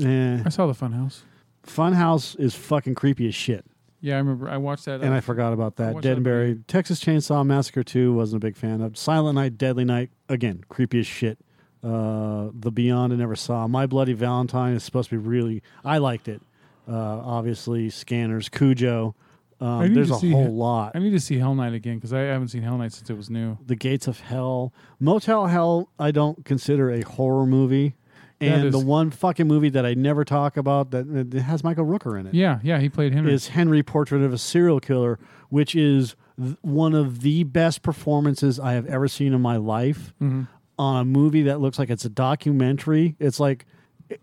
Eh. 0.00 0.42
I 0.44 0.48
saw 0.48 0.66
the 0.66 0.72
Funhouse. 0.74 1.22
Funhouse 1.66 2.38
is 2.38 2.54
fucking 2.54 2.94
creepy 2.94 3.26
as 3.28 3.34
shit, 3.34 3.64
Yeah, 4.00 4.14
I 4.16 4.18
remember. 4.18 4.48
I 4.50 4.56
watched 4.58 4.84
that. 4.84 5.00
and 5.00 5.14
uh, 5.14 5.16
I 5.16 5.20
forgot 5.20 5.52
about 5.52 5.76
that. 5.76 6.00
Dead 6.02 6.16
and 6.16 6.24
Buried, 6.24 6.68
Texas 6.68 7.00
Chainsaw 7.02 7.44
Massacre 7.46 7.82
two 7.82 8.12
wasn't 8.12 8.42
a 8.42 8.46
big 8.46 8.56
fan 8.56 8.80
of. 8.82 8.98
Silent 8.98 9.36
Night, 9.36 9.56
Deadly 9.56 9.84
Night 9.84 10.10
again, 10.28 10.64
creepy 10.68 11.00
as 11.00 11.06
shit. 11.06 11.38
Uh, 11.82 12.48
the 12.52 12.70
Beyond 12.72 13.12
I 13.12 13.16
never 13.16 13.36
saw. 13.36 13.66
My 13.68 13.86
Bloody 13.86 14.14
Valentine 14.14 14.74
is 14.74 14.82
supposed 14.84 15.10
to 15.10 15.16
be 15.18 15.26
really. 15.28 15.62
I 15.84 15.98
liked 15.98 16.28
it. 16.28 16.40
Uh, 16.88 16.92
obviously, 17.24 17.88
Scanners, 17.90 18.48
Cujo. 18.48 19.14
Um, 19.60 19.94
there's 19.94 20.10
a 20.10 20.14
whole 20.16 20.52
lot. 20.54 20.92
I 20.94 20.98
need 20.98 21.10
to 21.12 21.20
see 21.20 21.38
Hell 21.38 21.54
Night 21.54 21.72
again 21.74 21.96
because 21.96 22.12
I 22.12 22.20
haven't 22.20 22.48
seen 22.48 22.62
Hell 22.62 22.76
Night 22.78 22.92
since 22.92 23.08
it 23.08 23.16
was 23.16 23.30
new. 23.30 23.56
The 23.66 23.76
Gates 23.76 24.06
of 24.06 24.20
Hell. 24.20 24.72
Motel 25.00 25.46
Hell, 25.46 25.90
I 25.98 26.10
don't 26.10 26.44
consider 26.44 26.90
a 26.90 27.02
horror 27.02 27.46
movie. 27.46 27.94
That 28.40 28.46
And 28.58 28.64
is- 28.66 28.72
the 28.72 28.84
one 28.84 29.10
fucking 29.10 29.46
movie 29.46 29.70
that 29.70 29.86
I 29.86 29.94
never 29.94 30.24
talk 30.24 30.56
about 30.56 30.90
that 30.90 31.30
that 31.30 31.40
has 31.42 31.62
Michael 31.62 31.86
Rooker 31.86 32.18
in 32.18 32.26
it 32.26 32.30
is 32.30 32.34
Yeah, 32.34 32.58
yeah, 32.62 32.78
he 32.80 32.88
played 32.88 33.14
Henry. 33.14 33.32
Is 33.32 33.48
Henry 33.48 33.82
Portrait 33.82 34.22
of 34.22 34.32
a 34.32 34.38
Serial 34.38 34.80
Killer, 34.80 35.18
which 35.50 35.74
is 35.76 36.16
th- 36.38 36.56
one 36.62 36.94
of 36.94 37.20
the 37.20 37.44
best 37.44 37.82
performances 37.82 38.58
I 38.58 38.72
have 38.72 38.86
ever 38.86 39.06
seen 39.08 39.32
in 39.32 39.40
my 39.40 39.56
life 39.56 40.12
Mhm. 40.20 40.48
on 40.78 41.00
a 41.00 41.04
movie 41.04 41.42
that 41.42 41.60
looks 41.60 41.78
like 41.78 41.90
it's 41.90 42.04
a 42.04 42.10
documentary. 42.10 43.14
It's 43.20 43.38
like 43.38 43.66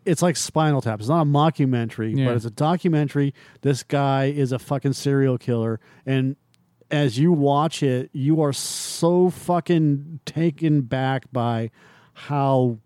it's 0.05 0.21
like 0.21 0.35
Spinal 0.35 0.81
Tap. 0.81 0.99
It's 0.99 1.09
not 1.09 1.21
a 1.21 1.25
mockumentary, 1.25 2.15
Yeah. 2.17 2.25
but 2.25 2.35
it's 2.35 2.45
a 2.45 2.51
documentary. 2.51 3.33
This 3.61 3.83
guy 3.83 4.25
is 4.25 4.51
a 4.51 4.59
fucking 4.59 4.93
serial 4.93 5.37
killer, 5.37 5.79
and 6.05 6.35
as 6.89 7.17
you 7.17 7.31
watch 7.31 7.81
it, 7.83 8.09
you 8.13 8.41
are 8.41 8.51
so 8.53 9.29
fucking 9.29 10.19
taken 10.25 10.81
back 10.81 11.31
by 11.31 11.71
how 12.13 12.79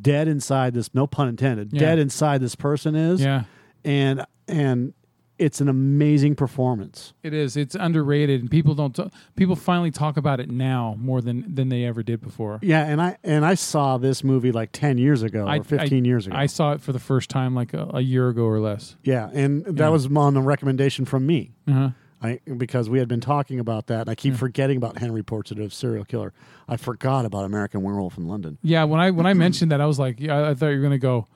dead 0.00 0.28
inside 0.28 0.72
this. 0.74 0.94
No 0.94 1.06
pun 1.06 1.28
intended. 1.28 1.72
Yeah. 1.72 1.80
Dead 1.80 1.98
inside 1.98 2.40
this 2.40 2.54
person 2.54 2.94
is, 2.94 3.20
Yeah, 3.20 3.44
and 3.84 4.24
and 4.46 4.94
it's 5.40 5.60
an 5.60 5.68
amazing 5.68 6.34
performance. 6.36 7.12
it 7.22 7.32
is. 7.34 7.56
It's 7.56 7.74
underrated, 7.74 8.40
and 8.42 8.50
people 8.50 8.74
don't. 8.74 8.94
T- 8.94 9.10
people 9.36 9.56
finally 9.56 9.90
talk 9.90 10.16
about 10.16 10.38
it 10.38 10.50
now 10.50 10.94
more 10.98 11.20
than 11.20 11.52
than 11.54 11.68
they 11.70 11.84
ever 11.84 12.02
did 12.02 12.20
before. 12.20 12.58
Yeah, 12.62 12.84
and 12.86 13.00
I 13.00 13.16
and 13.24 13.44
I 13.44 13.54
saw 13.54 13.98
this 13.98 14.22
movie 14.22 14.52
like 14.52 14.70
ten 14.72 14.98
years 14.98 15.22
ago 15.22 15.46
I- 15.46 15.58
or 15.58 15.64
fifteen 15.64 16.04
I- 16.04 16.08
years 16.08 16.26
ago. 16.26 16.36
I 16.36 16.46
saw 16.46 16.72
it 16.72 16.80
for 16.80 16.92
the 16.92 16.98
first 17.00 17.30
time 17.30 17.54
like 17.54 17.74
a, 17.74 17.88
a 17.94 18.00
year 18.00 18.28
ago 18.28 18.44
or 18.44 18.60
less. 18.60 18.96
yeah, 19.02 19.30
and 19.32 19.64
that 19.64 19.76
Yeah. 19.78 19.88
was 19.88 20.06
on 20.14 20.36
a 20.36 20.40
recommendation 20.42 21.04
from 21.06 21.26
me. 21.26 21.52
Uh-huh. 21.66 21.90
I 22.22 22.38
because 22.58 22.90
we 22.90 22.98
had 22.98 23.08
been 23.08 23.22
talking 23.22 23.58
about 23.58 23.86
that. 23.86 24.02
And 24.02 24.10
I 24.10 24.14
keep 24.14 24.34
forgetting 24.34 24.76
about 24.76 24.98
Henry 24.98 25.22
Portrait 25.22 25.58
of 25.58 25.72
Serial 25.72 26.04
Killer. 26.04 26.34
I 26.68 26.76
forgot 26.76 27.24
about 27.24 27.46
American 27.46 27.82
Werewolf 27.82 28.18
in 28.18 28.28
London. 28.28 28.58
Yeah, 28.62 28.84
when 28.84 29.00
I 29.00 29.10
when 29.10 29.24
I 29.26 29.32
mentioned 29.32 29.72
that, 29.72 29.80
I 29.80 29.86
was 29.86 29.98
like, 29.98 30.20
yeah, 30.20 30.48
I 30.50 30.54
thought 30.54 30.66
you 30.68 30.76
were 30.76 30.82
gonna 30.82 30.98
go 30.98 31.26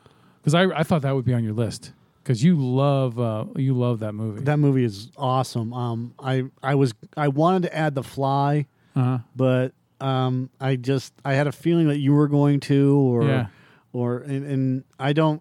because 0.43 0.53
I 0.55 0.65
I 0.65 0.83
thought 0.83 1.01
that 1.03 1.15
would 1.15 1.25
be 1.25 1.33
on 1.33 1.43
your 1.43 1.55
list 1.55 1.93
because 2.25 2.43
you 2.43 2.57
love 2.57 3.21
uh 3.21 3.45
you 3.57 3.75
love 3.75 4.01
that 4.01 4.15
movie. 4.15 4.41
That 4.43 4.59
movie 4.59 4.85
is 4.85 5.11
awesome. 5.17 5.73
Um, 5.75 6.15
I 6.19 6.45
I 6.63 6.75
was 6.75 6.95
I 7.17 7.29
wanted 7.29 7.65
to 7.69 7.77
add 7.77 7.95
The 7.95 8.03
Fly, 8.03 8.67
uh-huh. 8.97 9.19
but 9.37 9.73
um, 10.01 10.51
I 10.61 10.77
just 10.77 11.13
I 11.25 11.35
had 11.35 11.47
a 11.47 11.53
feeling 11.53 11.89
that 11.89 11.99
you 11.99 12.13
were 12.15 12.29
going 12.29 12.61
to, 12.61 12.97
or 12.99 13.25
Yeah. 13.25 13.47
or 13.93 14.19
and, 14.19 14.45
and 14.45 14.85
I 14.99 15.13
don't. 15.13 15.41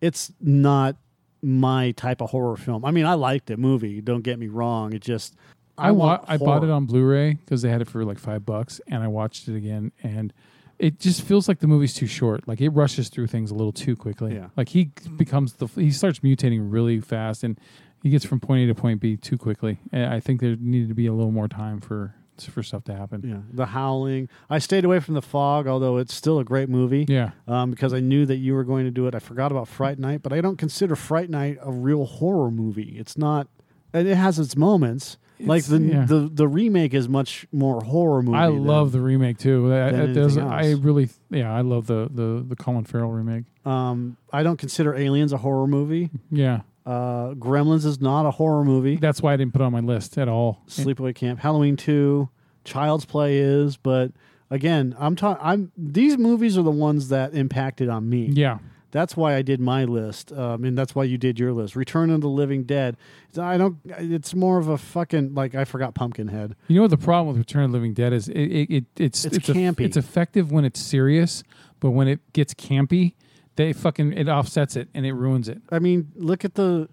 It's 0.00 0.32
not 0.40 0.96
my 1.42 1.92
type 1.92 2.20
of 2.20 2.30
horror 2.30 2.56
film. 2.56 2.84
I 2.84 2.90
mean, 2.90 3.06
I 3.06 3.14
liked 3.14 3.46
the 3.46 3.56
movie. 3.56 4.00
Don't 4.00 4.22
get 4.22 4.38
me 4.38 4.48
wrong. 4.48 4.92
It 4.92 5.00
just 5.02 5.34
I 5.78 5.90
wa- 5.90 6.06
want 6.06 6.24
I 6.28 6.36
bought 6.36 6.62
it 6.64 6.70
on 6.70 6.84
Blu-ray 6.86 7.34
because 7.34 7.62
they 7.62 7.70
had 7.70 7.80
it 7.80 7.88
for 7.88 8.04
like 8.04 8.18
five 8.18 8.44
bucks, 8.46 8.80
and 8.88 9.02
I 9.02 9.08
watched 9.08 9.48
it 9.48 9.56
again, 9.56 9.92
and 10.02 10.32
it 10.78 10.98
just 11.00 11.22
feels 11.22 11.48
like 11.48 11.60
the 11.60 11.66
movie's 11.66 11.94
too 11.94 12.06
short. 12.06 12.46
Like 12.48 12.60
it 12.60 12.70
rushes 12.70 13.08
through 13.08 13.28
things 13.28 13.50
a 13.50 13.54
little 13.54 13.72
too 13.72 13.96
quickly. 13.96 14.34
Yeah. 14.34 14.48
Like 14.56 14.68
he 14.70 14.90
becomes 15.16 15.54
the 15.54 15.66
he 15.68 15.90
starts 15.90 16.20
mutating 16.20 16.72
really 16.72 17.00
fast, 17.00 17.44
and 17.44 17.58
he 18.02 18.10
gets 18.10 18.24
from 18.24 18.40
point 18.40 18.64
A 18.64 18.66
to 18.66 18.74
point 18.74 19.00
B 19.00 19.16
too 19.16 19.38
quickly. 19.38 19.78
And 19.92 20.12
I 20.12 20.20
think 20.20 20.40
there 20.40 20.56
needed 20.58 20.88
to 20.88 20.94
be 20.94 21.06
a 21.06 21.12
little 21.12 21.32
more 21.32 21.48
time 21.48 21.80
for 21.80 22.14
for 22.50 22.64
stuff 22.64 22.82
to 22.84 22.94
happen. 22.94 23.22
Yeah, 23.24 23.38
The 23.52 23.66
Howling. 23.66 24.28
I 24.50 24.58
stayed 24.58 24.84
away 24.84 24.98
from 24.98 25.14
The 25.14 25.22
Fog, 25.22 25.68
although 25.68 25.98
it's 25.98 26.12
still 26.12 26.40
a 26.40 26.44
great 26.44 26.68
movie. 26.68 27.06
Yeah. 27.08 27.30
Um, 27.46 27.70
because 27.70 27.94
I 27.94 28.00
knew 28.00 28.26
that 28.26 28.36
you 28.38 28.54
were 28.54 28.64
going 28.64 28.84
to 28.86 28.90
do 28.90 29.06
it. 29.06 29.14
I 29.14 29.20
forgot 29.20 29.52
about 29.52 29.68
Fright 29.68 30.00
Night, 30.00 30.20
but 30.20 30.32
I 30.32 30.40
don't 30.40 30.56
consider 30.58 30.96
Fright 30.96 31.30
Night 31.30 31.58
a 31.62 31.70
real 31.70 32.04
horror 32.04 32.50
movie. 32.50 32.96
It's 32.98 33.16
not. 33.16 33.46
and 33.92 34.08
It 34.08 34.16
has 34.16 34.40
its 34.40 34.56
moments. 34.56 35.16
Like 35.40 35.64
the, 35.64 35.78
yeah. 35.78 36.04
the 36.06 36.30
the 36.32 36.46
remake 36.48 36.94
is 36.94 37.08
much 37.08 37.46
more 37.52 37.82
horror 37.82 38.22
movie. 38.22 38.36
I 38.38 38.46
than- 38.46 38.64
love 38.64 38.92
the 38.92 39.00
remake 39.00 39.38
too. 39.38 39.68
That- 39.68 40.12
does- 40.14 40.38
I 40.38 40.72
really, 40.72 41.08
yeah, 41.30 41.52
I 41.52 41.60
love 41.62 41.86
the 41.86 42.08
the 42.12 42.44
the 42.46 42.56
Colin 42.56 42.84
Farrell 42.84 43.10
remake. 43.10 43.44
Um, 43.66 44.16
I 44.32 44.42
don't 44.42 44.58
consider 44.58 44.94
Aliens 44.94 45.32
a 45.32 45.38
horror 45.38 45.66
movie. 45.66 46.10
Yeah, 46.30 46.60
Uh, 46.86 47.32
Gremlins 47.34 47.84
is 47.86 48.00
not 48.00 48.26
a 48.26 48.30
horror 48.30 48.64
movie. 48.64 48.96
that's 48.96 49.22
why 49.22 49.32
I 49.32 49.36
didn't 49.36 49.52
put 49.54 49.62
it 49.62 49.64
on 49.64 49.72
my 49.72 49.80
list 49.80 50.18
at 50.18 50.28
all. 50.28 50.62
Sleepaway 50.68 51.14
Camp, 51.14 51.40
Halloween 51.40 51.76
Two, 51.76 52.28
Child's 52.64 53.04
Play 53.06 53.38
is, 53.38 53.76
but 53.78 54.12
again, 54.50 54.94
I'm 54.98 55.16
talking. 55.16 55.42
I'm 55.44 55.72
these 55.76 56.16
movies 56.18 56.56
are 56.58 56.62
the 56.62 56.70
ones 56.70 57.08
that 57.08 57.34
impacted 57.34 57.88
on 57.88 58.08
me. 58.08 58.26
Yeah, 58.32 58.58
That's 58.94 59.16
why 59.16 59.34
I 59.34 59.42
did 59.42 59.58
my 59.60 59.84
list, 59.84 60.30
um, 60.30 60.62
and 60.62 60.78
that's 60.78 60.94
why 60.94 61.02
you 61.02 61.18
did 61.18 61.36
your 61.36 61.52
list. 61.52 61.74
Return 61.74 62.10
of 62.10 62.20
the 62.20 62.28
Living 62.28 62.62
Dead. 62.62 62.96
I 63.36 63.58
don't. 63.58 63.78
It's 63.98 64.36
more 64.36 64.56
of 64.58 64.68
a 64.68 64.78
fucking 64.78 65.34
like 65.34 65.56
I 65.56 65.64
forgot 65.64 65.96
Pumpkinhead. 65.96 66.54
You 66.68 66.76
know 66.76 66.82
what 66.82 66.92
the 66.92 66.96
problem 66.96 67.26
with 67.26 67.38
Return 67.38 67.64
of 67.64 67.72
the 67.72 67.76
Living 67.78 67.92
Dead 67.92 68.12
is? 68.12 68.28
It, 68.28 68.38
it, 68.38 68.70
it 68.70 68.84
it's 68.96 69.24
It's 69.24 69.38
it's, 69.38 69.48
campy. 69.48 69.80
it's 69.80 69.96
effective 69.96 70.52
when 70.52 70.64
it's 70.64 70.78
serious, 70.78 71.42
but 71.80 71.90
when 71.90 72.06
it 72.06 72.20
gets 72.32 72.54
campy, 72.54 73.14
they 73.56 73.72
fucking 73.72 74.12
it 74.12 74.28
offsets 74.28 74.76
it 74.76 74.88
and 74.94 75.04
it 75.04 75.12
ruins 75.14 75.48
it 75.48 75.60
I 75.72 75.80
mean, 75.80 76.12
look 76.14 76.44
at 76.44 76.54
the 76.54 76.88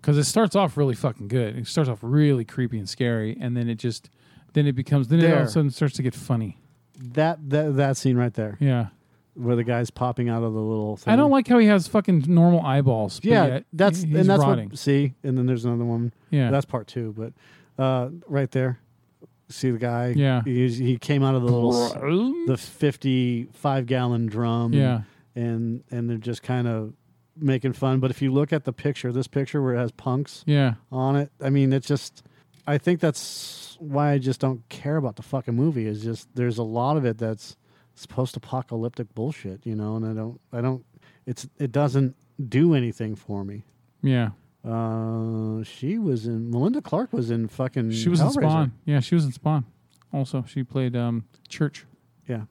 because 0.00 0.16
it 0.16 0.24
starts 0.24 0.54
off 0.54 0.76
really 0.76 0.94
fucking 0.94 1.26
good. 1.26 1.58
It 1.58 1.66
starts 1.66 1.90
off 1.90 1.98
really 2.02 2.44
creepy 2.44 2.78
and 2.78 2.88
scary, 2.88 3.36
and 3.40 3.56
then 3.56 3.68
it 3.68 3.74
just 3.76 4.08
then 4.52 4.68
it 4.68 4.74
becomes 4.76 5.08
then 5.08 5.18
it 5.18 5.32
all 5.32 5.40
of 5.40 5.46
a 5.48 5.50
sudden 5.50 5.70
starts 5.72 5.94
to 5.96 6.02
get 6.04 6.14
funny. 6.14 6.58
that 6.96 7.38
that 7.50 7.74
that 7.74 7.96
scene 7.96 8.16
right 8.16 8.34
there 8.34 8.56
Yeah, 8.60 8.86
where 9.34 9.56
the 9.56 9.64
guy's 9.64 9.90
popping 9.90 10.28
out 10.28 10.42
of 10.42 10.52
the 10.54 10.60
little. 10.60 10.96
Thing. 10.96 11.12
I 11.12 11.16
don't 11.16 11.30
like 11.30 11.46
how 11.48 11.58
he 11.58 11.66
has 11.66 11.86
fucking 11.88 12.24
normal 12.28 12.60
eyeballs. 12.62 13.20
but 13.20 13.28
Yeah, 13.30 13.46
yet 13.46 13.64
that's 13.72 14.02
he's 14.02 14.14
and 14.14 14.28
that's 14.28 14.40
rotting. 14.42 14.70
what. 14.70 14.78
See, 14.78 15.14
and 15.22 15.36
then 15.36 15.46
there's 15.46 15.64
another 15.64 15.84
one. 15.84 16.12
yeah, 16.30 16.50
That's 16.50 16.64
part 16.66 16.86
two, 16.86 17.12
but 17.16 17.32
uh, 17.82 18.10
right 18.28 18.50
there, 18.52 18.78
see 19.48 19.70
the 19.72 19.78
guy. 19.78 20.14
Yeah. 20.16 20.42
he, 20.44 20.68
he 20.68 20.96
came 20.98 21.22
out 21.24 21.34
of 21.34 21.42
the 21.42 21.48
little 21.52 21.74
s- 21.86 21.92
the 22.46 22.56
fifty-five 22.56 23.86
gallon 23.86 24.26
drum. 24.26 24.72
yeah. 24.72 25.02
and 25.34 25.82
and 25.90 26.08
they're 26.08 26.16
just 26.16 26.42
kind 26.42 26.66
of 26.68 26.92
making 27.36 27.72
fun. 27.72 28.00
But 28.00 28.10
if 28.10 28.22
you 28.22 28.32
look 28.32 28.52
at 28.52 28.64
the 28.64 28.72
picture, 28.72 29.12
this 29.12 29.26
picture 29.26 29.60
where 29.62 29.74
it 29.74 29.78
has 29.78 29.90
punks 29.92 30.44
Yeah, 30.46 30.74
on 30.92 31.16
it, 31.16 31.30
I 31.42 31.50
mean, 31.50 31.72
it's 31.72 31.86
just. 31.86 32.22
I 32.66 32.78
think 32.78 33.00
that's 33.00 33.76
why 33.78 34.12
I 34.12 34.18
just 34.18 34.40
don't 34.40 34.66
care 34.70 34.96
about 34.96 35.16
the 35.16 35.22
fucking 35.22 35.54
movie. 35.54 35.86
Is 35.86 36.02
just 36.02 36.28
there's 36.34 36.56
a 36.56 36.62
lot 36.62 36.96
of 36.96 37.04
it 37.04 37.18
that's 37.18 37.56
post-apocalyptic 38.08 39.14
bullshit, 39.14 39.64
you 39.66 39.74
know, 39.74 39.96
and 39.96 40.04
I 40.06 40.12
don't, 40.12 40.40
I 40.52 40.60
don't, 40.60 40.84
it's 41.26 41.46
it 41.58 41.72
doesn't 41.72 42.16
do 42.48 42.74
anything 42.74 43.14
for 43.16 43.44
me. 43.44 43.64
yeah. 44.02 44.30
Uh, 44.66 45.62
she 45.62 45.98
was 45.98 46.24
in 46.26 46.50
Melinda 46.50 46.80
Clarke 46.80 47.12
was 47.12 47.30
in 47.30 47.48
fucking. 47.48 47.90
She 47.90 48.08
was 48.08 48.20
in 48.20 48.30
Spawn. 48.30 48.72
Yeah, 48.86 49.00
she 49.00 49.14
was 49.14 49.26
in 49.26 49.32
Spawn. 49.32 49.66
Also, 50.10 50.42
she 50.48 50.62
played 50.64 50.96
um 50.96 51.24
Church. 51.48 51.84
Yeah, 52.26 52.44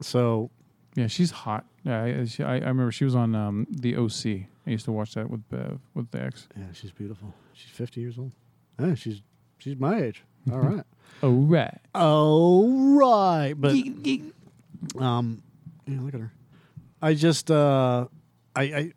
so 0.00 0.50
Yeah, 0.96 1.06
she's 1.06 1.30
hot. 1.30 1.64
Yeah, 1.84 2.02
I, 2.02 2.24
she, 2.24 2.42
I, 2.42 2.54
I 2.56 2.58
remember 2.58 2.90
she 2.90 3.04
was 3.04 3.14
on 3.14 3.36
um, 3.36 3.68
the 3.70 3.96
OC. 3.96 4.48
I 4.66 4.70
used 4.70 4.84
to 4.86 4.92
watch 4.92 5.14
that 5.14 5.30
with 5.30 5.48
Bev, 5.48 5.78
with 5.94 6.10
the 6.10 6.20
ex. 6.24 6.48
yeah, 6.56 6.64
she's 6.72 6.90
beautiful. 6.90 7.32
She's 7.52 7.70
fifty 7.70 8.00
years 8.00 8.18
old. 8.18 8.32
Yeah, 8.80 8.94
she's 8.96 9.22
she's 9.58 9.76
my 9.76 10.02
age. 10.02 10.24
All 10.50 10.58
right. 10.70 10.84
All 11.22 11.30
right. 11.30 11.78
All 11.94 12.96
right. 12.98 13.54
but 13.56 13.74
um, 14.98 15.42
yeah, 15.86 16.00
look 16.00 16.14
at 16.14 16.20
her. 16.20 16.32
I 17.02 17.14
just 17.14 17.50
uh, 17.50 18.06
I, 18.54 18.62
I 18.62 18.92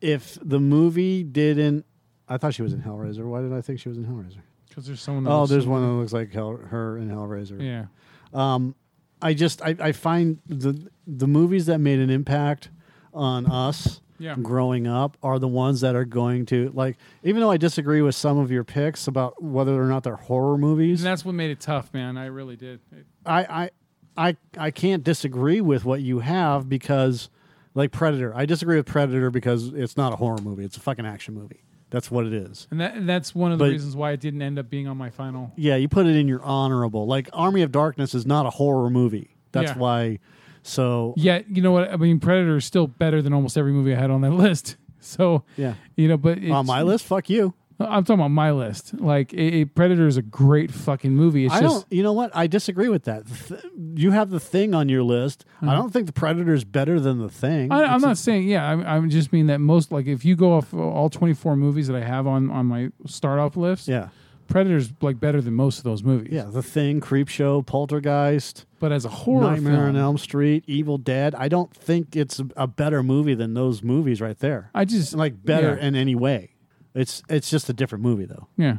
if 0.00 0.38
the 0.42 0.60
movie 0.60 1.22
didn't, 1.22 1.86
I 2.28 2.36
thought 2.36 2.54
she 2.54 2.62
was 2.62 2.72
in 2.72 2.82
Hellraiser. 2.82 3.24
Why 3.24 3.40
did 3.40 3.52
I 3.52 3.60
think 3.60 3.80
she 3.80 3.88
was 3.88 3.98
in 3.98 4.04
Hellraiser? 4.04 4.40
Because 4.68 4.86
there's 4.86 5.00
someone. 5.00 5.26
Oh, 5.28 5.46
there's 5.46 5.66
one 5.66 5.82
that 5.82 5.92
looks 5.92 6.12
like 6.12 6.32
Hell, 6.32 6.56
her 6.56 6.98
in 6.98 7.08
Hellraiser. 7.08 7.60
Yeah. 7.62 7.86
Um, 8.32 8.74
I 9.22 9.32
just 9.34 9.62
I, 9.62 9.76
I 9.80 9.92
find 9.92 10.40
the 10.46 10.88
the 11.06 11.26
movies 11.26 11.66
that 11.66 11.78
made 11.78 12.00
an 12.00 12.10
impact 12.10 12.70
on 13.14 13.46
us 13.46 14.00
Yeah. 14.18 14.34
growing 14.42 14.86
up 14.88 15.16
are 15.22 15.38
the 15.38 15.46
ones 15.48 15.80
that 15.82 15.94
are 15.94 16.04
going 16.04 16.46
to 16.46 16.70
like 16.74 16.96
even 17.22 17.40
though 17.40 17.50
I 17.50 17.56
disagree 17.56 18.02
with 18.02 18.16
some 18.16 18.38
of 18.38 18.50
your 18.50 18.64
picks 18.64 19.06
about 19.06 19.40
whether 19.42 19.80
or 19.80 19.86
not 19.86 20.02
they're 20.02 20.16
horror 20.16 20.58
movies. 20.58 21.00
And 21.02 21.06
that's 21.06 21.24
what 21.24 21.34
made 21.36 21.50
it 21.52 21.60
tough, 21.60 21.94
man. 21.94 22.18
I 22.18 22.26
really 22.26 22.56
did. 22.56 22.80
I, 23.24 23.44
I 23.44 23.70
I 24.16 24.36
I 24.56 24.70
can't 24.70 25.02
disagree 25.04 25.60
with 25.60 25.84
what 25.84 26.00
you 26.02 26.20
have 26.20 26.68
because 26.68 27.30
like 27.74 27.90
Predator. 27.92 28.32
I 28.34 28.46
disagree 28.46 28.76
with 28.76 28.86
Predator 28.86 29.30
because 29.30 29.68
it's 29.68 29.96
not 29.96 30.12
a 30.12 30.16
horror 30.16 30.38
movie. 30.42 30.64
It's 30.64 30.76
a 30.76 30.80
fucking 30.80 31.06
action 31.06 31.34
movie. 31.34 31.60
That's 31.90 32.10
what 32.10 32.26
it 32.26 32.32
is. 32.32 32.66
And 32.70 32.80
that 32.80 32.94
and 32.94 33.08
that's 33.08 33.34
one 33.34 33.52
of 33.52 33.58
the 33.58 33.64
But- 33.64 33.70
reasons 33.72 33.94
why 33.96 34.12
it 34.12 34.20
didn't 34.20 34.42
end 34.42 34.58
up 34.58 34.70
being 34.70 34.86
on 34.88 34.96
my 34.96 35.10
final. 35.10 35.52
Yeah, 35.56 35.76
you 35.76 35.88
put 35.88 36.06
it 36.06 36.16
in 36.16 36.28
your 36.28 36.42
honorable. 36.42 37.06
Like 37.06 37.28
Army 37.32 37.62
of 37.62 37.72
Darkness 37.72 38.14
is 38.14 38.26
not 38.26 38.46
a 38.46 38.50
horror 38.50 38.90
movie. 38.90 39.36
That's 39.52 39.72
Yeah. 39.72 39.78
why. 39.78 40.18
So 40.62 41.14
Yeah, 41.16 41.42
you 41.48 41.60
know 41.62 41.72
what? 41.72 41.92
I 41.92 41.96
mean, 41.96 42.20
Predator 42.20 42.56
is 42.56 42.64
still 42.64 42.86
better 42.86 43.20
than 43.22 43.32
almost 43.32 43.56
every 43.58 43.72
movie 43.72 43.94
I 43.94 44.00
had 44.00 44.10
on 44.10 44.22
that 44.22 44.30
list. 44.44 44.76
So 45.00 45.44
yeah, 45.56 45.74
you 45.96 46.08
know, 46.08 46.16
but 46.16 46.38
it's, 46.38 46.50
on 46.50 46.64
my 46.66 46.82
list, 46.82 47.04
fuck 47.04 47.28
you. 47.28 47.52
I'm 47.80 48.04
talking 48.04 48.20
about 48.20 48.28
my 48.28 48.52
list. 48.52 48.94
Like, 48.94 49.32
a, 49.32 49.60
a 49.60 49.64
Predator 49.64 50.06
is 50.06 50.16
a 50.16 50.22
great 50.22 50.70
fucking 50.70 51.12
movie. 51.12 51.46
It's 51.46 51.54
I 51.54 51.60
just 51.60 51.88
don't. 51.88 51.92
You 51.92 52.02
know 52.02 52.12
what? 52.12 52.30
I 52.34 52.46
disagree 52.46 52.88
with 52.88 53.04
that. 53.04 53.24
Th- 53.48 53.60
you 53.94 54.12
have 54.12 54.30
the 54.30 54.40
thing 54.40 54.74
on 54.74 54.88
your 54.88 55.02
list. 55.02 55.44
I 55.60 55.66
uh-huh. 55.66 55.76
don't 55.76 55.92
think 55.92 56.06
the 56.06 56.12
Predator 56.12 56.54
is 56.54 56.64
better 56.64 57.00
than 57.00 57.18
the 57.18 57.28
thing. 57.28 57.72
I, 57.72 57.84
I'm 57.84 57.96
It's 57.96 58.04
not 58.04 58.12
a- 58.12 58.16
saying, 58.16 58.48
yeah. 58.48 58.68
I, 58.68 58.96
I 58.96 59.06
just 59.06 59.32
mean 59.32 59.48
that 59.48 59.58
most, 59.58 59.90
like, 59.90 60.06
if 60.06 60.24
you 60.24 60.36
go 60.36 60.54
off 60.54 60.72
all 60.72 61.10
24 61.10 61.56
movies 61.56 61.88
that 61.88 61.96
I 61.96 62.04
have 62.04 62.26
on 62.26 62.50
on 62.50 62.66
my 62.66 62.90
start 63.06 63.40
off 63.40 63.56
list, 63.56 63.88
yeah, 63.88 64.08
Predator's 64.46 64.92
like 65.00 65.18
better 65.18 65.40
than 65.40 65.54
most 65.54 65.78
of 65.78 65.84
those 65.84 66.02
movies. 66.02 66.32
yeah. 66.32 66.44
The 66.44 66.62
Thing, 66.62 67.00
Creep 67.00 67.28
Show, 67.28 67.62
Poltergeist, 67.62 68.66
But 68.78 68.92
as 68.92 69.04
a 69.04 69.08
horror 69.08 69.50
Nightmare 69.50 69.86
on 69.86 69.96
Elm 69.96 70.18
Street, 70.18 70.64
Evil 70.66 70.98
Dead. 70.98 71.34
I 71.34 71.48
don't 71.48 71.74
think 71.74 72.14
it's 72.14 72.40
a, 72.40 72.46
a 72.56 72.66
better 72.66 73.02
movie 73.02 73.34
than 73.34 73.54
those 73.54 73.82
movies 73.82 74.20
right 74.20 74.38
there. 74.38 74.70
I 74.74 74.84
just 74.84 75.14
Like 75.14 75.44
better 75.44 75.76
yeah, 75.80 75.86
in 75.86 75.94
any 75.96 76.14
way. 76.14 76.53
It's 76.94 77.22
it's 77.28 77.50
just 77.50 77.68
a 77.68 77.72
different 77.72 78.04
movie 78.04 78.26
though. 78.26 78.48
yeah. 78.56 78.78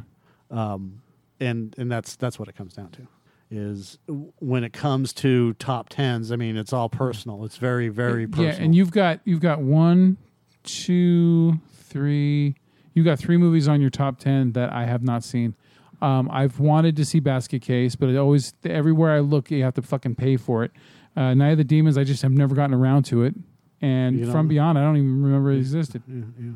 um, 0.50 1.02
and 1.40 1.74
and 1.78 1.90
that's 1.90 2.16
that's 2.16 2.38
what 2.38 2.48
it 2.48 2.56
comes 2.56 2.72
down 2.74 2.90
to 2.92 3.06
is 3.50 3.98
when 4.40 4.64
it 4.64 4.72
comes 4.72 5.12
to 5.12 5.52
top 5.54 5.88
tens. 5.88 6.32
I 6.32 6.36
mean, 6.36 6.56
it's 6.56 6.72
all 6.72 6.88
personal. 6.88 7.44
It's 7.44 7.58
very 7.58 7.88
very 7.88 8.26
personal. 8.26 8.52
Yeah, 8.52 8.62
and 8.62 8.74
you've 8.74 8.90
got 8.90 9.20
you've 9.24 9.40
got 9.40 9.60
one, 9.60 10.16
two, 10.64 11.60
three. 11.74 12.56
You've 12.94 13.04
got 13.04 13.18
three 13.18 13.36
movies 13.36 13.68
on 13.68 13.80
your 13.80 13.90
top 13.90 14.18
ten 14.18 14.52
that 14.52 14.72
I 14.72 14.84
have 14.84 15.02
not 15.02 15.22
seen. 15.22 15.54
Um, 16.02 16.28
I've 16.30 16.58
wanted 16.58 16.96
to 16.96 17.04
see 17.04 17.20
Basket 17.20 17.62
Case, 17.62 17.96
but 17.96 18.08
it 18.08 18.16
always 18.16 18.52
everywhere 18.64 19.12
I 19.12 19.20
look, 19.20 19.50
you 19.50 19.62
have 19.62 19.74
to 19.74 19.82
fucking 19.82 20.16
pay 20.16 20.36
for 20.36 20.64
it. 20.64 20.72
Uh, 21.16 21.32
Night 21.34 21.52
of 21.52 21.58
the 21.58 21.64
Demons, 21.64 21.96
I 21.96 22.04
just 22.04 22.22
have 22.22 22.32
never 22.32 22.54
gotten 22.54 22.74
around 22.74 23.04
to 23.06 23.22
it, 23.22 23.34
and 23.80 24.18
You 24.18 24.30
From 24.30 24.48
Beyond, 24.48 24.78
I 24.78 24.82
don't 24.82 24.96
even 24.96 25.22
remember 25.22 25.52
it 25.52 25.58
existed. 25.58 26.02
yeah, 26.06 26.22
yeah. 26.38 26.50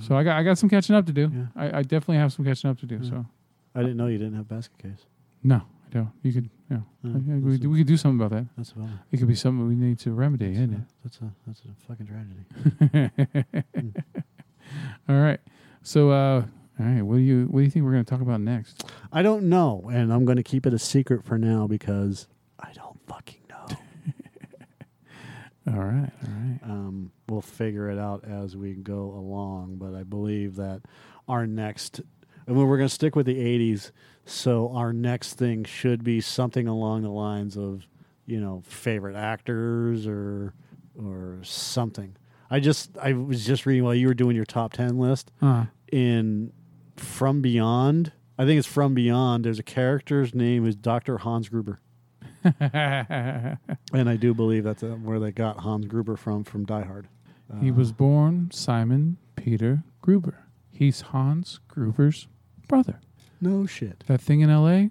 So 0.00 0.16
I 0.16 0.22
got 0.24 0.36
I 0.38 0.42
got 0.42 0.58
some 0.58 0.68
catching 0.68 0.94
up 0.94 1.06
to 1.06 1.12
do. 1.12 1.30
Yeah. 1.34 1.46
I, 1.56 1.78
I 1.78 1.82
definitely 1.82 2.16
have 2.18 2.32
some 2.32 2.44
catching 2.44 2.68
up 2.70 2.78
to 2.80 2.86
do. 2.86 2.98
Yeah. 3.02 3.10
So 3.10 3.26
I 3.74 3.80
didn't 3.80 3.96
know 3.96 4.06
you 4.06 4.18
didn't 4.18 4.34
have 4.34 4.48
basket 4.48 4.78
case. 4.78 5.06
no, 5.42 5.56
I 5.56 5.90
don't. 5.90 6.10
You 6.22 6.32
could 6.32 6.50
yeah, 6.70 6.78
I- 7.04 7.08
we, 7.08 7.56
we 7.58 7.78
could 7.78 7.86
do 7.86 7.96
something 7.96 8.18
about 8.24 8.34
that. 8.36 8.46
that's, 8.56 8.72
a, 8.72 8.88
It 9.12 9.18
could 9.18 9.28
be 9.28 9.34
something 9.36 9.66
we 9.68 9.74
need 9.76 9.98
to 10.00 10.10
remedy, 10.12 10.46
that's, 10.48 10.58
isn't 10.58 10.74
a, 10.74 10.76
it? 10.78 10.82
that's 11.04 11.18
a 11.18 11.32
that's 11.46 11.62
a 11.62 11.86
fucking 11.86 12.06
tragedy. 12.06 13.92
All 15.08 15.16
right. 15.20 15.40
So, 15.82 16.10
uh, 16.10 16.42
all 16.78 16.84
right. 16.86 17.02
What 17.02 17.16
do 17.16 17.22
you 17.22 17.44
What 17.46 17.60
do 17.60 17.64
you 17.64 17.70
think 17.70 17.84
we're 17.84 17.92
going 17.92 18.04
to 18.04 18.10
talk 18.10 18.20
about 18.20 18.40
next? 18.40 18.84
I 19.12 19.22
don't 19.22 19.44
know, 19.48 19.88
and 19.92 20.12
I'm 20.12 20.24
going 20.24 20.36
to 20.36 20.42
keep 20.42 20.66
it 20.66 20.74
a 20.74 20.78
secret 20.78 21.24
for 21.24 21.38
now 21.38 21.66
because 21.68 22.26
I 22.58 22.72
don't 22.74 22.98
fucking 23.06 23.40
know. 23.48 23.66
All 25.72 25.84
right. 25.84 26.10
All 26.24 26.30
right. 26.32 26.58
um, 26.64 27.12
we'll 27.28 27.40
figure 27.42 27.90
it 27.90 27.98
out 27.98 28.24
as 28.24 28.56
we 28.56 28.74
go 28.74 29.12
along. 29.16 29.76
But 29.76 29.94
I 29.94 30.02
believe 30.02 30.56
that 30.56 30.82
our 31.28 31.46
next, 31.46 32.00
and 32.46 32.56
we're 32.56 32.76
going 32.76 32.88
to 32.88 32.94
stick 32.94 33.16
with 33.16 33.26
the 33.26 33.36
80s. 33.36 33.90
So 34.24 34.70
our 34.72 34.92
next 34.92 35.34
thing 35.34 35.64
should 35.64 36.02
be 36.04 36.20
something 36.20 36.66
along 36.68 37.02
the 37.02 37.10
lines 37.10 37.56
of, 37.56 37.86
you 38.26 38.40
know, 38.40 38.62
favorite 38.66 39.16
actors 39.16 40.06
or 40.06 40.52
or 41.00 41.38
something. 41.42 42.16
I 42.50 42.58
just 42.60 42.96
I 42.98 43.12
was 43.12 43.44
just 43.44 43.66
reading 43.66 43.84
while 43.84 43.94
you 43.94 44.06
were 44.08 44.14
doing 44.14 44.34
your 44.36 44.44
top 44.44 44.72
10 44.72 44.98
list 44.98 45.30
Uh, 45.42 45.66
in 45.92 46.52
From 46.96 47.42
Beyond. 47.42 48.12
I 48.38 48.44
think 48.44 48.58
it's 48.58 48.66
From 48.68 48.94
Beyond. 48.94 49.44
There's 49.44 49.58
a 49.58 49.62
character's 49.64 50.34
name 50.34 50.66
is 50.66 50.74
Dr. 50.76 51.18
Hans 51.18 51.48
Gruber. 51.48 51.80
And 52.60 54.08
I 54.08 54.16
do 54.16 54.34
believe 54.34 54.64
that's 54.64 54.82
uh, 54.82 54.88
where 55.02 55.18
they 55.18 55.32
got 55.32 55.58
Hans 55.58 55.86
Gruber 55.86 56.16
from 56.16 56.44
from 56.44 56.64
Die 56.64 56.82
Hard. 56.84 57.08
He 57.60 57.70
was 57.70 57.92
born 57.92 58.50
Simon 58.52 59.16
Peter 59.36 59.82
Gruber. 60.02 60.44
He's 60.72 61.00
Hans 61.02 61.60
Gruber's 61.68 62.28
brother. 62.68 63.00
no 63.40 63.66
shit. 63.66 64.04
That 64.08 64.20
thing 64.20 64.40
in 64.40 64.50
L.A. 64.50 64.90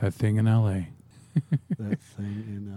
That 0.00 0.12
thing 0.14 0.36
in 0.36 0.46
L.A. 0.46 0.88
that 1.78 2.00
thing 2.00 2.44
in 2.46 2.72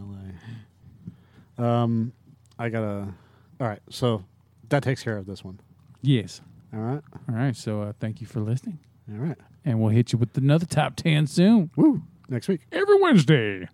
L.A. 1.60 1.64
Um, 1.64 2.14
I 2.60 2.70
gotta. 2.70 3.14
All 3.60 3.68
right, 3.68 3.80
so 3.90 4.24
that 4.70 4.84
takes 4.84 5.04
care 5.04 5.18
of 5.18 5.26
this 5.26 5.44
one. 5.44 5.60
Yes. 6.02 6.42
All 6.74 6.80
right, 6.80 7.02
All 7.30 7.36
right. 7.36 7.56
So, 7.56 7.82
uh, 7.82 7.94
thank 8.00 8.22
you 8.22 8.28
for 8.28 8.40
listening, 8.40 8.80
all 9.12 9.18
right. 9.20 9.38
and 9.66 9.80
we'll 9.80 9.90
hit 9.92 10.12
you 10.14 10.20
with 10.20 10.38
another 10.38 10.66
top 10.66 10.96
ten 10.96 11.26
soon 11.26 11.72
Woo! 11.76 12.04
Next 12.30 12.48
week. 12.48 12.62
every 12.72 13.02
Wednesday. 13.02 13.68